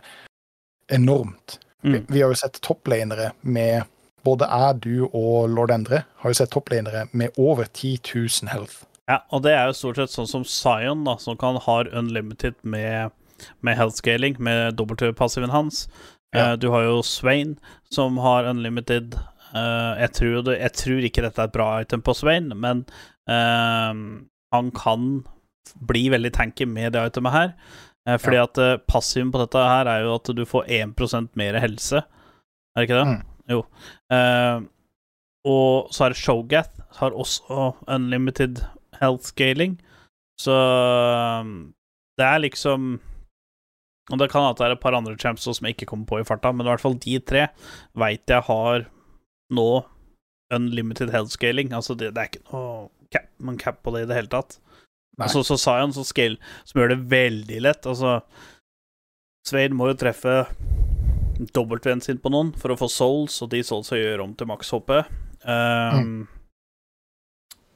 [0.94, 1.60] enormt.
[1.86, 2.06] Vi, Mm.
[2.10, 3.84] vi har jo sett topplanere med
[4.26, 8.80] Både jeg, du og lord Endre har jo sett topplanere med over 10 000 health.
[9.06, 12.58] Ja, og det er jo stort sett sånn som Zion, da, som kan ha unlimited
[12.64, 13.14] med,
[13.62, 15.84] med health scaling, med dobbeltpassiven hans.
[16.34, 16.40] Ja.
[16.40, 17.60] Eh, du har jo Swain,
[17.94, 19.14] som har unlimited.
[19.54, 22.82] Uh, jeg, tror det, jeg tror ikke dette er et bra item på Swain, men
[23.30, 23.94] uh,
[24.58, 25.22] han kan
[25.86, 27.54] bli veldig tanky med det itemet her.
[28.06, 31.60] Eh, fordi at eh, passiven på dette her er jo at du får 1% mer
[31.62, 32.04] helse.
[32.76, 33.08] Er det ikke det?
[33.10, 33.24] Mm.
[33.56, 33.64] Jo.
[34.14, 34.68] Eh,
[35.46, 38.64] og så er det Showgath, har også unlimited
[39.00, 39.80] health scaling.
[40.42, 40.54] Så
[42.20, 43.00] det er liksom
[44.12, 46.06] Og det kan hende det er et par andre champs også som jeg ikke kommer
[46.06, 47.48] på i farta, men i hvert fall de tre
[47.98, 48.86] veit jeg har
[49.50, 49.70] nå
[50.54, 51.74] unlimited health scaling.
[51.74, 54.60] Altså, det, det er ikke noe cap, man cap på det i det hele tatt.
[55.18, 55.26] Nei.
[55.28, 56.38] Altså, så, så sa jeg en sånn scale
[56.68, 57.86] som gjør det veldig lett.
[57.88, 58.18] Altså,
[59.48, 60.34] Svein må jo treffe
[61.56, 64.72] W-en sin på noen for å få souls, og de soulsa gjør om til maks
[64.76, 64.92] HP.
[65.46, 66.28] Um,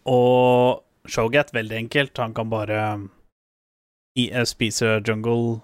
[0.10, 2.18] Og Shogat, veldig enkelt.
[2.18, 2.80] Han kan bare
[4.18, 5.62] eh, spise jungle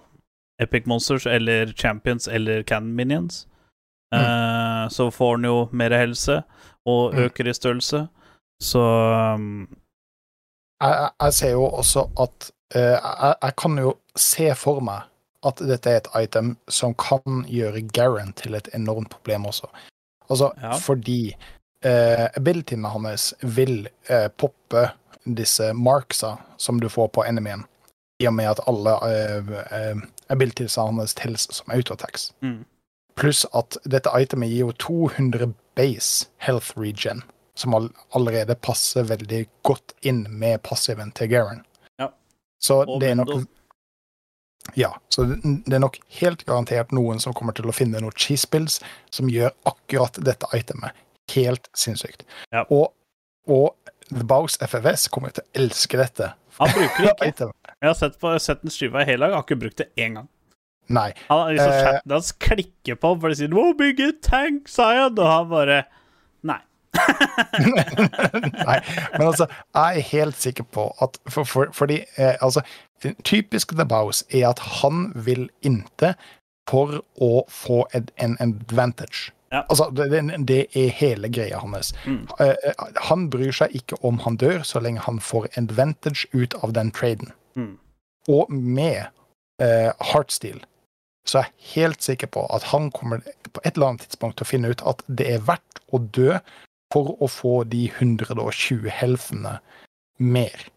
[0.62, 3.46] epic monsters eller champions eller cannon minions.
[4.14, 6.42] Eh, så får han jo mer helse
[6.86, 7.18] og Mm.
[7.26, 8.08] øker i størrelse.
[8.62, 8.80] Så
[9.34, 9.66] um,
[10.82, 15.02] jeg, jeg- ser jo også at eh, jeg, jeg kan jo se for meg
[15.46, 19.66] at dette er et item som kan gjøre Garen til et enormt problem også.
[20.30, 20.72] Altså Ja.
[20.76, 21.36] fordi
[21.86, 24.88] uh, abilityene hans vil uh, poppe
[25.36, 27.62] disse marksa som du får på enemyen,
[28.20, 32.32] i og med at alle uh, abilitiesene hans telles som autotax.
[32.42, 32.64] mm.
[33.16, 37.22] Pluss at dette itemet gir jo 200 base health regen,
[37.56, 41.62] som all allerede passer veldig godt inn med passiven til Garen.
[42.00, 42.10] Ja.
[42.60, 43.46] Så Og det er nok
[44.74, 48.48] Ja, så det er nok helt garantert noen som kommer til å finne noen cheese
[48.50, 48.80] bills
[49.14, 50.90] som gjør akkurat dette itemet
[51.32, 52.24] helt sinnssykt.
[52.50, 52.64] Ja.
[52.70, 52.90] Og,
[53.46, 53.76] og
[54.10, 56.32] The Bows FFS kommer til å elske dette.
[56.58, 57.48] Han bruker det ikke.
[57.76, 60.18] Jeg har sett, på, sett den streama i hele dag, har ikke brukt det én
[60.18, 60.28] gang.
[60.88, 61.08] Nei.
[61.28, 61.82] Han har liksom Eh.
[61.86, 65.18] chatten hans klikker på for de sier 'Å, bygge tank', jeg.
[65.18, 65.78] og han bare
[66.46, 66.60] Nei.
[68.66, 68.78] Nei,
[69.18, 72.62] men altså, jeg er helt sikker på at for, for, Fordi eh, altså,
[73.24, 76.14] typisk The Bows er at han vil inte
[76.70, 79.30] for å få en, en advantage.
[79.54, 79.62] Ja.
[79.70, 80.08] Altså, det,
[80.48, 81.92] det- er hele greia hans.
[82.06, 82.26] Mm.
[82.42, 86.74] Eh, han bryr seg ikke om han dør, så lenge han får advantage ut av
[86.74, 87.30] den traden.
[87.54, 87.76] Mm.
[88.28, 89.06] Og med
[89.62, 90.64] eh, Heartsteel
[91.26, 94.46] så er jeg helt sikker på at han kommer på et eller annet tidspunkt til
[94.46, 96.36] å finne ut at det er verdt å dø
[96.92, 99.58] for å få de 120 helfene
[100.22, 100.68] mer.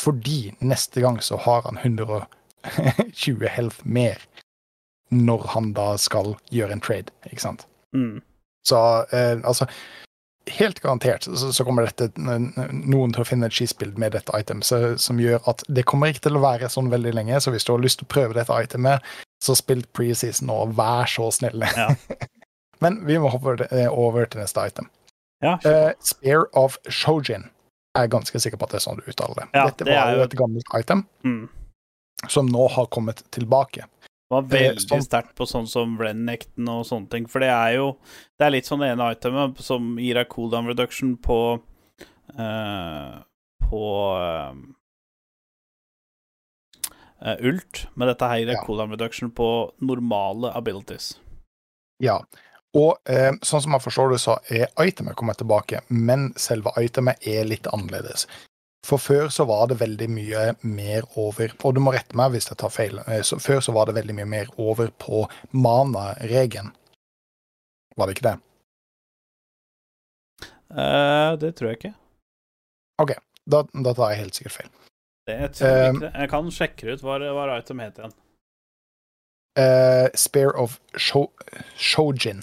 [0.00, 4.20] Fordi neste gang så har han 120 health mer
[5.10, 7.66] når han da skal gjøre en trade, ikke sant?
[7.94, 8.18] Mm.
[8.66, 8.78] Så
[9.14, 9.68] eh, altså
[10.46, 14.68] Helt garantert så, så kommer dette noen til å finne et skispill med dette itemet
[15.02, 17.40] som gjør at det kommer ikke til å være sånn veldig lenge.
[17.42, 19.02] Så hvis du har lyst til å prøve dette itemet,
[19.42, 21.66] så spill preseason og vær så snill.
[21.66, 21.88] Ja.
[22.84, 24.86] Men vi må hoppe eh, over til neste item.
[25.44, 25.58] Ja.
[25.66, 27.50] Uh, Spear of Shojin.
[27.96, 29.46] Jeg er ganske sikker på at det er sånn du uttaler det.
[29.54, 31.48] Ja, Dette det var jo et gammelt item Mm.
[32.28, 33.84] som nå har kommet tilbake.
[34.28, 37.26] Det var veldig sånn- sterkt på sånn som Renekton og sånne ting.
[37.26, 37.96] For det er jo
[38.38, 41.62] Det er litt sånn det ene itemet som gir deg cooldown reduction på
[42.38, 43.22] uh,
[43.70, 43.82] På
[44.18, 44.54] uh,
[47.22, 47.86] eh, ult.
[47.94, 48.64] Men dette her gir deg Ja.
[48.64, 51.18] cooldown reduction på normale abilities.
[52.00, 52.20] Ja.
[52.76, 57.24] Og eh, sånn som jeg forstår det, så er itemet kommet tilbake, men selve itemet
[57.26, 58.26] er litt annerledes.
[58.86, 62.46] For før så var det veldig mye mer over Og du må rette meg hvis
[62.46, 63.00] jeg tar feil.
[63.08, 66.70] eh, Så før så var det veldig mye mer over på mana-regelen.
[67.96, 68.36] Var det ikke det?
[70.70, 71.94] Uh, det tror jeg ikke.
[73.46, 74.70] Da, da tar jeg helt sikkert feil.
[75.26, 76.12] Det jeg tror Um, ikke.
[76.18, 78.14] Jeg kan sjekke ut hva, hva item het igjen.
[79.56, 81.28] Uh, Spear of Sho
[81.78, 82.42] Shojin.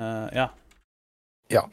[0.00, 0.48] Eh, ja.
[1.52, 1.68] Ja,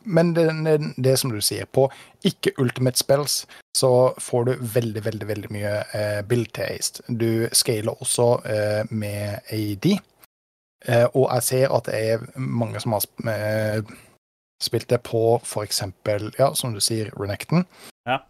[0.00, 1.86] Men det, det, det som du sier, på
[2.28, 3.46] ikke-ultimate spells
[3.76, 7.00] så får du veldig, veldig veldig mye eh, build taste.
[7.08, 9.88] Du scaler også eh, med AD.
[10.84, 13.94] Eh, og jeg ser at det er mange som har eh,
[14.60, 17.64] spilt det på eksempel, ja, som du sier, Renekton.
[18.04, 18.20] Ja.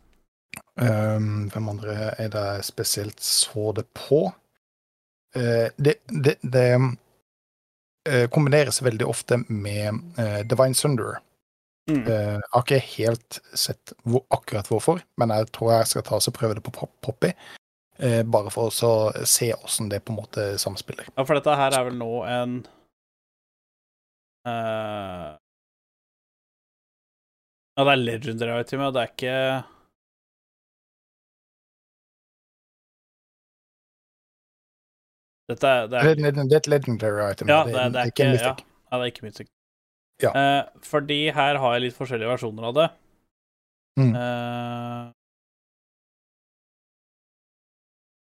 [0.79, 4.29] Um, hvem andre er det jeg spesielt så det på?
[5.35, 6.69] Eh, det det, det
[8.29, 11.21] kombineres veldig ofte med eh, Divine Sunderer.
[11.91, 12.03] Mm.
[12.07, 16.17] Eh, Jeg har ikke helt sett hvor, akkurat hvorfor, men jeg tror jeg skal ta
[16.21, 17.33] og prøve det på Poppy.
[17.99, 21.07] eh, bare for å se åssen det på en måte samspiller.
[21.17, 22.57] ja, for dette her er vel nå en
[24.49, 25.37] uh...
[27.77, 28.91] Ja, det er legendary item, ja.
[28.95, 29.37] Det er ikke
[35.51, 37.51] Dette er, det er, det er et legendary item.
[37.53, 38.65] ja, det, det, er, det ikke ikke, ja, mystic.
[38.65, 39.49] ja, det er ikke mystic.
[40.23, 40.31] Ja.
[40.31, 42.87] Eh, fordi her har jeg litt forskjellige versjoner av det.
[44.01, 44.15] Mm.
[44.19, 45.03] Eh,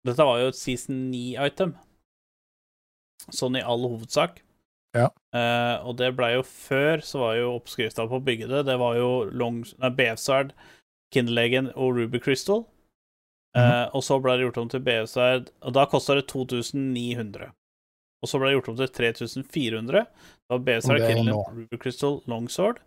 [0.09, 1.75] dette var jo et season 9-item,
[3.31, 4.41] sånn i all hovedsak.
[4.95, 5.09] Ja.
[5.35, 8.77] Eh, og det blei jo før, så var jo oppskrifta på å bygge det, det
[8.79, 9.91] var jo long, nei,
[11.13, 12.65] Kinderlegen og Ruby Crystal.
[13.55, 17.53] Eh, og så ble det gjort om til BF-sverd, og da kosta det 2900.
[18.23, 20.05] Og så ble det gjort om til 3400.
[20.05, 22.81] Det var det er Ruby Crystal, Longsword.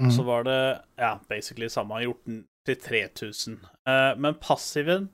[0.00, 0.06] Mm.
[0.06, 0.60] Og så var det
[0.98, 3.58] ja, basically samme, gjort den til 3000.
[3.88, 5.10] Uh, men passiven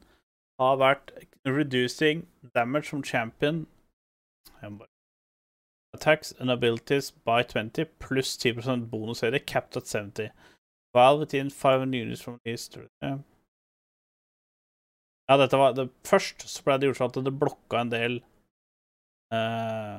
[0.61, 1.11] har vært
[1.47, 3.67] reducing damage from champion
[5.95, 10.31] Attacks and abilities by 20 pluss 10% bonus er det capped at 70.
[10.93, 12.89] While within 500 units from history.
[13.03, 13.19] Ja,
[15.27, 18.21] Ja, dette var det, Først så ble det gjort sånn at det blokka en del
[19.35, 19.99] eh,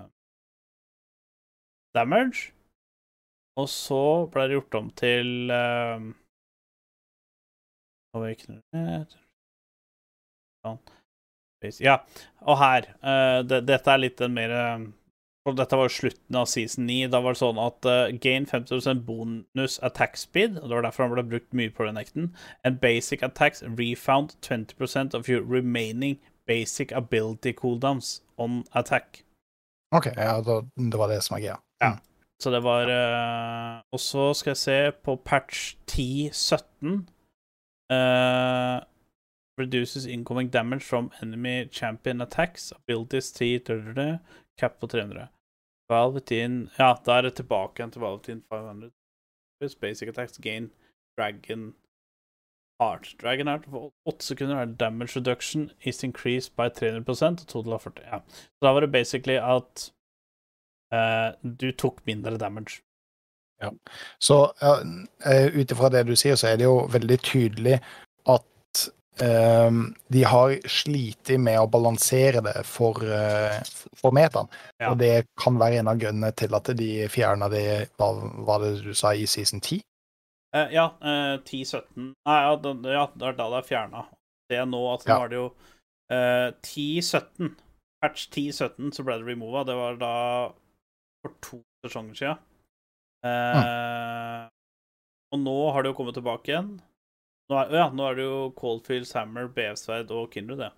[1.97, 2.53] damage.
[3.57, 5.97] Og så ble det gjort om til uh,
[10.65, 10.79] Sånn.
[11.81, 11.95] Ja,
[12.45, 14.53] og her eh, det, Dette er litt en mer
[15.47, 17.09] eh, og Dette var jo slutten av season 9.
[17.13, 21.07] Da var det sånn at uh, gain 50 bonus attack speed, og det var derfor
[21.07, 22.33] han ble brukt mye på den ekten.
[22.63, 29.23] And basic attacks refound 20% of your remaining basic ability cooldowns on attack.
[29.95, 31.97] OK, ja, da, det var det som var greia.
[32.37, 37.07] Så det var uh, Og så skal jeg se på patch 1017
[37.89, 38.83] uh,
[39.57, 42.71] Reduces incoming damage from enemy champion attacks.
[42.71, 44.19] Abilities 10 dødere,
[44.59, 45.27] cap på 300.
[45.89, 46.21] Valve
[46.79, 48.91] Ja, da er det tilbake igjen til Valve within 500.
[49.81, 50.71] Basic attacks gain
[51.17, 51.73] dragon
[52.79, 53.15] heart.
[53.21, 57.79] Dragon heart for 8 sekunder er damage reduction is increased by 300 og total av
[57.79, 58.03] 40.
[58.05, 58.19] Ja.
[58.29, 59.91] Så da var det basically at
[60.93, 62.81] uh, du tok mindre damage.
[64.19, 64.73] Så ja,
[65.25, 67.79] eh, ut ifra det du sier, så er det jo veldig tydelig
[69.19, 73.57] de har slitt med å balansere det for, eh,
[73.97, 74.47] for metaen.
[74.79, 74.91] Ja.
[74.91, 78.11] Og det kan være en av grunnene til at de fjerna det, hva
[78.45, 79.81] var det du sa, i season 10?
[80.55, 84.05] Eh, ja, eh, 10-17 Nei, ja, det, ja, det er da det er fjerna.
[84.49, 85.23] Det er nå at nå Ja.
[85.25, 85.47] er det jo
[86.09, 87.55] eh, 10-17.
[88.01, 89.65] Patch 10-17 så ble det remova.
[89.65, 90.13] Det var da
[91.23, 92.37] for to sesonger siden.
[93.25, 94.47] Eh,
[95.33, 96.69] Og nå har det jo kommet tilbake igjen.
[97.47, 100.71] Nå er, ja, nå er det jo Coldfields Hammer, BF-sverd og Kindred, det.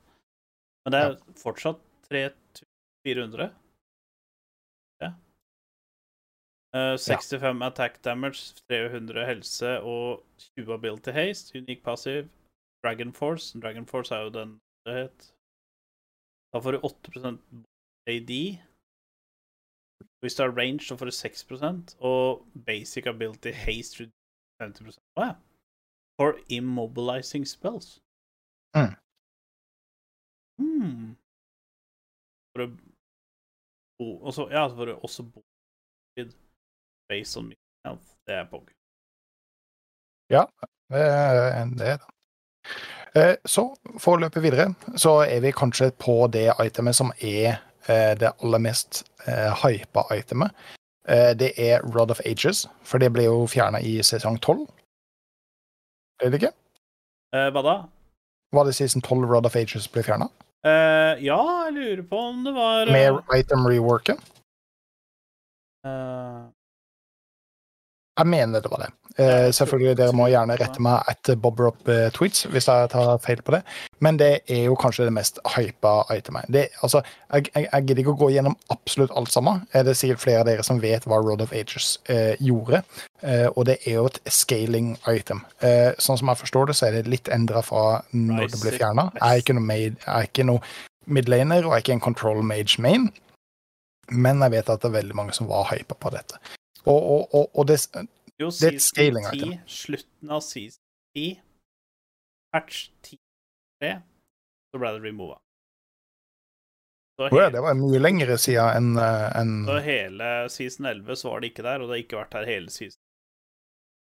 [0.85, 3.49] Men det er fortsatt 3400.
[5.01, 5.09] Ja.
[6.75, 10.23] Uh, 65 attack damage, 300 helse og
[10.57, 11.57] 20 ability haste.
[11.57, 12.29] Unik passiv.
[12.83, 13.59] Dragon Force.
[13.59, 15.33] Dragon Force er jo den det het.
[16.53, 17.39] Da får du 8%
[18.07, 18.31] AD.
[20.21, 24.09] Hvis du har range, så får du 6% og basic ability haste
[24.61, 25.35] 50 Å ja.
[26.19, 27.99] For immobilizing spells.
[28.75, 28.95] Mm.
[30.59, 31.15] Hmm.
[32.51, 32.67] For å
[33.99, 35.43] bo også, Ja, for å også bo
[37.09, 37.53] based on
[37.85, 38.15] health.
[38.27, 38.67] Det er pog.
[40.91, 41.33] Er
[41.79, 41.87] det.
[41.87, 41.99] er det.
[43.15, 43.63] Eh, Så,
[43.97, 48.33] for å løpe videre, så er vi kanskje på det itemet som er eh, det
[48.43, 50.51] aller mest eh, hypa itemet.
[51.07, 54.67] Eh, det er Rod of Ages, for det ble jo fjerna i sesong 12.
[56.19, 56.51] Er det ikke?
[57.35, 57.75] Eh, hva da?
[58.55, 60.27] Var det season 12 Rod of Ages ble fjerna?
[60.65, 61.37] Eh, ja,
[61.69, 64.17] jeg lurer på om det var eh, Med item reworken?
[65.87, 66.41] eh,
[68.19, 68.89] Jeg mener det var det.
[69.17, 73.61] Eh, selvfølgelig, dere må gjerne rette meg etter bobrop-tweets hvis jeg tar feil på det.
[74.05, 76.45] Men det er jo kanskje det mest hypa itemet.
[76.53, 77.01] Det, altså,
[77.33, 79.63] jeg, jeg, jeg gidder ikke å gå gjennom absolutt alt sammen.
[79.73, 82.83] Eh, Det er sikkert flere av dere som vet hva Road of Ages eh, gjorde.
[83.23, 85.41] Eh, og det er jo et scaling item.
[85.65, 88.75] Eh, sånn som jeg forstår det, så er det litt endra fra når det ble
[88.77, 89.09] fjerna.
[89.17, 90.63] Jeg er ikke noe, er ikke noe
[91.09, 93.09] midlaner og er ikke en control mage main.
[94.09, 96.39] Men jeg vet at det er veldig mange som var hypa på dette.
[96.87, 97.75] Og, og, og, og det,
[98.39, 100.81] Jo, season scaling 10, slutten av season
[101.17, 101.41] 10,
[102.55, 103.93] patch 10.3,
[104.71, 105.39] så ble det remova.
[107.19, 109.01] Ja, hele, det var mye lengre siden enn
[109.35, 109.51] en...
[109.67, 112.47] så hele season 11 så var det ikke der, og det har ikke vært her
[112.47, 113.01] hele season.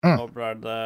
[0.06, 0.16] Mm.
[0.20, 0.80] Nå ble det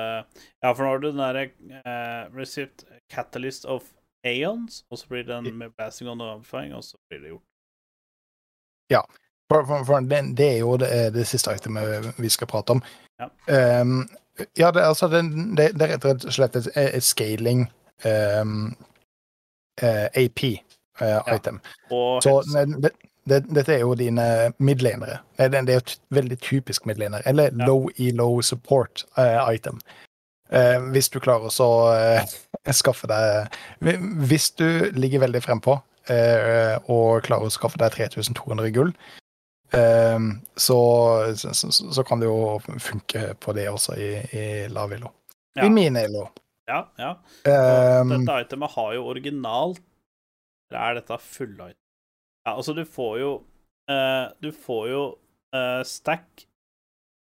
[0.64, 1.48] Ja, for nå har du den derre
[1.80, 3.88] uh, Receipt Catalyst of
[4.28, 7.46] Aeons, og så blir den med Blasting on Amplifying, og så blir det gjort.
[9.50, 12.84] For, for, for det, det er jo det, det siste itemet vi skal prate om.
[13.20, 13.28] Ja.
[13.52, 14.08] Ehm,
[14.58, 15.24] ja, det, altså, det,
[15.58, 17.66] det, det er rett og slett et, et scaling
[18.08, 18.76] um,
[19.84, 21.60] uh, AP-item.
[21.92, 22.38] Og Så
[22.80, 22.94] det,
[23.30, 25.20] det, dette er jo dine midlanere.
[25.38, 27.22] Det, det er jo et veldig typisk midlaner.
[27.26, 27.66] Eller Ja.
[27.68, 29.82] low elo support uh, item.
[30.50, 32.24] Eh, hvis du klarer å eh,
[32.80, 33.54] skaffe deg
[34.26, 35.76] Hvis du ligger veldig frempå
[36.10, 39.20] eh, og klarer å skaffe deg 3200 gull, eh,
[39.74, 40.78] så,
[41.38, 45.12] så, så, så kan det jo funke på det også i, i lav elo.
[45.58, 45.66] Ja.
[45.66, 46.28] I min elo.
[46.70, 47.12] Ja, ja.
[48.02, 49.80] Um, dette itemet har jo originalt
[50.70, 51.80] Eller er dette full item?
[52.46, 53.32] Ja, altså, du får jo
[53.90, 55.00] uh, Du får jo
[55.56, 56.46] uh, stack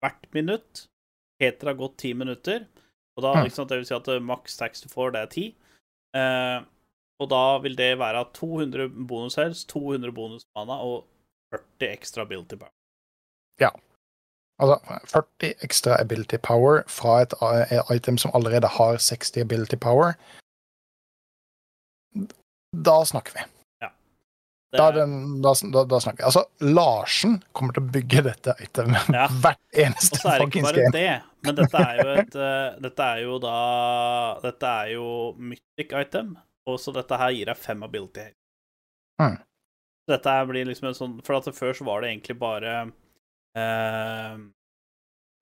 [0.04, 0.84] hvert minutt
[1.42, 2.66] Heter har gått ti minutter.
[3.18, 3.46] Og da, Mm.
[3.48, 5.46] ikke sant, det vil si at eh, maks stacks du får, det er ti.
[6.16, 6.58] Eh,
[7.20, 11.06] og da vil det være 200 bonus health, 200 bonus mana og
[11.54, 12.72] 40 ekstra ability power.
[13.60, 13.72] Ja.
[14.60, 14.76] Altså
[15.08, 20.14] 40 ekstra ability power fra et eh, item som allerede har 60 ability power.
[22.76, 23.46] Da snakker vi.
[24.72, 26.26] Det Da, den, da, da, da snakker vi.
[26.30, 29.24] Altså, Larsen kommer til å bygge dette itemet Ja.
[29.42, 30.92] hvert Og eneste så er det ikke fuckings bare game.
[30.94, 31.16] det,
[31.48, 33.56] men dette er jo et eh, Dette er jo da
[34.44, 35.08] Dette er jo
[35.42, 36.36] mythic item,
[36.70, 38.28] og så dette her gir deg fem ability.
[39.18, 39.42] health.
[40.10, 42.76] Dette blir liksom en sånn For at før så var det egentlig bare
[43.58, 44.40] eh,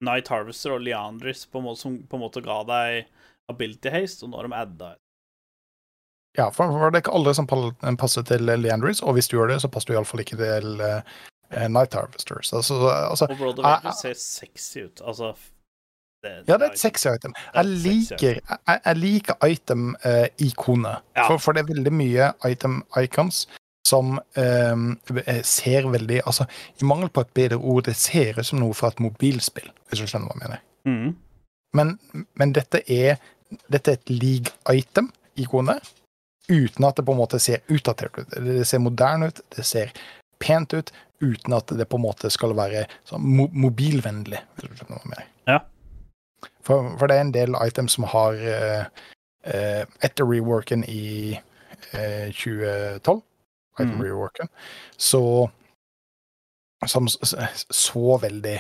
[0.04, 3.08] Night Harvester og Leandris på en måte, som på en måte ga deg
[3.52, 4.94] ability haste, og nå har de adda
[6.38, 7.48] Ja, for, for det er ikke alle som
[7.98, 11.00] passer til Leandris, og hvis du gjør det, så passer du iallfall ikke til uh,
[11.72, 12.52] Night Harvesters.
[12.52, 15.02] så, altså, Og of Ah, ser sexy ut.
[15.02, 15.32] Altså
[16.24, 17.34] det, ja, det er et sexy item.
[17.56, 21.02] Jeg liker, jeg, jeg liker item-ikonet.
[21.16, 21.28] Ja.
[21.28, 23.48] for, for det er veldig mye item-icons
[23.88, 26.48] som eh, ser veldig Altså,
[26.82, 30.04] i mangel på et bedre ord, det ser ut som noe fra et mobilspill, hvis
[30.04, 30.64] du skjønner hva jeg mener.
[30.88, 31.10] Mm.
[31.78, 31.98] Men,
[32.40, 33.18] men dette er
[33.72, 35.92] dette er et league-item-ikonet,
[36.48, 38.38] uten at det på en måte ser utdatert ut.
[38.44, 39.94] Det ser moderne ut, det ser
[40.44, 40.92] pent ut,
[41.24, 44.42] uten at det på en måte skal være sånn mo mobilvennlig.
[44.56, 45.30] hvis du skjønner hva jeg mener.
[45.50, 45.60] Ja.
[46.68, 49.06] For, for det er en del items som har eh,
[49.48, 51.34] eh, Etter reworken i
[51.94, 53.22] eh, 2012,
[53.86, 54.02] Mhm.
[54.02, 54.50] reworken,
[54.98, 55.50] så
[56.86, 58.60] Som så veldig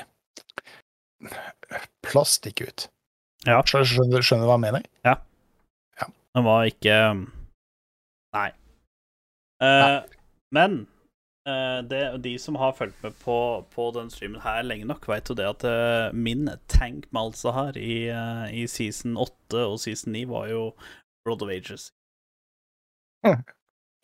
[2.01, 2.87] plastikk ut.
[3.45, 3.61] Ja.
[3.61, 3.85] Skjønner,
[4.25, 4.85] skjønner, du hva jeg mener?
[6.37, 6.95] Den var ikke
[8.35, 8.49] Nei.
[9.63, 10.01] Eh,
[10.53, 10.75] men
[11.49, 13.37] uh, det, de som har fulgt med på,
[13.73, 18.05] på den streamen her lenge nok, vet jo det at uh, min tank Malzahar i,
[18.13, 20.63] uh, i season 8 og season 9 var jo
[21.27, 21.89] Road of Ages.
[23.25, 23.41] Mm.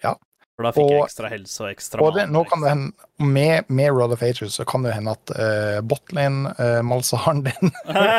[0.04, 0.16] Ja.
[0.54, 3.08] For da fikk jeg ekstra helse og ekstra Og det, mat nå kan det hende,
[3.26, 7.72] med, med Roll of Ages så kan det hende at uh, botlane, uh, malsaharen din,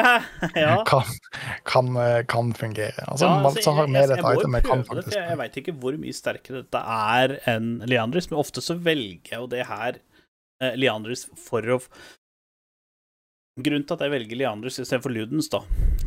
[0.65, 0.81] ja.
[0.89, 1.13] kan,
[1.69, 3.07] kan, eh, kan fungere.
[3.07, 5.77] Altså, Ja, altså, malsahar med dette itemet kan faktisk det, for Jeg, jeg veit ikke
[5.85, 10.01] hvor mye sterkere dette er enn Leandris, men ofte så velger jeg jo det her
[10.01, 11.79] eh, Leandris for å
[13.55, 15.61] Grunnen til at jeg velger Leanders istedenfor Ludens, da,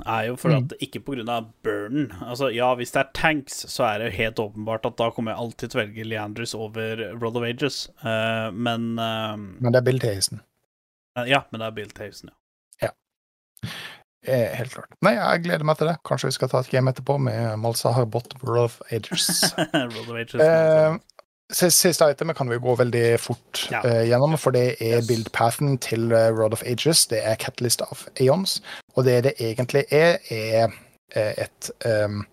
[0.04, 0.66] er jo for Mm.
[0.66, 1.00] at ikke
[1.32, 2.12] av burnen.
[2.22, 5.32] Altså, ja, hvis det er tanks, så er det jo helt åpenbart at da kommer
[5.32, 9.80] jeg alltid til å velge Leanders over Road of Ages, uh, men uh, Men det
[9.80, 10.42] er build-hasten.
[11.26, 12.92] Ja, men det er Bill Tavesen, ja.
[14.28, 14.92] Eh, helt klart.
[15.02, 15.96] Nei, jeg gleder meg til det.
[16.06, 19.54] Kanskje vi skal ta et game etterpå med Malzahar bot Rod of Ages.
[19.74, 20.42] Road of Ages.
[21.54, 23.80] Siste itemet kan vi gå veldig fort Ja.
[23.86, 25.08] uh, gjennom, for det er Yes.
[25.08, 27.06] build-pathen til uh, Road of Ages.
[27.08, 28.62] Det er Catalyst of Aeons,
[28.96, 30.68] og det det egentlig er, er
[31.16, 32.26] eh, et um,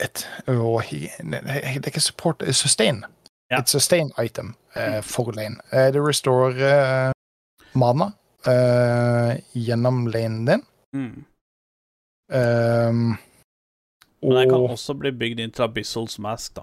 [0.00, 3.04] et å, Det er ikke support, det er sustain.
[3.50, 3.58] Ja.
[3.60, 5.56] Et sustain item uh, for lane.
[5.72, 7.12] Uh, det restorer uh,
[7.74, 8.12] mana
[9.54, 10.62] gjennom lanen din.
[10.92, 11.24] Mm.
[12.34, 13.18] Um,
[14.22, 16.62] Men den kan også bli bygd inn til Abyssals Mask, da.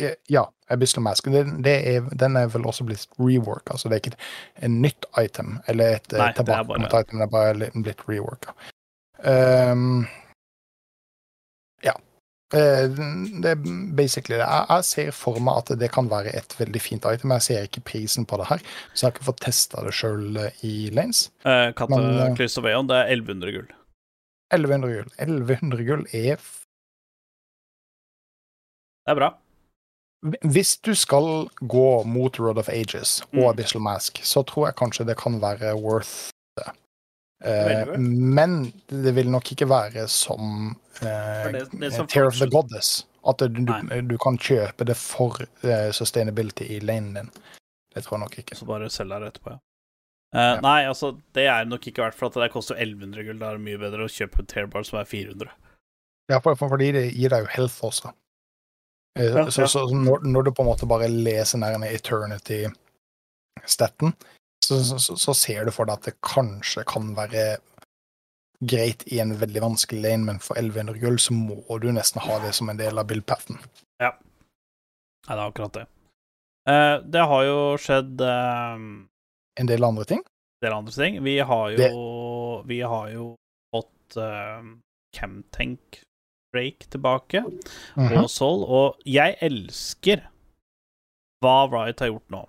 [0.00, 1.24] Eh, Ja, Abyssal Mask.
[1.30, 5.04] Den, det er, den er vel også blitt reworka, så det er ikke et, nytt
[5.20, 8.54] item eller et Nei, er tilbakekommet item, det er bare li- blitt reworka.
[9.24, 10.06] Um,
[11.84, 11.92] ja.
[12.54, 13.60] Eh, Det er
[13.96, 14.48] basically det.
[14.48, 17.30] Jeg, jeg ser for meg at det kan være et veldig fint item.
[17.36, 18.58] Jeg ser ikke prisen på det her,
[18.94, 21.28] så jeg har ikke fått testa det sjøl i Lanes.
[21.44, 23.70] Eh, Cataclysm Veon, det er 1100 gull.
[24.52, 25.08] 1100 gull.
[25.18, 26.36] 1100 gull er
[29.04, 29.30] Det er bra.
[30.44, 33.48] Hvis du skal gå mot Road of Ages og Mm.
[33.50, 36.70] Abyssal Mask, så tror jeg kanskje det kan være worth det.
[37.44, 42.48] Eh, men det vil nok ikke være som eh, det- det som Tear of the
[42.50, 43.04] Goddess.
[43.26, 43.48] At du,
[44.08, 47.30] du, kan kjøpe det for eh, sustainability i lanen din.
[47.94, 48.56] Det tror jeg nok ikke.
[48.56, 49.58] Så bare selge det etterpå, ja.
[50.34, 50.60] Uh, Ja.
[50.60, 53.38] Nei, altså, det er nok ikke verdt for at det koster 1100 gull.
[53.38, 55.48] Da er det mye bedre å kjøpe en Tearbar som er 400.
[56.28, 58.10] Ja, for, for, fordi det gir deg jo health også.
[59.14, 64.12] Ja, så så når, når du på en måte bare leser ned eternity-staten,
[64.64, 67.58] så, så, så, ser du for deg at det kanskje kan være
[68.64, 72.38] greit i en veldig vanskelig lane, men for 1100 gull så må du nesten ha
[72.42, 73.58] det som en del av build-pathen.
[74.02, 74.12] Nei,
[75.28, 75.86] det er akkurat det.
[76.70, 78.76] Eh, det har jo skjedd eh,
[79.60, 80.22] En del andre ting.
[80.24, 81.24] en del andre ting.
[81.24, 83.36] Vi har jo Vi har jo
[83.74, 84.62] fått eh, uh,
[86.54, 88.22] Break tilbake, -hmm.
[88.22, 90.28] og Soul, og jeg elsker
[91.44, 92.44] hva Riot har gjort nå.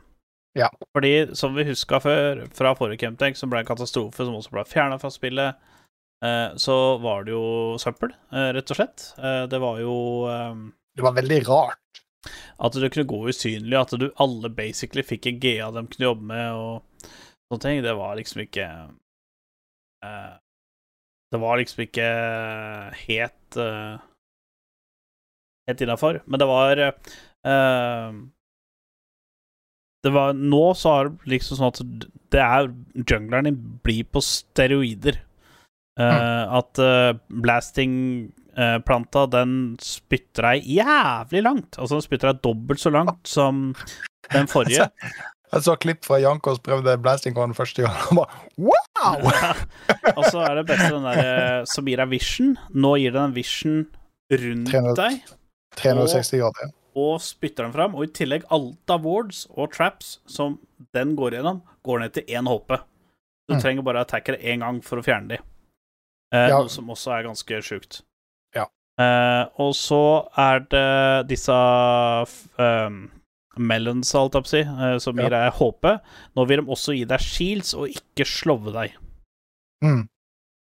[0.55, 0.69] Ja.
[0.95, 4.63] Fordi, som vi huska før, fra forrige Camtank, som ble en katastrofe, som også ble
[4.69, 5.57] fjerna fra spillet,
[6.23, 9.09] eh, så var det jo søppel, eh, rett og slett.
[9.19, 9.97] Eh, det var jo
[10.95, 11.81] Det var veldig rart.
[12.59, 16.23] at du kunne gå usynlig, at du alle basically fikk en GA de kunne jobbe
[16.23, 17.09] med, og
[17.51, 17.83] sånne ting.
[17.83, 18.65] Det var liksom ikke
[20.05, 20.33] eh,
[21.31, 22.09] Det var liksom ikke
[23.07, 23.97] helt uh,
[25.65, 26.21] Helt innafor.
[26.29, 28.17] Men det var uh,
[30.05, 32.69] Det var Nå så er det liksom sånn at det er
[33.01, 35.21] Jungleren din blir på steroider.
[35.95, 41.77] Eh, At uh, blasting-planta, den spytter deg jævlig langt.
[41.79, 43.69] Altså, den spytter deg dobbelt så langt som
[44.33, 44.89] den forrige.
[45.53, 47.95] Jeg så klipp fra Jankos prøvde blasting den første gang.
[48.09, 48.41] Han bare
[49.01, 49.31] wow!
[50.17, 52.55] Og så er det beste den der eh, som gir deg vision.
[52.73, 53.81] Nå gir den vision
[54.31, 54.95] rundt 300.
[54.99, 55.21] deg,
[55.81, 56.71] 360 grader.
[56.95, 57.95] og spytter den fram.
[57.99, 60.57] Og i tillegg alt av wards og traps som
[60.95, 62.77] den går gjennom, går ned til én HP.
[63.47, 63.61] Du Mm.
[63.61, 65.37] trenger bare attackere én gang for å fjerne de.
[66.33, 66.57] Eh, Ja.
[66.59, 68.01] Noe som også er ganske sjukt.
[68.55, 68.65] Ja.
[68.97, 71.51] Eh, og så er det disse
[72.57, 73.11] um,
[73.57, 75.87] melons, alt jeg på å si, eh, som gir deg HP.
[76.35, 78.93] Nå vil de også gi deg shields og ikke slove deg.
[79.83, 80.07] Mm.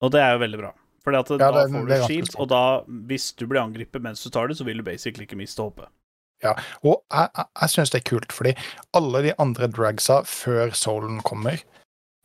[0.01, 0.71] Og det er jo veldig bra.
[1.03, 4.23] Fordi at Ja, da det- får du shields, og da, hvis du blir angrepet mens
[4.23, 5.87] du tar det, så vil du basically ikke miste HP.
[6.83, 8.55] Og jeg, jeg, jeg syns det er kult, fordi
[8.97, 11.61] alle de andre dragsa før Soulen kommer,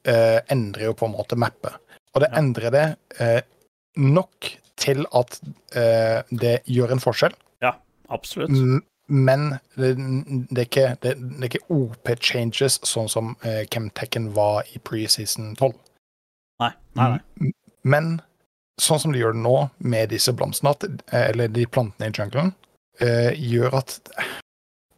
[0.06, 1.74] eh, endrer jo på en måte mappet.
[2.14, 2.38] Og det Ja.
[2.38, 3.40] endrer det eh,
[3.96, 5.40] nok til at
[5.76, 7.34] eh, det gjør en forskjell.
[7.62, 7.74] Ja,
[8.08, 8.50] Absolutt.
[9.06, 9.94] Men det,
[10.50, 15.54] det, er ikke, det, det er ikke OP-changes sånn som eh, Chemtekken var i preseason
[15.54, 15.76] 12.
[16.62, 17.52] Nei, nei, nei.
[17.86, 18.16] Men
[18.82, 20.74] sånn som de gjør det nå, med disse blomstene,
[21.12, 22.52] eh, eller de plantene i jungelen,
[23.00, 24.00] eh, gjør at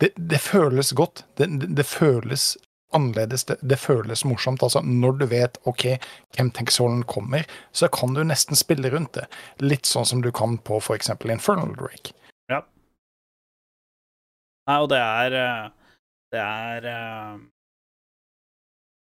[0.01, 1.25] det, det føles godt.
[1.37, 2.55] Det, det, det føles
[2.97, 3.45] annerledes.
[3.45, 4.63] Det, føles morsomt.
[4.63, 5.99] Altså, når du vet OK,
[6.37, 9.27] Chemtech-solen kommer, så kan du nesten spille rundt det.
[9.61, 11.13] Litt sånn som du kan på f.eks.
[11.29, 12.15] Infernal Drake.
[14.69, 15.69] Nei, og det er eh,
[16.35, 17.39] Det er eh,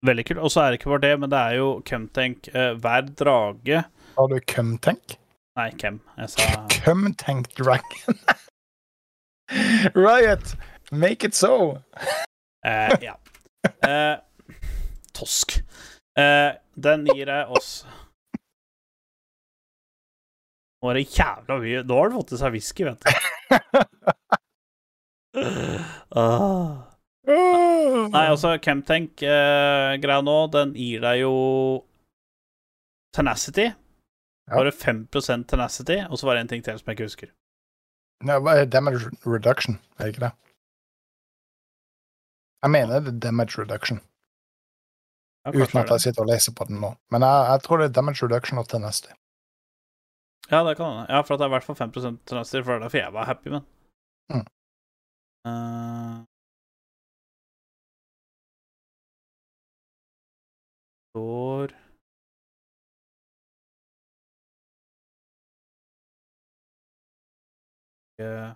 [0.08, 0.40] veldig kult.
[0.40, 3.84] Og så er det ikke bare det, men det er jo Cumtank uh, Hver drage
[4.16, 5.18] Har du Cumtank?
[5.58, 6.00] Nei, Kem.
[6.22, 8.20] Jeg sa Cumtank Dragon.
[9.96, 10.56] Riot,
[10.92, 11.82] make it so!
[12.66, 13.16] eh, Ja.
[13.84, 14.20] Eh,
[15.18, 15.58] tosk.
[16.18, 17.72] Eh, den gir jeg oss
[20.78, 23.10] Nå er det jævla mye Nå har du fått i seg whisky, vet du.
[26.16, 26.84] ah.
[27.28, 31.34] Nei, altså, Chemtank-greia nå, den gir deg jo
[33.16, 33.68] Tenacity.
[34.48, 34.56] Ja.
[34.56, 37.34] Bare 5% Tenacity, og så var det en ting til som jeg ikke husker.
[38.26, 40.34] Ja, damage reduction, er det ikke det?
[42.64, 44.00] Jeg mener det er damage reduction,
[45.46, 46.96] Ja, uten at jeg sitter og leser på den nå.
[47.12, 49.14] Men jeg, jeg tror det er damage reduction og tenacity.
[50.52, 51.06] Ja, det kan hende.
[51.10, 53.14] Ja, for at det er i hvert fall 5 Tenacity, for det er derfor jeg
[53.14, 53.66] var happy med den.
[54.30, 54.46] Mm.
[55.48, 56.26] Eh.
[61.12, 61.68] Står
[68.20, 68.54] Eh.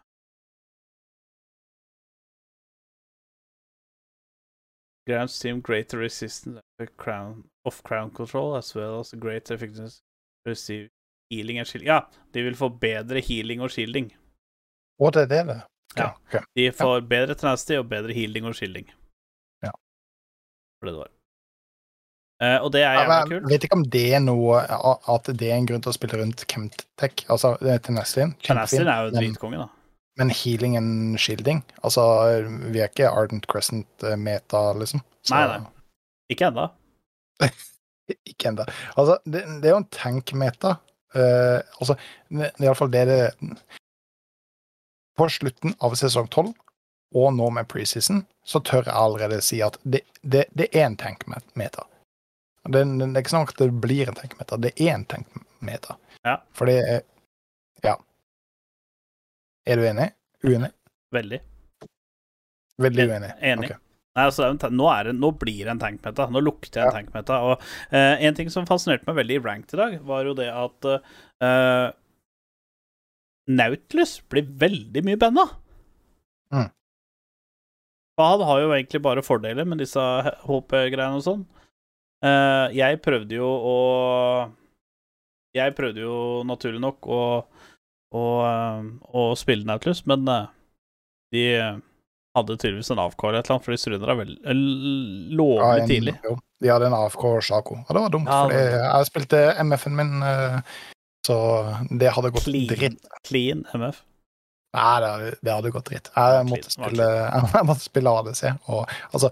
[5.08, 10.02] Grants team greater resistance of crown, of crown control as well as greater effectiveness
[10.46, 10.90] receive
[11.32, 11.88] healing and shielding.
[11.88, 12.00] Ja,
[12.34, 14.12] de vil få bedre healing og shielding.
[15.02, 15.62] What det, det.
[15.98, 16.12] Ja.
[16.28, 16.42] okay.
[16.56, 18.88] De får bedre tenacity og bedre healing og shielding.
[19.66, 19.72] Ja.
[20.80, 21.12] For det det var.
[22.42, 23.44] Uh, og det er jævlig jævla men kult.
[23.44, 24.62] jeg vet ikke om det er noe
[25.14, 27.26] At det er en grunn til å spille rundt Chemtech.
[27.30, 28.26] Altså, det er Tenacity.
[28.48, 29.68] Tenacity er jo dritkonge, da.
[30.18, 32.02] men healing and shielding Altså,
[32.74, 35.04] vi er ikke Ardent Crescent-meta, liksom.
[35.22, 35.70] Så- Nei, nei.
[36.34, 36.66] Ikke ennå.
[38.32, 38.66] Ikke ennå.
[38.98, 40.74] Altså, det, det er jo en tank-meta.
[41.14, 41.94] Uh, altså,
[42.32, 43.22] det, det er iallfall det det
[45.18, 46.54] På slutten av sesong 12,
[47.16, 50.96] og nå med preseason, så tør jeg allerede si at det, det, det er en
[51.00, 51.84] tank-meta.
[52.72, 55.98] Det, det er ikke sånn at det blir en tank-meta, det er en tank-meta.
[56.24, 56.38] Ja.
[56.56, 57.02] For det er
[57.84, 57.96] Ja.
[59.66, 60.12] Er du enig?
[60.46, 60.70] Uenig?
[61.14, 61.40] Veldig.
[62.82, 63.32] Veldig uenig.
[63.42, 63.70] Enig.
[63.72, 63.78] Okay.
[64.12, 66.26] Nei, altså, nå, det, nå blir det en tankmeta.
[66.34, 66.96] Nå lukter jeg en Ja.
[67.00, 67.38] tankmeta.
[67.48, 67.62] Og
[67.96, 70.88] eh, en ting som fascinerte meg veldig i Ranked i dag, var jo det at
[70.92, 71.86] eh,
[73.57, 75.45] Nautilus blir veldig mye banna.
[76.53, 76.69] Mm.
[78.22, 80.02] Han har jo egentlig bare fordeler med disse
[80.45, 81.44] HP-greiene og sånn.
[82.22, 83.78] Eh, jeg prøvde jo å
[85.57, 86.18] Jeg prøvde jo
[86.48, 87.22] naturlig nok å,
[88.15, 88.86] å, eh,
[89.19, 90.45] å spille Nautilus, men eh,
[91.36, 91.41] de
[92.38, 96.14] hadde tydeligvis en AFK eller noe, for de strunda vel lovlig Ja, en- tidlig.
[96.23, 97.82] Jo, de hadde en AFK-sako.
[97.84, 100.61] Og det var dumt, Ja, for det jeg spilte MF-en min, eh,
[101.27, 101.35] så
[101.89, 103.11] det hadde gått Clean, dritt.
[103.27, 104.02] clean MF.
[104.72, 106.10] Nei, det det hadde gått dritt.
[106.15, 107.07] Jeg måtte spille,
[107.53, 108.43] jeg måtte spille ADC.
[108.72, 109.30] Og altså,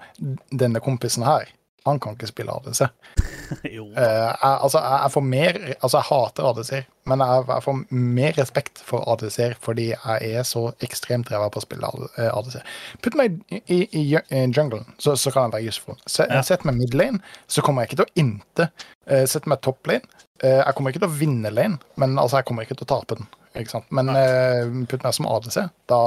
[0.51, 1.47] denne kompisen her,
[1.89, 2.81] han kan ikke spille ADC.
[3.77, 3.87] jo.
[3.91, 8.37] Eh, jeg, altså, jeg, får mer Altså, jeg hater ADC-er, men jeg, jeg får mer
[8.37, 12.59] respekt for ADC-er fordi jeg er så ekstremt ræva på å spille eh, ADC.
[13.03, 15.99] Putt meg i, i, i i junglen, så, så kan jeg være useful.
[16.05, 16.43] Se, Ja.
[16.45, 18.69] Sett meg mid lane, så kommer jeg ikke til å inte.
[19.09, 20.05] Uh, sett meg top lane.
[20.43, 22.93] Uh, jeg kommer ikke til å vinne lane, men altså, jeg kommer ikke til å
[22.93, 23.29] tape den.
[23.57, 23.87] Ikke sant?
[23.95, 25.57] Men eh, putt meg som ADC,
[25.89, 26.01] da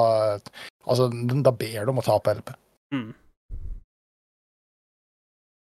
[0.82, 2.48] Altså, da ber du om å tape LP.
[2.90, 3.10] Mm.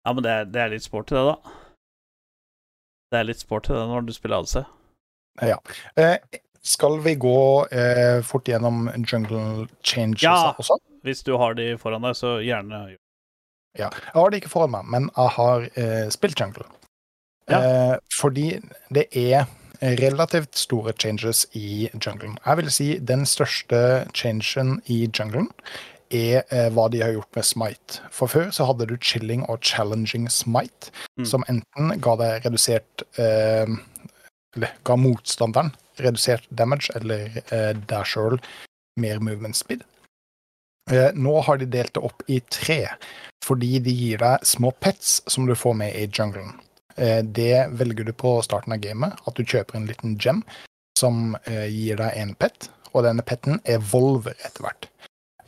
[0.09, 1.57] Ja, men det er, det er litt sporty, det, da.
[3.13, 4.63] Det er litt sporty, det, når du spiller ADC.
[6.01, 7.35] Eh, skal vi gå
[7.69, 10.55] eh, fort gjennom jungle changes Ja.
[10.57, 10.79] også?
[11.05, 12.97] Hvis du har de foran deg, så gjerne
[13.77, 13.91] Ja.
[13.93, 16.65] Jeg har de ikke foran meg, men jeg har eh, spilt jungle.
[17.53, 17.61] Ja.
[17.61, 18.49] Eh, fordi
[18.91, 19.45] det er
[20.01, 22.39] relativt store changes i junglen.
[22.45, 25.53] Jeg vil si den største changen i junglen
[26.11, 28.01] er eh, hva de har gjort med smite.
[28.15, 31.25] For før så hadde du chilling og challenging smite, Mm.
[31.27, 33.67] som enten ga deg redusert eh,
[34.57, 38.39] Eller ga motstanderen redusert damage, eller eh, sjøl
[38.97, 39.83] mer movement speed.
[40.91, 42.87] Eh, nå har de delt det opp i tre,
[43.45, 46.55] fordi de gir deg små pets som du får med i junglen.
[46.97, 50.43] Eh, det velger du på starten av gamet, at du kjøper en liten gem
[50.99, 54.89] som eh, gir deg en pet, og denne petten evolver etter hvert.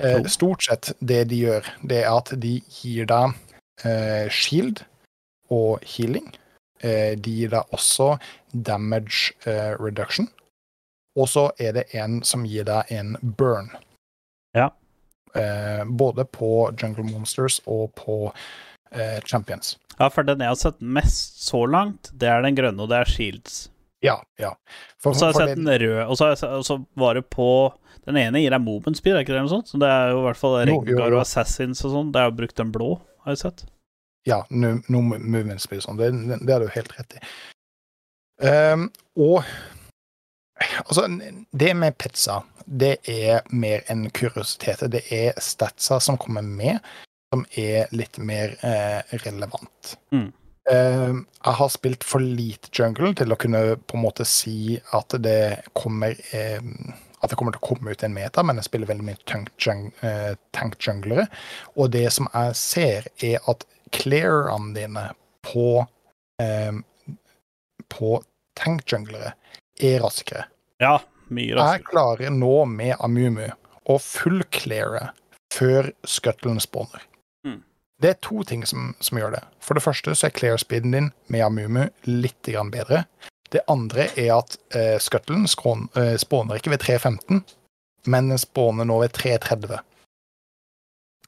[0.00, 3.34] Eh, stort sett det de gjør, det er at de gir deg
[3.84, 4.84] eh, shield
[5.52, 6.30] og healing.
[6.80, 8.14] Eh, de gir deg også
[8.52, 10.30] damage eh, reduction.
[11.18, 13.72] Og så er det en som gir deg en burn.
[14.56, 14.70] Ja.
[15.34, 18.32] Eh, både på Jungle Monsters og på
[18.92, 19.76] eh, Champions.
[19.98, 23.02] Ja, for den jeg har sett mest så langt, det er den grønne, og det
[23.02, 23.66] er Shields.
[24.04, 24.54] Ja, ja.
[25.04, 27.46] Og så har jeg sett den røde, og så, var det på
[28.06, 29.68] Den ene gir deg Moment speed, er ikke det noe sånt?
[29.68, 32.14] Så det er jo i hvert fall Rengar og Assassins og sånn.
[32.14, 32.94] Det er jo brukt den blå,
[33.26, 33.66] har jeg sett.
[34.28, 36.00] Ja, no, no movement speed og sånn.
[36.00, 37.20] Det, det, det er du helt rett i.
[38.40, 38.88] Um,
[39.20, 39.44] og
[40.86, 41.04] altså,
[41.52, 44.86] det med pizza, det er mer en kuriositet.
[44.92, 46.80] Det er statsa som kommer med,
[47.34, 49.96] som er litt mer eh, relevant.
[50.14, 50.30] Mm.
[50.68, 55.16] Ehm, jeg har spilt for lite jungle til å kunne på en måte si at
[55.24, 56.60] det kommer eh,
[57.20, 59.50] at det kommer til å komme ut en meta, men jeg spiller veldig mye tank,
[59.60, 61.34] jung, eh.
[61.76, 65.02] Og det som jeg ser, er at clearene dine
[65.44, 65.82] på
[66.40, 66.72] eh,
[67.90, 68.14] på
[68.56, 69.34] tank junglere
[69.80, 70.46] er raskere.
[70.80, 73.48] Ja, mye Jeg klarer nå med Amumu
[73.90, 75.10] å full-cleare
[75.52, 77.04] før skuttelen spawner.
[78.00, 79.42] Det er to ting som, som gjør det.
[79.60, 83.04] For det første så er clear-speeden din med Amumu litt grann bedre.
[83.52, 87.42] Det andre er at eh, skuttelen skrån- eh, spåner ikke ved 3.15,
[88.06, 89.82] men den spåner nå ved 3.30.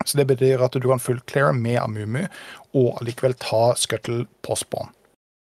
[0.07, 2.25] Så det betyr at du kan full-clear med Amumu
[2.73, 4.91] og allikevel ta scuttle på spawn.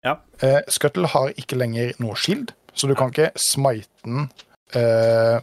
[0.04, 0.18] Ja.
[0.44, 4.28] Eh, scuttle har ikke lenger noe shield, så du kan ikke smite den
[4.76, 5.40] eh,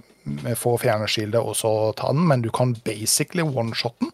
[0.54, 4.14] for å fjerne shieldet og så ta den, men du kan basically one-shot den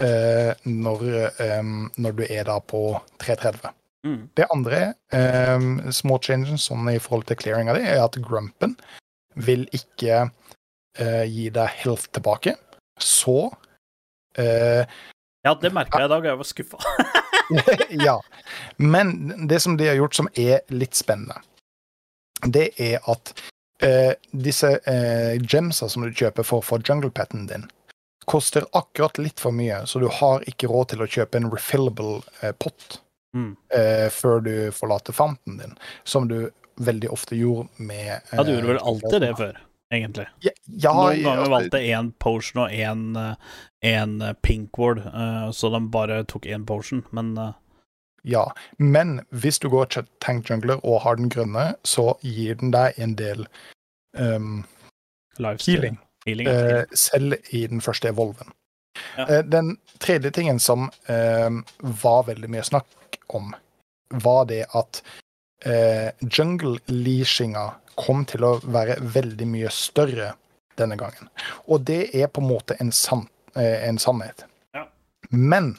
[0.00, 1.02] når,
[1.40, 2.86] eh, når du er da på
[3.22, 3.70] 330.
[4.04, 4.28] Mm.
[4.36, 4.80] Det andre
[5.16, 5.66] eh,
[5.96, 8.76] små changes sånn i forhold til clearinga di, er at grumpen
[9.34, 10.26] vil ikke
[10.98, 12.56] eh, gi deg health tilbake.
[13.00, 13.50] Så
[14.38, 14.84] eh,
[15.44, 16.78] Ja, det merka jeg i dag, jeg var skuffa.
[18.06, 18.18] ja.
[18.76, 21.40] Men det som de har gjort som er litt spennende,
[22.44, 23.32] det er at
[23.84, 27.66] eh, disse eh, gemsa som du kjøper for å få jungle patten din,
[28.26, 32.22] koster akkurat litt for mye, så du har ikke råd til å kjøpe en refillable
[32.42, 33.00] eh, pott
[33.34, 33.56] Mm.
[33.74, 35.72] eh, før du forlater fanten din,
[36.06, 39.56] som du veldig ofte gjorde med eh, Ja, du gjorde vel alltid det før,
[39.90, 40.26] egentlig.
[40.46, 43.34] Ja, ja, Noen ganger ja, valgte én potion og én
[43.82, 44.14] en
[44.46, 47.52] pink ward, eh, så de bare tok én potion, men eh,
[48.22, 48.44] Ja,
[48.78, 49.90] men hvis du går
[50.22, 53.48] tank jungler og har den grønne, så gir den deg en del
[54.14, 54.62] um,
[55.58, 58.52] healing, eh, selv i den første evolven.
[59.16, 59.26] Ja.
[59.26, 63.54] Eh, den tredje tingen som eh, var veldig mye snakk om,
[64.24, 65.02] var det at
[65.64, 67.68] eh, jungle-leashinga
[67.98, 70.32] kom til å være veldig mye større
[70.78, 71.30] denne gangen.
[71.70, 74.48] Og det er på en måte en, san en sannhet.
[74.74, 74.88] Ja.
[75.30, 75.76] Men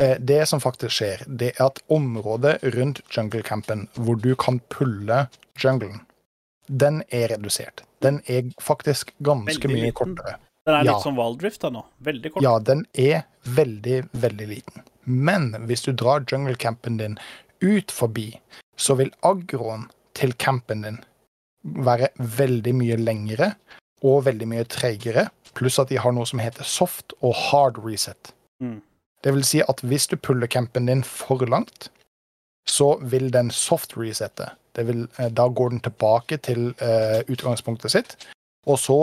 [0.00, 5.26] Eh, Det som faktisk skjer, det er at området rundt jungle-campen, hvor du kan pulle
[5.60, 6.00] junglen,
[6.68, 7.82] den er redusert.
[8.00, 9.92] Den er faktisk ganske Veldig mye liten.
[10.16, 10.36] kortere.
[10.66, 10.92] Den er Ja.
[10.92, 11.84] litt som Wildrift da nå.
[12.02, 12.42] Veldig kort.
[12.42, 14.82] Ja, den er veldig, veldig liten.
[15.06, 17.18] Men hvis du drar junglecampen din
[17.60, 18.40] ut forbi,
[18.76, 21.04] så vil agroen til campen din
[21.64, 23.54] være veldig mye lengre
[24.02, 28.32] og veldig mye treigere, pluss at de har noe som heter soft og hard reset.
[28.60, 28.80] Mm.
[29.22, 31.88] Det vil si at hvis du puller campen din for langt,
[32.66, 34.50] så vil den soft resette.
[34.76, 38.16] Det vil, eh, da går den tilbake til eh, utgangspunktet sitt,
[38.66, 39.00] og så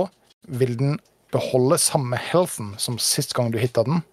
[0.48, 1.00] vil den
[1.32, 4.04] beholde samme healthen som sist gang du hitta den,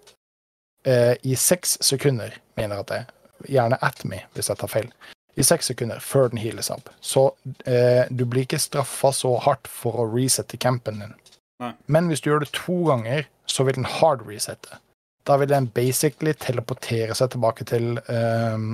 [0.85, 3.12] eh, i seks sekunder, mener jeg at det er.
[3.47, 4.91] Gjerne at me, hvis jeg tar feil.
[5.37, 6.89] I seks sekunder før den heales opp.
[7.05, 7.28] Så
[7.69, 11.15] eh, du blir ikke straffa så hardt for å resette campen din.
[11.61, 11.73] Nei.
[11.93, 14.81] Men hvis du gjør det to ganger, så vil den hard resette.
[15.28, 18.66] Da vil den basically teleportere seg tilbake til eh,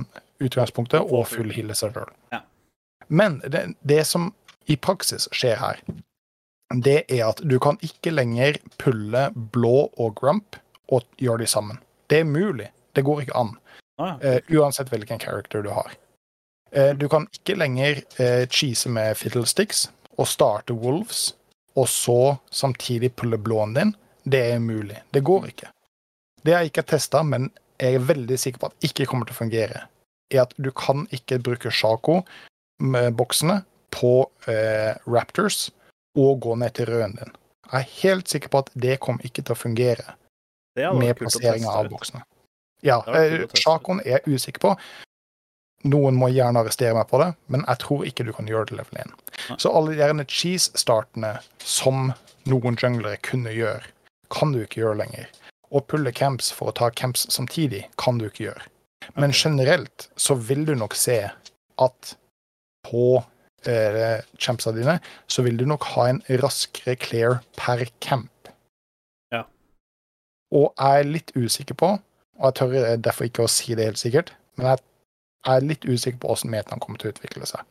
[0.43, 2.11] utgangspunktet og full heale seg sjøl.
[2.31, 2.43] Ja.
[3.07, 4.31] Men det, det som
[4.65, 5.81] i praksis skjer her,
[6.73, 10.57] det er at du kan ikke lenger pulle blå og grump
[10.93, 11.81] og gjøre de sammen.
[12.09, 12.69] Det er mulig.
[12.95, 13.55] Det går ikke an.
[13.97, 14.37] Ah, ja.
[14.37, 15.93] eh, uansett hvilken character du har.
[16.73, 19.85] Uh, du kan ikke lenger uh, cheese med fiddlesticks
[20.17, 21.35] og starte wolves,
[21.77, 23.93] og så samtidig pulle blåen din.
[24.23, 24.97] Det er umulig.
[25.13, 25.69] Det går ikke.
[26.43, 27.51] Det jeg ikke har testa, men
[27.81, 29.85] jeg er veldig sikker på at ikke kommer til å fungere,
[30.33, 31.71] er at du kan ikke bruke
[32.81, 35.71] Shaco-boksene på eh, Raptors
[36.17, 37.33] og gå ned til røden din.
[37.71, 40.15] Jeg er helt sikker på at det kommer ikke til å fungere
[40.75, 42.23] med plasseringa av boksene.
[42.83, 43.45] Ja, eh.
[43.53, 44.75] Shacoen er jeg usikker på.
[45.83, 48.77] Noen må gjerne arrestere meg på det, men jeg tror ikke du kan gjøre det
[48.77, 49.15] level 1.
[49.59, 52.13] Så alle de cheese-startene som
[52.47, 53.83] noen junglere kunne gjøre,
[54.31, 55.27] kan du ikke gjøre lenger.
[55.73, 58.67] Å pulle camps for å ta camps samtidig kan du ikke gjøre.
[59.19, 61.25] Men generelt så vil du nok se
[61.81, 62.15] at
[62.85, 63.23] på
[63.67, 64.99] eh, champsa dine
[65.31, 68.51] så vil du nok ha en raskere clear per camp.
[69.33, 69.43] Ja.
[70.53, 71.93] Og jeg er litt usikker på,
[72.39, 74.83] og jeg tør derfor ikke å si det helt sikkert, men jeg
[75.53, 77.65] er litt usikker på hvordan metaen kommer til å utvikle seg.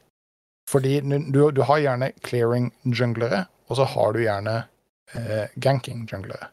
[0.70, 4.62] Fordi du, du har gjerne clearing junglere, og så har du gjerne
[5.16, 6.52] eh, ganking junglere.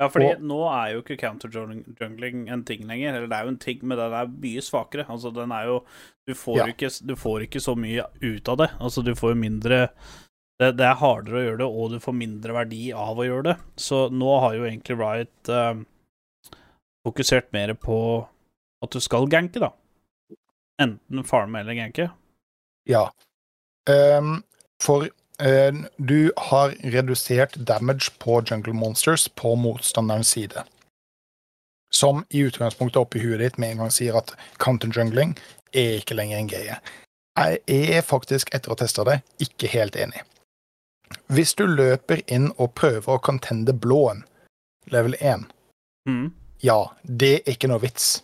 [0.00, 3.14] Ja, fordi Og- nå er jo ikke counter-jungling en ting lenger.
[3.14, 5.06] Eller det er jo en ting, men den er mye svakere.
[5.08, 5.84] Altså, den er jo
[6.28, 6.66] Du får, Ja.
[6.66, 8.70] ikke, du får ikke så mye ut av det.
[8.80, 9.90] Altså, du får jo mindre
[10.58, 13.44] det, det er hardere å gjøre det, og du får mindre verdi av å gjøre
[13.44, 13.56] det.
[13.76, 15.84] Så nå har jo egentlig Riot eh,
[17.06, 18.26] fokusert mer på
[18.82, 19.70] at du skal ganke, da.
[20.80, 22.10] Enten farme eller ganke.
[22.86, 23.08] Ja.
[23.88, 24.42] Um,
[24.80, 25.08] for
[25.96, 30.64] du har redusert damage på jungle monsters på motstanderens side.
[31.92, 34.32] Som i utgangspunktet oppi huet ditt med en gang sier at
[34.62, 35.36] counter-jungling
[35.76, 36.78] er ikke lenger en greie.
[37.36, 40.22] Jeg er faktisk, etter å ha testa det, ikke helt enig.
[41.30, 44.24] Hvis du løper inn og prøver å contende blåen,
[44.90, 45.46] level 1,
[46.06, 46.32] Mm.
[46.62, 48.22] ja, det er ikke noe vits.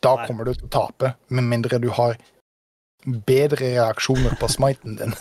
[0.00, 0.26] Da Nei.
[0.26, 2.16] kommer du til å tape, med mindre du har
[3.04, 5.14] bedre reaksjoner på smiten din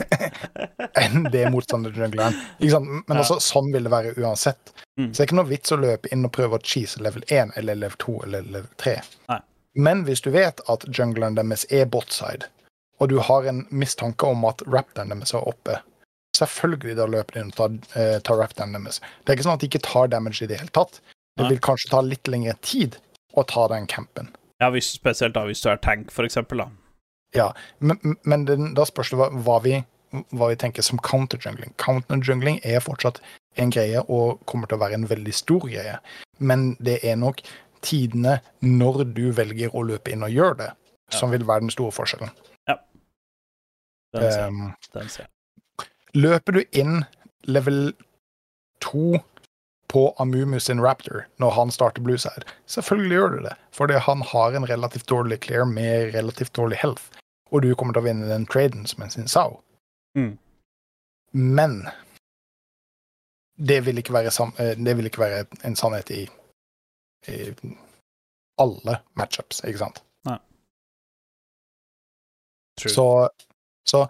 [1.04, 2.36] enn det motstanderjungleren.
[2.60, 2.90] Ikke sant?
[2.90, 3.22] Men Ja.
[3.24, 4.74] altså, sånn vil det være uansett.
[5.00, 5.10] Mm.
[5.14, 7.54] Så det er ikke noe vits å løpe inn og prøve å cheese level 1
[7.60, 8.96] eller level 2 eller level 3.
[9.30, 9.40] Nei.
[9.76, 12.50] Men hvis du vet at jungleren deres er botside,
[13.00, 15.78] og du har en mistanke om at raptoren deres er oppe,
[16.36, 19.00] selvfølgelig da løper de inn og tar, eh, tar raptoren deres.
[19.24, 21.00] Det er ikke sånn at de ikke tar damage i det hele tatt.
[21.40, 22.98] Det vil kanskje ta litt lengre tid
[23.40, 24.28] å ta den campen.
[24.60, 26.68] Ja, hvis, spesielt da hvis du er tank, for eksempel, da.
[27.36, 29.78] Ja, men, men den, da spørs det hva, hva, vi,
[30.34, 31.76] hva vi tenker som counterjungling.
[31.82, 33.22] Counterjungling er fortsatt
[33.60, 35.98] en greie og kommer til å være en veldig stor greie.
[36.40, 37.44] Men det er nok
[37.86, 40.70] tidene når du velger å løpe inn og gjøre det,
[41.16, 42.34] som vil være den store forskjellen.
[42.70, 42.80] Ja.
[44.16, 44.54] Den ser, jeg.
[44.54, 45.30] Um, den ser.
[45.30, 45.90] jeg.
[46.18, 47.04] løper du inn
[47.50, 47.92] level
[48.84, 49.20] 2
[49.90, 52.46] på Amumu sin Raptor når han starter Blueside?
[52.66, 57.04] Selvfølgelig gjør du det, fordi han har en relativt dårlig clear med relativt dårlig health,
[57.52, 59.62] og du kommer til å vinne den traden som en sin Sao.
[60.18, 60.38] Mm.
[61.34, 61.82] Men
[63.58, 66.22] det vil eh, det vil ikke være en sannhet i,
[67.28, 67.40] i
[68.60, 70.04] alle matchups, ikke sant?
[72.80, 72.92] True.
[72.92, 73.30] Så,
[73.86, 74.06] så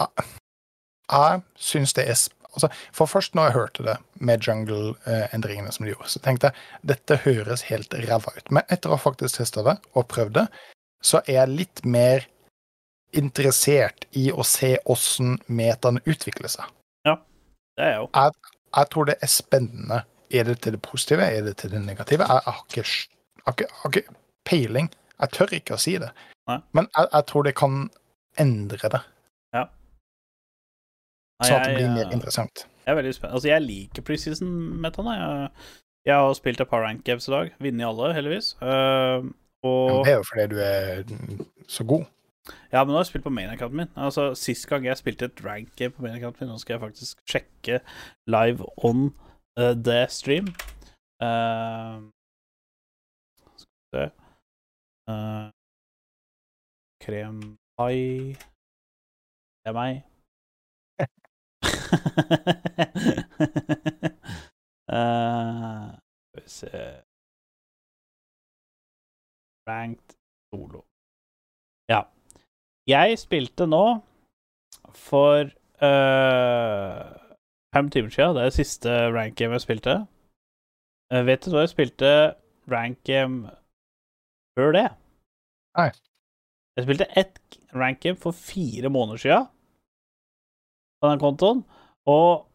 [0.00, 0.24] jeg,
[1.12, 5.86] jeg syns det er sp- altså, For først når jeg hørte det med jungle-endringene som
[5.86, 8.50] de gjorde, så tenkte jeg dette høres helt ræva ut.
[8.50, 10.46] Men etter å ha faktisk testa det og prøvd det,
[11.02, 12.26] så er jeg litt mer
[13.12, 16.68] interessert i å se åssen metaene utvikler seg.
[17.08, 17.18] Ja,
[17.76, 18.08] Det er jeg jo.
[18.72, 20.02] Jeg tror det er spennende.
[20.32, 21.24] Er det til det positive?
[21.28, 22.24] Er det til det negative?
[22.24, 22.84] Jeg, jeg, har, ikke,
[23.52, 24.14] ikke, har ikke
[24.48, 24.88] peiling.
[25.20, 26.08] Jeg tør ikke å si det.
[26.48, 26.56] Nei.
[26.72, 27.82] Men jeg, jeg tror det kan
[28.40, 29.02] endre det,
[31.42, 32.64] Sånn at det blir mer eh, interessant.
[32.82, 33.32] Jeg er veldig spent.
[33.32, 35.14] Altså, jeg liker preseason-metaene.
[35.18, 35.50] Jeg,
[36.06, 37.52] jeg har spilt et par rank games i dag.
[37.62, 38.52] Vunnet alle, heldigvis.
[38.62, 39.30] Uh,
[39.62, 41.04] og men det er jo fordi du er
[41.70, 42.04] så god.
[42.72, 43.90] Ja, men nå har jeg spilt på main-accounten min.
[43.96, 47.22] Altså, Sist gang jeg spilte et rank game på main-accounten min, nå skal jeg faktisk
[47.30, 47.80] sjekke
[48.26, 49.12] live on
[49.60, 50.50] uh, the stream.
[51.22, 52.02] Uh,
[53.54, 54.04] skal vi se
[55.12, 55.50] uh,
[57.02, 58.34] Krempai
[59.62, 60.02] Det er meg.
[64.92, 65.88] Uh,
[66.28, 67.02] skal vi se
[69.68, 70.16] Ranked
[70.50, 70.82] solo.
[71.88, 72.02] Ja.
[72.88, 73.84] Jeg spilte nå
[74.90, 75.46] for
[75.82, 77.02] uh,
[77.74, 78.34] fem timer siden.
[78.34, 79.94] Det er det siste rank game jeg spilte.
[81.14, 82.10] Uh, vet du når jeg spilte
[82.72, 83.50] rank game
[84.58, 84.88] før det?
[85.78, 85.90] Nei.
[86.76, 87.38] Jeg spilte ett
[87.74, 89.46] rank game for fire måneder siden
[91.02, 91.64] på den kontoen,
[92.08, 92.48] og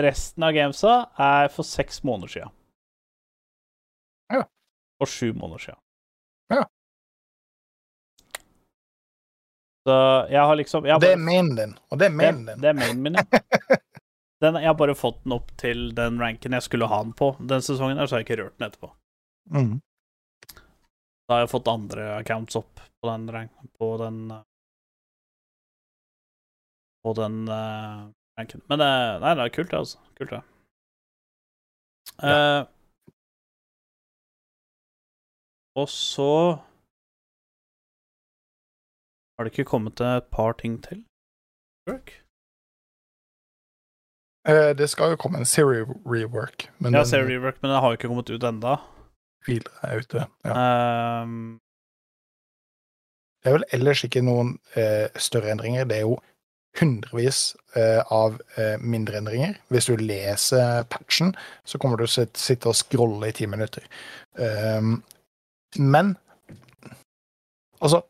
[0.00, 2.50] resten av gamesa er for seks måneder siden.
[4.32, 4.42] Ja.
[5.00, 5.80] Og sju måneder siden.
[6.50, 6.64] Ja.
[9.84, 9.96] Så
[10.32, 12.46] jeg har liksom jeg har Det er bare- mainen din, og det er det, mainen
[12.46, 12.60] din.
[12.60, 13.24] det er mainen min, ja.
[14.42, 17.30] Den, jeg har bare fått den opp til den ranken jeg skulle ha den på
[17.40, 18.90] den sesongen, her, så har jeg ikke rørt den etterpå.
[19.54, 19.78] Mm.
[21.24, 24.42] Da har jeg fått andre accounts opp på den rank, på den eh,
[27.04, 28.02] På den eh,
[28.38, 28.62] ranken.
[28.68, 28.90] Men det,
[29.22, 29.98] nei, det er kult, det, altså.
[30.18, 30.42] Kult, det.
[32.22, 32.62] Eh,
[35.80, 36.28] og så
[39.34, 41.00] Har det ikke kommet et par ting til?
[41.90, 42.12] Work?
[44.48, 47.88] Uh, Det skal jo komme en Siri-rework, men Ja, den ser rework, men den har
[47.90, 48.76] jo ikke kommet ut enda.
[49.44, 50.26] hviler er ute.
[50.44, 50.52] Ja.
[50.54, 51.58] Uh,
[53.42, 55.84] Det er vel ellers ikke noen eh, større endringer.
[55.84, 56.14] Det er jo
[56.80, 59.58] hundrevis eh, av eh, mindre endringer.
[59.72, 61.34] Hvis du leser patchen,
[61.64, 63.86] så kommer du til å sitte og scrolle i ti minutter.
[64.38, 64.98] Ehm,
[65.78, 66.14] men
[67.78, 68.02] altså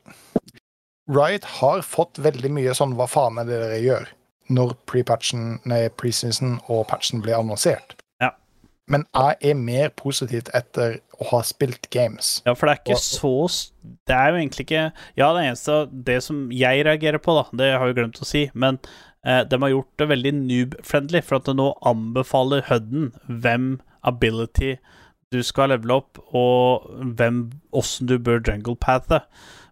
[1.10, 4.06] Riot har fått veldig mye sånn Hva faen er det dere gjør?
[4.56, 7.96] Når preseason og patchen blir annonsert.
[8.89, 12.43] Men jeg er mer positivt etter å ha spilt games.
[12.44, 13.73] ja, for det er ikke Og- så
[14.06, 17.78] Det er jo egentlig ikke Ja, det eneste Det som jeg reagerer på, da, det
[17.78, 18.78] har jeg glemt å si, men
[19.24, 24.77] eh, de har gjort det veldig noob-friendly, for at nå anbefaler HUD-en hvem ability
[25.32, 26.85] du skal levele opp, og
[27.16, 29.23] hvem åssen du bør jungle pathe.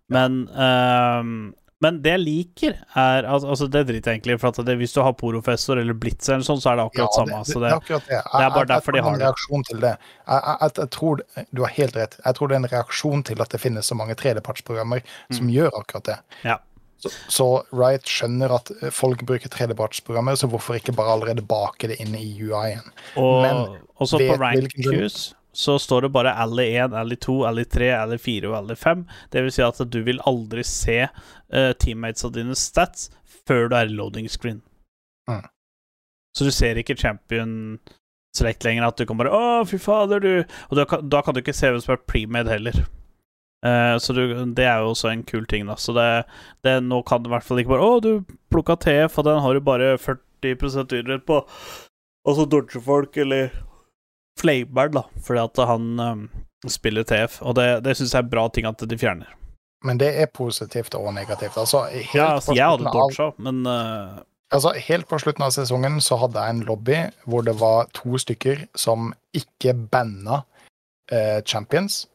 [0.09, 1.53] Men ehm,
[1.83, 4.95] men det jeg liker, er al- Altså, det driter jeg egentlig for at det, hvis
[4.95, 7.43] du har porofessor eller blitz eller sånn, så er det akkurat Ja, samme.
[7.43, 8.17] det, så det, det er akkurat det.
[8.17, 9.95] Jeg, det er bare jeg- jeg derfor de det har en reaksjon til det.
[10.29, 11.21] Jeg, tror
[11.53, 12.17] Du har helt rett.
[12.25, 15.03] Jeg tror det er en reaksjon til at det finnes så mange 3D-patch-programmer
[15.33, 16.19] som gjør akkurat det.
[16.45, 16.49] Mm.
[16.53, 16.57] Ja.
[17.03, 21.97] Så, så Riot skjønner at folk bruker 3D-patch-programmer, så hvorfor ikke bare allerede bake det
[22.01, 22.93] inn i UI-en?
[23.19, 23.57] Og Men
[23.99, 25.11] også på rank hvilken
[25.53, 29.05] så står det bare Ally 1, Ally 2, Ally 3, Ally 4 og Ally 5.
[29.31, 33.11] Det vil si at du vil aldri se uh, teammates av dine stats
[33.47, 34.63] før du er i loading screen.
[35.31, 35.45] Mm.
[36.37, 37.79] Så du ser ikke champion
[38.37, 40.33] select lenger, at du kan bare Å, fy fader, du
[40.71, 42.79] Og da kan, da kan du ikke se hvem som er premade heller.
[43.63, 44.25] Uh, så du,
[44.57, 45.77] det er jo også en kul ting, da.
[45.79, 46.07] Så det,
[46.65, 49.43] det nå kan du i hvert fall ikke bare Å, du plukka TF, og den
[49.45, 51.43] har du bare 40% dyrere på.
[52.23, 53.53] Og så dodger folk, eller
[54.41, 56.27] flamer, da, fordi at han um,
[56.69, 57.41] spiller TF.
[57.43, 59.31] Og det, det syns jeg er bra ting at de fjerner.
[59.83, 61.57] Men det er positivt og negativt.
[61.59, 64.21] Altså, Ja, altså, jeg hadde dodga, men uh,
[64.55, 68.15] altså, helt på slutten av sesongen så hadde jeg en lobby hvor det var to
[68.21, 70.45] stykker som ikke banna
[71.11, 72.07] eh, champions.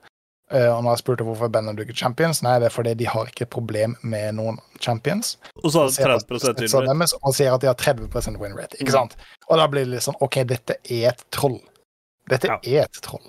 [0.51, 3.07] Eh, og når jeg spurte hvorfor banner du ikke champions, nei, det er fordi de
[3.11, 5.33] har ikke problem med noen champions.
[5.59, 7.17] Og så har de 30 win rate.
[7.27, 8.95] Og sier at de har 30 win rate, ikke Mm.
[8.95, 9.17] sant?
[9.49, 11.59] Og da blir det litt sånn OK, dette er et troll.
[12.29, 12.59] Dette Ja.
[12.63, 13.25] er et troll.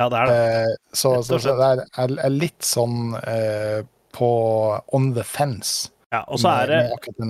[0.00, 0.36] Ja, det er det.
[0.62, 3.82] Eh, så, så, så det er, er, litt sånn eh,
[4.16, 4.30] på
[4.96, 5.90] on the fence.
[6.12, 6.80] Ja, og så er det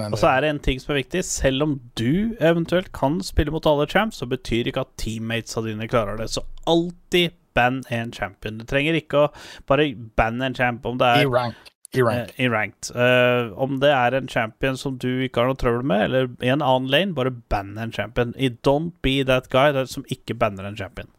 [0.09, 1.21] Og så er det en ting som er viktig.
[1.25, 5.87] Selv om du eventuelt kan spille mot alle champs, så betyr ikke at teammatesa dine
[5.91, 6.31] klarer det.
[6.33, 8.59] Så alltid ban en champion.
[8.59, 9.31] Du trenger ikke å
[9.69, 11.72] bare banne en champ om det I er rank.
[11.95, 12.31] I rank.
[12.39, 12.91] eh, i ranked.
[12.97, 16.49] Uh, om det er en champion som du ikke har noe trøbbel med, eller i
[16.49, 18.33] en annen lane, bare bann en champion.
[18.39, 21.11] I don't be that guy that, som ikke banner en champion.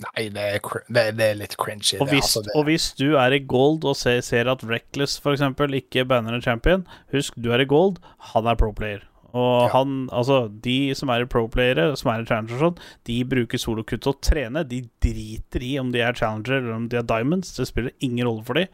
[0.00, 1.98] Nei, det er, det, er- det er litt cringy.
[2.00, 4.62] Og det, hvis, altså, det, og hvis du er i gold og ser, ser at
[4.64, 7.98] Reckless eksempel ikke banner en champion, husk, du er i gold,
[8.32, 9.02] han er pro player.
[9.30, 9.68] Og Ja.
[9.76, 14.02] han, altså, de som er pro-playere, som er i Challenger og sånn, de bruker solokutt
[14.02, 14.64] til å trene.
[14.66, 17.52] De driter i om de er Challenger eller om de er Diamonds.
[17.54, 18.66] Det spiller ingen rolle for dem.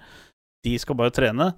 [0.66, 1.52] De skal bare trene.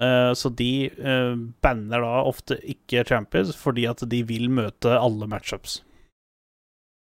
[0.00, 5.28] Uh, så de uh, banner da ofte ikke champions fordi at de vil møte alle
[5.28, 5.80] matchups.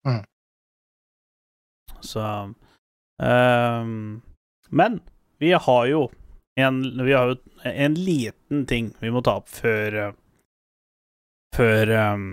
[0.06, 0.22] Mm.
[2.06, 2.22] Så
[3.24, 4.22] ehm,
[4.70, 5.00] Men
[5.38, 6.04] vi har jo
[6.60, 10.14] en, vi har jo en liten ting vi må ta opp før eh,
[11.56, 12.28] Før um,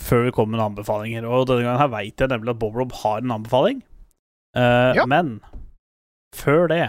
[0.00, 1.26] Før vi kommer med anbefalinger.
[1.28, 3.84] Og denne gangen her veit jeg nemlig at Bob Rob har en anbefaling.
[4.54, 5.04] Ja.
[5.10, 5.36] Men
[6.34, 6.80] før det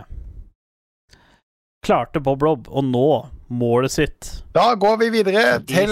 [1.85, 3.07] klarte Bob Rob å nå
[3.55, 4.29] målet sitt.
[4.55, 5.91] Da går vi videre til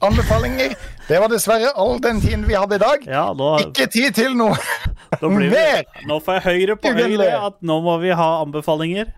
[0.00, 0.72] anbefalinger.
[1.06, 3.04] Det var dessverre all den tiden vi hadde i dag.
[3.06, 4.56] Ja, da, Ikke tid til noe
[5.20, 5.84] vi, mer!
[6.08, 9.12] nå får jeg høyre på høyre at nå må vi ha anbefalinger.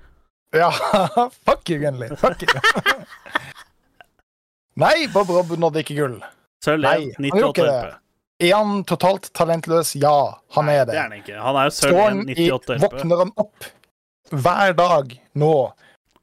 [0.57, 0.71] Ja,
[1.47, 2.11] fuck you, Gunley.
[2.19, 2.49] Fuck you.
[4.83, 6.19] Nei, Bob Rob nådde ikke gull.
[6.65, 7.97] Sølv Nei, 1, han gjorde 98 RP.
[8.39, 9.97] Er han totalt talentløs?
[9.99, 10.15] Ja,
[10.55, 10.99] han er Det det.
[10.99, 11.39] er han ikke.
[11.43, 12.83] Han er jo sølv Står 1, han i, 98 RP.
[12.87, 13.69] våkner han opp
[14.45, 15.53] hver dag nå,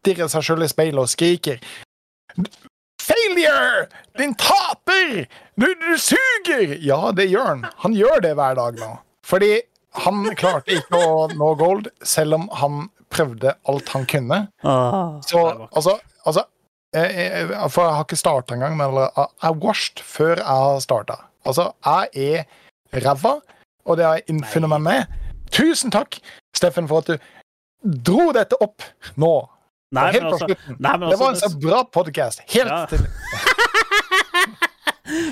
[0.05, 1.57] stirrer seg sjøl i speilet og skriker
[3.01, 3.87] Failure!
[4.17, 5.25] Din taper!
[5.55, 6.75] Du, du suger!
[6.83, 7.65] Ja, det gjør han.
[7.83, 8.89] Han gjør det hver dag nå.
[9.25, 9.51] Fordi
[10.05, 14.39] han klarte ikke å nå gold, selv om han prøvde alt han kunne.
[14.65, 16.43] Ah, Så altså, altså
[16.95, 20.81] jeg, jeg, For jeg har ikke starta engang, men jeg er washed før jeg har
[20.83, 21.19] starta.
[21.45, 22.45] Altså, jeg
[22.95, 23.37] er ræva,
[23.85, 25.17] og det har jeg innfunnet meg med.
[25.53, 26.17] Tusen takk,
[26.57, 28.81] Steffen, for at du dro dette opp
[29.21, 29.33] nå.
[29.95, 30.77] Nei, helt men på altså, slutten.
[30.79, 32.43] nei, Det var en altså, så bra podkast.
[32.53, 32.85] Helt Ja.
[32.91, 33.05] til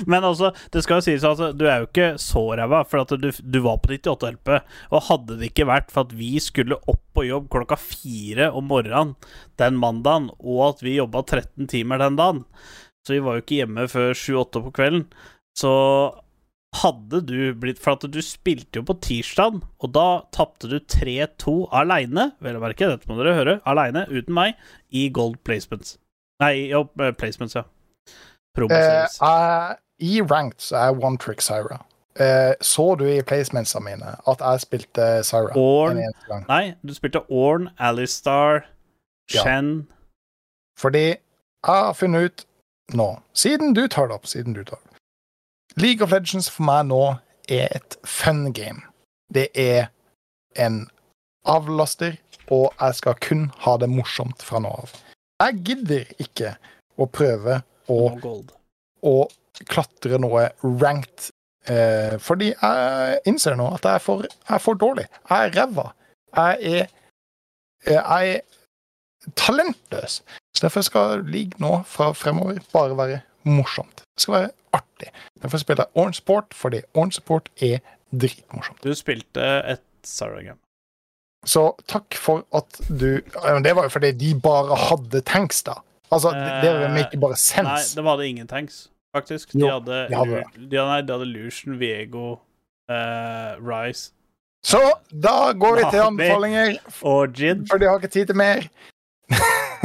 [0.06, 3.10] Men altså, det skal jo sies at du er jo ikke så ræva, for at
[3.18, 4.50] du, du var på 98 LP.
[4.94, 8.68] Og hadde det ikke vært for at vi skulle opp på jobb klokka fire om
[8.70, 9.14] morgenen
[9.60, 12.44] den mandagen, og at vi jobba 13 timer den dagen,
[13.06, 15.04] så vi var jo ikke hjemme før 7-8 på kvelden,
[15.58, 15.72] så
[16.80, 21.56] hadde du blitt For at du spilte jo på tirsdag, og da tapte du 3-2
[21.74, 24.58] aleine, vel å merke, dette må dere høre, aleine, uten meg,
[24.90, 25.96] i gold placements.
[26.42, 26.84] Nei, jo,
[27.18, 27.64] placements, ja.
[28.54, 31.80] Promo Uh, uh, I ranked så er one trick Syra.
[32.14, 35.96] Uh, så du i placementsa mine at jeg spilte Syra Orn.
[35.98, 36.44] en eneste gang?
[36.46, 38.66] Nei, du spilte Orn, Alistar,
[39.32, 39.42] Ja.
[39.42, 39.88] Shen
[40.78, 41.18] Fordi jeg
[41.64, 42.46] har funnet ut
[42.94, 44.93] nå, siden du tar det opp, siden du tar det opp
[45.76, 47.00] League of Legends for meg nå
[47.50, 48.82] er et fun game.
[49.34, 49.88] Det er
[50.60, 50.84] en
[51.50, 52.14] avlaster,
[52.52, 54.92] og jeg skal kun ha det morsomt fra nå av.
[55.42, 56.54] Jeg gidder ikke
[57.00, 57.58] å prøve
[57.90, 58.54] å, og
[59.04, 59.14] å
[59.70, 61.30] klatre noe ranked,
[61.66, 65.08] eh, fordi jeg innser nå at jeg er for, jeg er for dårlig.
[65.30, 65.88] Jeg er ræva.
[66.36, 66.94] Jeg er,
[67.90, 70.22] jeg er talentløs.
[70.54, 74.04] Så derfor skal League nå fra fremover bare være morsomt.
[74.16, 75.10] Det skal være artig.
[75.42, 77.78] Derfor spiller jeg Orange Sport, fordi Orange Sport er
[78.14, 78.82] dritmorsomt.
[78.84, 80.58] Du spilte et Sarah-game.
[81.44, 85.74] Så takk for at du ja, Det var jo fordi de bare hadde tanks, da.
[86.12, 87.96] Altså, det, det Eh, ikke bare Nei, sense.
[87.96, 89.52] de hadde ingen tanks, faktisk.
[89.52, 92.38] De Jo, hadde, de hadde de, nei, de hadde Lucian, Viego,
[92.88, 94.12] uh, Rise
[94.64, 94.80] Så
[95.10, 98.68] da går vi til anbefalinger, for de har ikke tid til mer.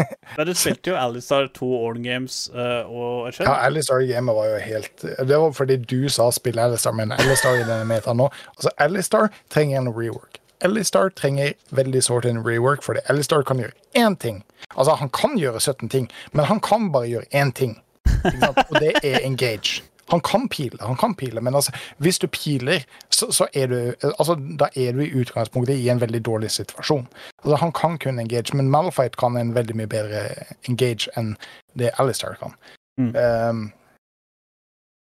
[0.37, 3.55] Men du spilte jo Alistar to Orn Games eh, og Ja.
[3.65, 7.57] Alistar i gamet var jo helt Det var fordi du sa spille Alistar, men Alistar
[7.59, 10.39] i denne metaen nå Altså, Alistar trenger en rework.
[10.61, 14.41] Alistar trenger veldig sårt en rework, fordi Alistar kan gjøre én ting.
[14.75, 17.77] Altså, han kan gjøre 17 ting, men han kan bare gjøre én ting.
[18.25, 19.81] Og det er engage.
[20.09, 23.77] Han kan pile, han kan pile, men altså, hvis du piler, så, så er du
[24.17, 27.07] altså, Da er du i utgangspunktet i en veldig dårlig situasjon.
[27.43, 30.23] Altså, han kan kun engage, men Malfight kan en veldig mye bedre
[30.69, 31.35] engage enn
[31.77, 32.55] det Alistair kan.
[32.99, 33.13] Mm.
[33.15, 33.71] Um,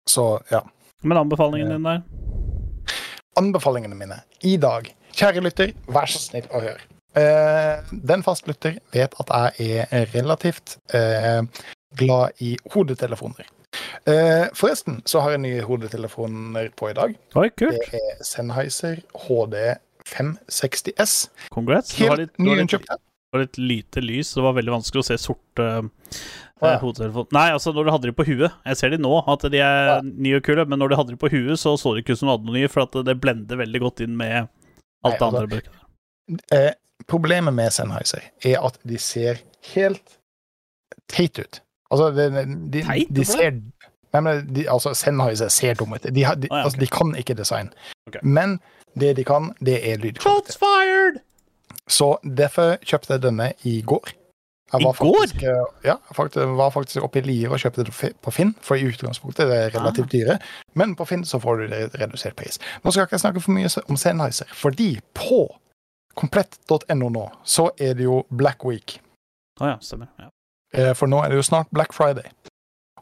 [0.08, 0.60] så ja.
[1.02, 2.02] Men anbefalingen din der?
[3.36, 4.88] Anbefalingene mine i dag.
[5.14, 6.80] Kjære lytter, vær så snill å høre.
[7.14, 11.44] Uh, den fastlytter vet at jeg er relativt uh,
[11.94, 13.46] glad i hodetelefoner.
[14.10, 17.16] Eh, forresten så har jeg nye hodetelefoner på i dag.
[17.40, 17.78] Oi, kult.
[17.78, 19.58] Det er Sennheiser HD
[20.08, 21.16] 560S.
[21.54, 21.94] Congrats.
[21.98, 22.88] Helt nyinnkjøpt.
[22.88, 25.86] det var litt, lite lys, så det var veldig vanskelig å se sorte uh,
[26.60, 26.74] ja.
[26.82, 27.30] hodetelefoner.
[27.34, 28.58] Nei, altså når du hadde de på huet.
[28.68, 29.96] Jeg ser de nå, at de er Ja.
[30.04, 32.22] nye og kule, men når du hadde de på huet, så så det ikke ut
[32.22, 34.44] som du hadde noe nye, for at det blender veldig godt inn med
[35.04, 35.48] alt Nei, det andre.
[35.48, 35.80] Altså,
[36.52, 36.72] Eh,
[37.06, 39.42] problemet med Sennheiser er at de ser
[39.74, 40.18] helt
[41.10, 41.60] teit ut.
[41.94, 42.44] Altså, de,
[42.74, 43.10] de, Teit?
[43.14, 43.60] de ser
[44.14, 46.04] Nei, men de, altså, Sennheiser ser dumme ut.
[46.06, 47.72] De, de, Ah, ja, altså, de kan ikke design.
[48.06, 48.20] Okay.
[48.22, 48.60] Men
[49.00, 50.54] det de kan, det er lydkvalitet.
[50.54, 51.18] Shots fired!
[51.90, 54.12] Så derfor kjøpte jeg denne i går.
[54.72, 55.16] Jeg I var går?
[55.18, 55.74] faktisk, går?
[55.84, 58.86] Ja, jeg faktisk, var faktisk oppe i Lier og kjøpte det på Finn, for i
[58.88, 60.38] utgangspunktet det er relativt dyre.
[60.78, 62.58] Men på Finn så får du det redusert pris.
[62.82, 65.42] Nå skal jeg ikke snakke for mye om Sennheiser, fordi på
[66.14, 69.00] komplett.no nå så er det jo Black Week.
[69.60, 70.10] Å ja, stemmer.
[70.18, 70.30] Ja.
[70.74, 72.26] Eh, For nå er det jo snart Black Friday.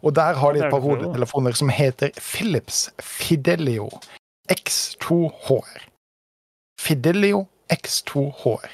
[0.02, 3.88] Og der har de et par hodetelefoner som heter Philips Fidelio
[4.50, 5.88] X2HR.
[6.80, 8.66] Fidelio X2HR.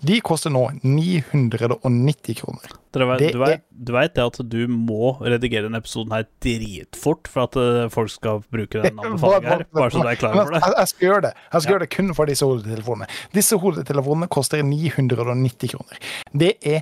[0.00, 2.70] De koster nå 990 kroner.
[2.94, 6.24] Dere vet, Det du, vet, du vet det at du må redigere denne episoden her
[6.40, 9.66] dritfort for at eh, folk skal bruke den anbefalingen her?
[9.76, 10.62] Bare så du er klar over det.
[10.78, 11.34] Jeg skal gjøre det.
[11.52, 11.74] Jeg skal Ja.
[11.74, 13.10] gjøre det kun for disse hodetelefonene.
[13.36, 16.00] Disse hodetelefonene koster 990 kroner.
[16.32, 16.80] Det er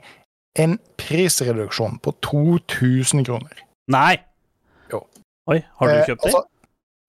[0.59, 3.65] en prisreduksjon på 2000 kroner.
[3.93, 4.17] Nei!
[4.93, 5.03] Jo.
[5.49, 6.33] Oi, har du Eh, kjøpt det?
[6.33, 6.43] altså,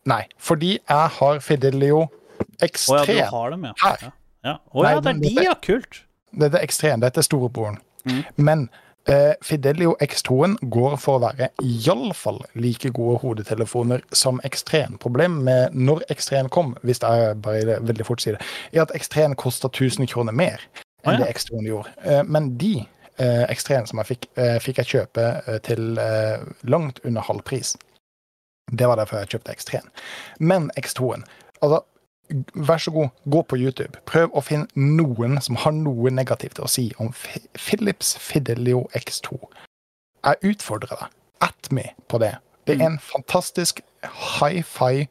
[0.10, 2.10] Nei, fordi jeg har Fidelio Å
[2.66, 3.16] X3.
[3.18, 3.74] ja, du har dem, ja.
[3.84, 3.98] Her.
[4.02, 4.12] ja.
[4.46, 4.54] ja.
[4.72, 5.56] Oh, Nei, ja, det er de, ja.
[5.62, 6.04] Kult.
[6.32, 7.02] Dette er X3-en.
[7.04, 7.78] Dette er storebroren.
[8.06, 8.22] Mm.
[8.38, 8.70] Men
[9.12, 14.98] eh, Fidelio X2-en går for å være iallfall like gode hodetelefoner som X3-en.
[15.04, 19.36] Problemet med når X3-en kom, hvis jeg bare veldig fort sier det, er at X3-en
[19.36, 20.62] koster 1000 kroner mer
[21.04, 21.26] enn Å, ja.
[21.26, 21.92] det X2-en gjorde.
[22.06, 22.88] Eh, men de eh,
[23.20, 27.76] X3-en som jeg fikk, eh, fikk jeg kjøpe eh, til eh, langt under halv pris.
[28.72, 29.94] Det var derfor jeg kjøpte X3-en.
[30.40, 31.26] Men X2-en
[31.60, 31.82] Altså,
[32.56, 34.00] vær så god, gå på YouTube.
[34.08, 39.36] Prøv å finne noen som har noe negativt å si om Philips Fidelio X2.
[40.24, 41.18] Jeg utfordrer deg.
[41.44, 42.38] At me på det.
[42.68, 43.82] Det er en fantastisk
[44.40, 45.08] hi-fi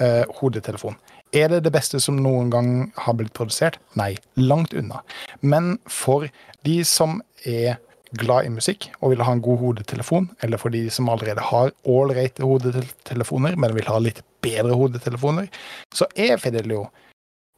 [0.00, 0.98] eh, hodetelefon.
[1.36, 3.76] Er det det beste som noen gang har blitt produsert?
[3.98, 5.02] Nei, langt unna.
[5.44, 6.30] Men for
[6.64, 7.76] de som er
[8.16, 11.74] glad i musikk og vil ha en god hodetelefon, eller for de som allerede har
[11.84, 15.50] ålreite hodetelefoner, men vil ha litt bedre hodetelefoner,
[15.94, 16.86] så er Fidelio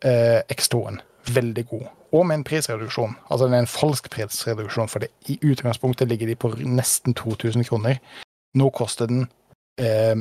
[0.03, 0.99] eh, X2-en
[1.29, 1.87] veldig god.
[2.17, 3.15] Og med en prisreduksjon.
[3.29, 5.13] Altså det er en falsk prisreduksjon, for det.
[5.29, 8.01] i utgangspunktet ligger de på nesten 2000 kroner.
[8.57, 9.29] Nå koster den
[9.79, 10.17] eh,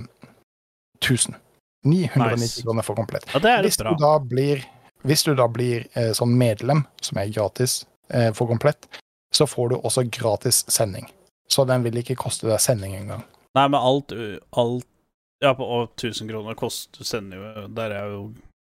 [1.02, 1.40] 1000.
[1.86, 2.62] 990 Nice.
[2.64, 3.28] kroner for komplett.
[3.34, 4.64] Ja, det er Hvis du da blir,
[5.06, 8.88] hvis du da blir eh, sånn medlem, som er gratis eh, for komplett,
[9.34, 11.08] så får du også gratis sending.
[11.50, 13.24] Så den vil ikke koste deg sending engang.
[13.56, 14.14] Nei, men alt,
[14.58, 14.86] alt
[15.44, 15.64] Ja, på
[15.94, 18.22] 1000 kroner koster sender jo Der er jo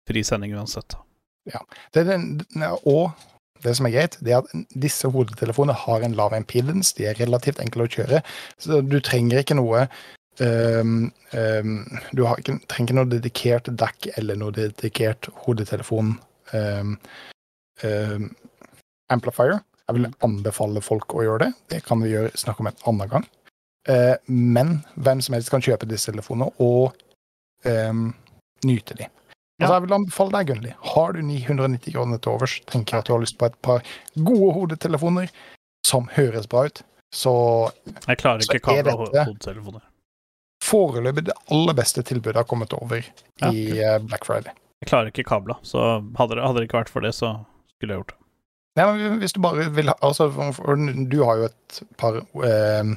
[0.09, 0.97] fri sending uansett.
[1.45, 2.41] Det er den,
[2.89, 3.11] og
[3.63, 6.95] det som er greit, det er at disse hodetelefonene har en lav impedance.
[6.99, 8.23] De er relativt enkle å kjøre,
[8.59, 9.85] så du trenger ikke noe
[10.41, 16.19] ehm, um, Du har trenger ikke noe dedikert dekk eller noe dedikert hodetelefon
[16.53, 16.99] Um,
[17.81, 18.27] ehm,
[19.09, 19.63] amplifier.
[19.89, 21.53] Jeg vil anbefale folk å gjøre det.
[21.73, 23.25] Det kan vi gjøre, snakke om en annen gang.
[23.89, 26.93] Uh, men hvem som helst kan kjøpe disse telefonene og
[28.67, 29.07] nyte de.
[29.63, 30.73] Altså, jeg vil anbefale deg, Gunnli.
[30.93, 33.85] Har du 990 kroner til overs, tenker at du har lyst på et par
[34.19, 35.31] gode hodetelefoner
[35.87, 36.83] som høres bra ut,
[37.15, 37.35] så
[38.09, 39.85] Jeg klarer ikke kamera- og hodetelefoner.
[40.63, 43.03] Foreløpig det aller beste tilbudet har kommet over
[43.41, 44.55] Ja, i eh, Black Friday.
[44.83, 47.37] Jeg klarer ikke kabla, så hadde det, hadde det ikke vært for det, så
[47.75, 48.19] skulle jeg gjort det.
[48.79, 50.31] Nei, men hvis du bare vil ha altså,
[51.13, 52.95] Du har jo et par eh,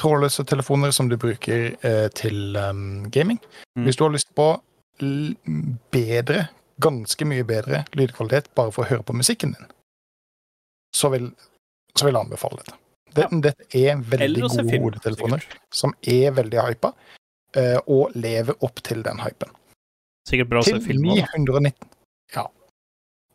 [0.00, 2.74] trådløse telefoner som du bruker eh, til eh,
[3.14, 3.40] gaming.
[3.78, 3.86] Mm.
[3.86, 4.52] Hvis du har lyst på
[5.90, 6.46] bedre,
[6.82, 9.70] ganske mye bedre lydkvalitet bare for å høre på musikken din,
[10.94, 11.32] så vil,
[11.96, 12.78] så vil jeg anbefale dette.
[13.14, 14.82] Det, Dette er veldig se gode film.
[14.88, 15.58] hodetelefoner Sikkert.
[15.72, 16.92] som er veldig hypa,
[17.56, 19.50] eh, og lever opp til den hypen.
[20.28, 21.72] Sikkert bra å se Til film òg, 919
[22.34, 22.46] Ja.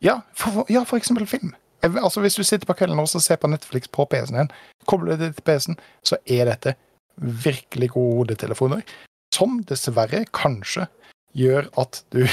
[0.02, 1.54] Ja for, ja, for eksempel film.
[1.82, 4.50] Altså Hvis du sitter på kvelden og ser på Netflix på PC-en din,
[4.86, 6.74] kobler det til PC-en, så er dette
[7.16, 8.82] virkelig gode hodetelefoner.
[9.32, 10.88] Som dessverre kanskje
[11.36, 12.26] gjør at du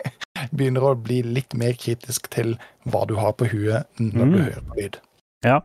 [0.56, 2.54] begynner å bli litt mer kritisk til
[2.88, 4.44] hva du har på huet når du Mm.
[4.44, 4.96] hører på lyd.
[5.44, 5.60] Ja.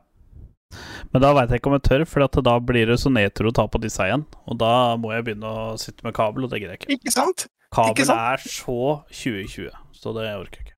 [1.13, 3.49] Men da veit jeg ikke om jeg tør, for at da blir det så nedtur
[3.49, 4.25] å ta på disse igjen.
[4.49, 6.99] Og da må jeg begynne å sitte med kabel, og det gidder jeg ikke.
[6.99, 7.47] Ikke sant?
[7.73, 8.25] Kabel Ikke sant?
[8.33, 8.81] er så
[9.13, 10.75] 2020, så det orker jeg ikke.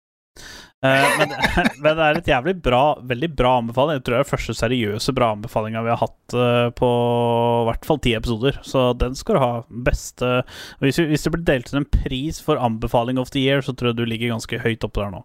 [0.86, 1.34] Eh, men,
[1.84, 4.00] men det er et jævlig bra, veldig bra anbefaling.
[4.00, 7.68] Jeg tror det er den første seriøse bra anbefalinga vi har hatt eh, på i
[7.70, 8.58] hvert fall ti episoder.
[8.66, 9.52] Så den skal du ha.
[9.92, 10.32] Beste
[10.82, 13.92] hvis, hvis det blir delt ut en pris for anbefaling of the year, så tror
[13.92, 15.22] jeg du ligger ganske høyt oppe der nå.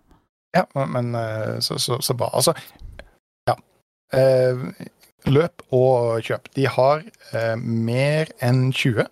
[0.57, 2.31] Ja, men, men eh, så, så, så bra.
[2.37, 2.53] Altså,
[3.49, 3.57] ja.
[4.17, 4.65] Eh,
[5.27, 6.51] løp og kjøp.
[6.57, 9.07] De har eh, mer enn 20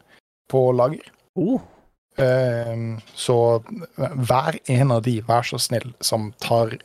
[0.51, 1.07] på lager.
[1.35, 1.61] Oh.
[2.19, 2.75] Eh,
[3.19, 3.39] så
[3.99, 6.77] hver en av de, vær så snill, som tar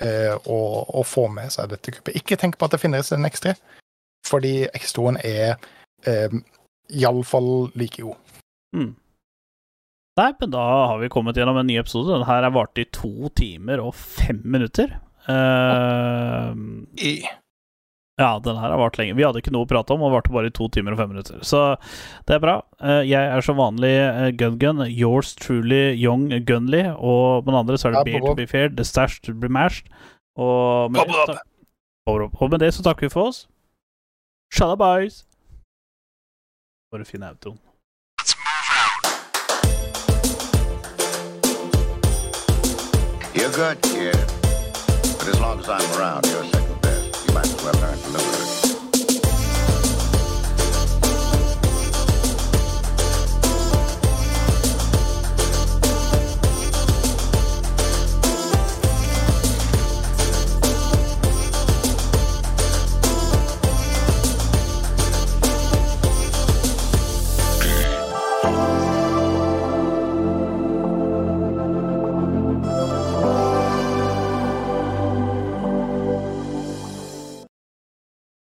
[0.00, 2.16] eh, og, og får med seg dette kuppet.
[2.16, 3.54] Ikke tenk på at det finnes en X3,
[4.28, 5.58] fordi X2-en er
[6.08, 6.40] eh,
[6.88, 8.40] iallfall like god.
[8.76, 8.94] Mm.
[10.18, 12.10] Nei, men da har vi kommet gjennom en ny episode.
[12.10, 14.96] Den her varte i to timer og fem minutter.
[15.28, 16.56] Uh,
[16.98, 17.22] I-
[18.18, 19.14] Ja, den her har vart lenge.
[19.14, 21.12] Vi hadde ikke noe å prate om, og varte bare i to timer og fem
[21.12, 21.38] minutter.
[21.46, 21.60] Så
[22.26, 22.56] det er bra.
[22.82, 24.82] Eh, Jeg er som vanlig eh, Gun-Gun.
[24.90, 26.82] Yours truly Young Gunly.
[26.98, 29.34] Og med den andre så er det Ja, Beer to be fair, The Stash to
[29.34, 29.86] be mashed.
[30.38, 31.38] Og med, det,
[32.06, 33.44] og med det så takker vi for oss.
[34.54, 35.24] Shalabais!
[36.90, 37.58] Bare finne autoen.
[43.34, 44.16] You're good, kid.
[45.18, 46.67] But as long as I'm around, you're second
[47.72, 48.47] well learn to live with it.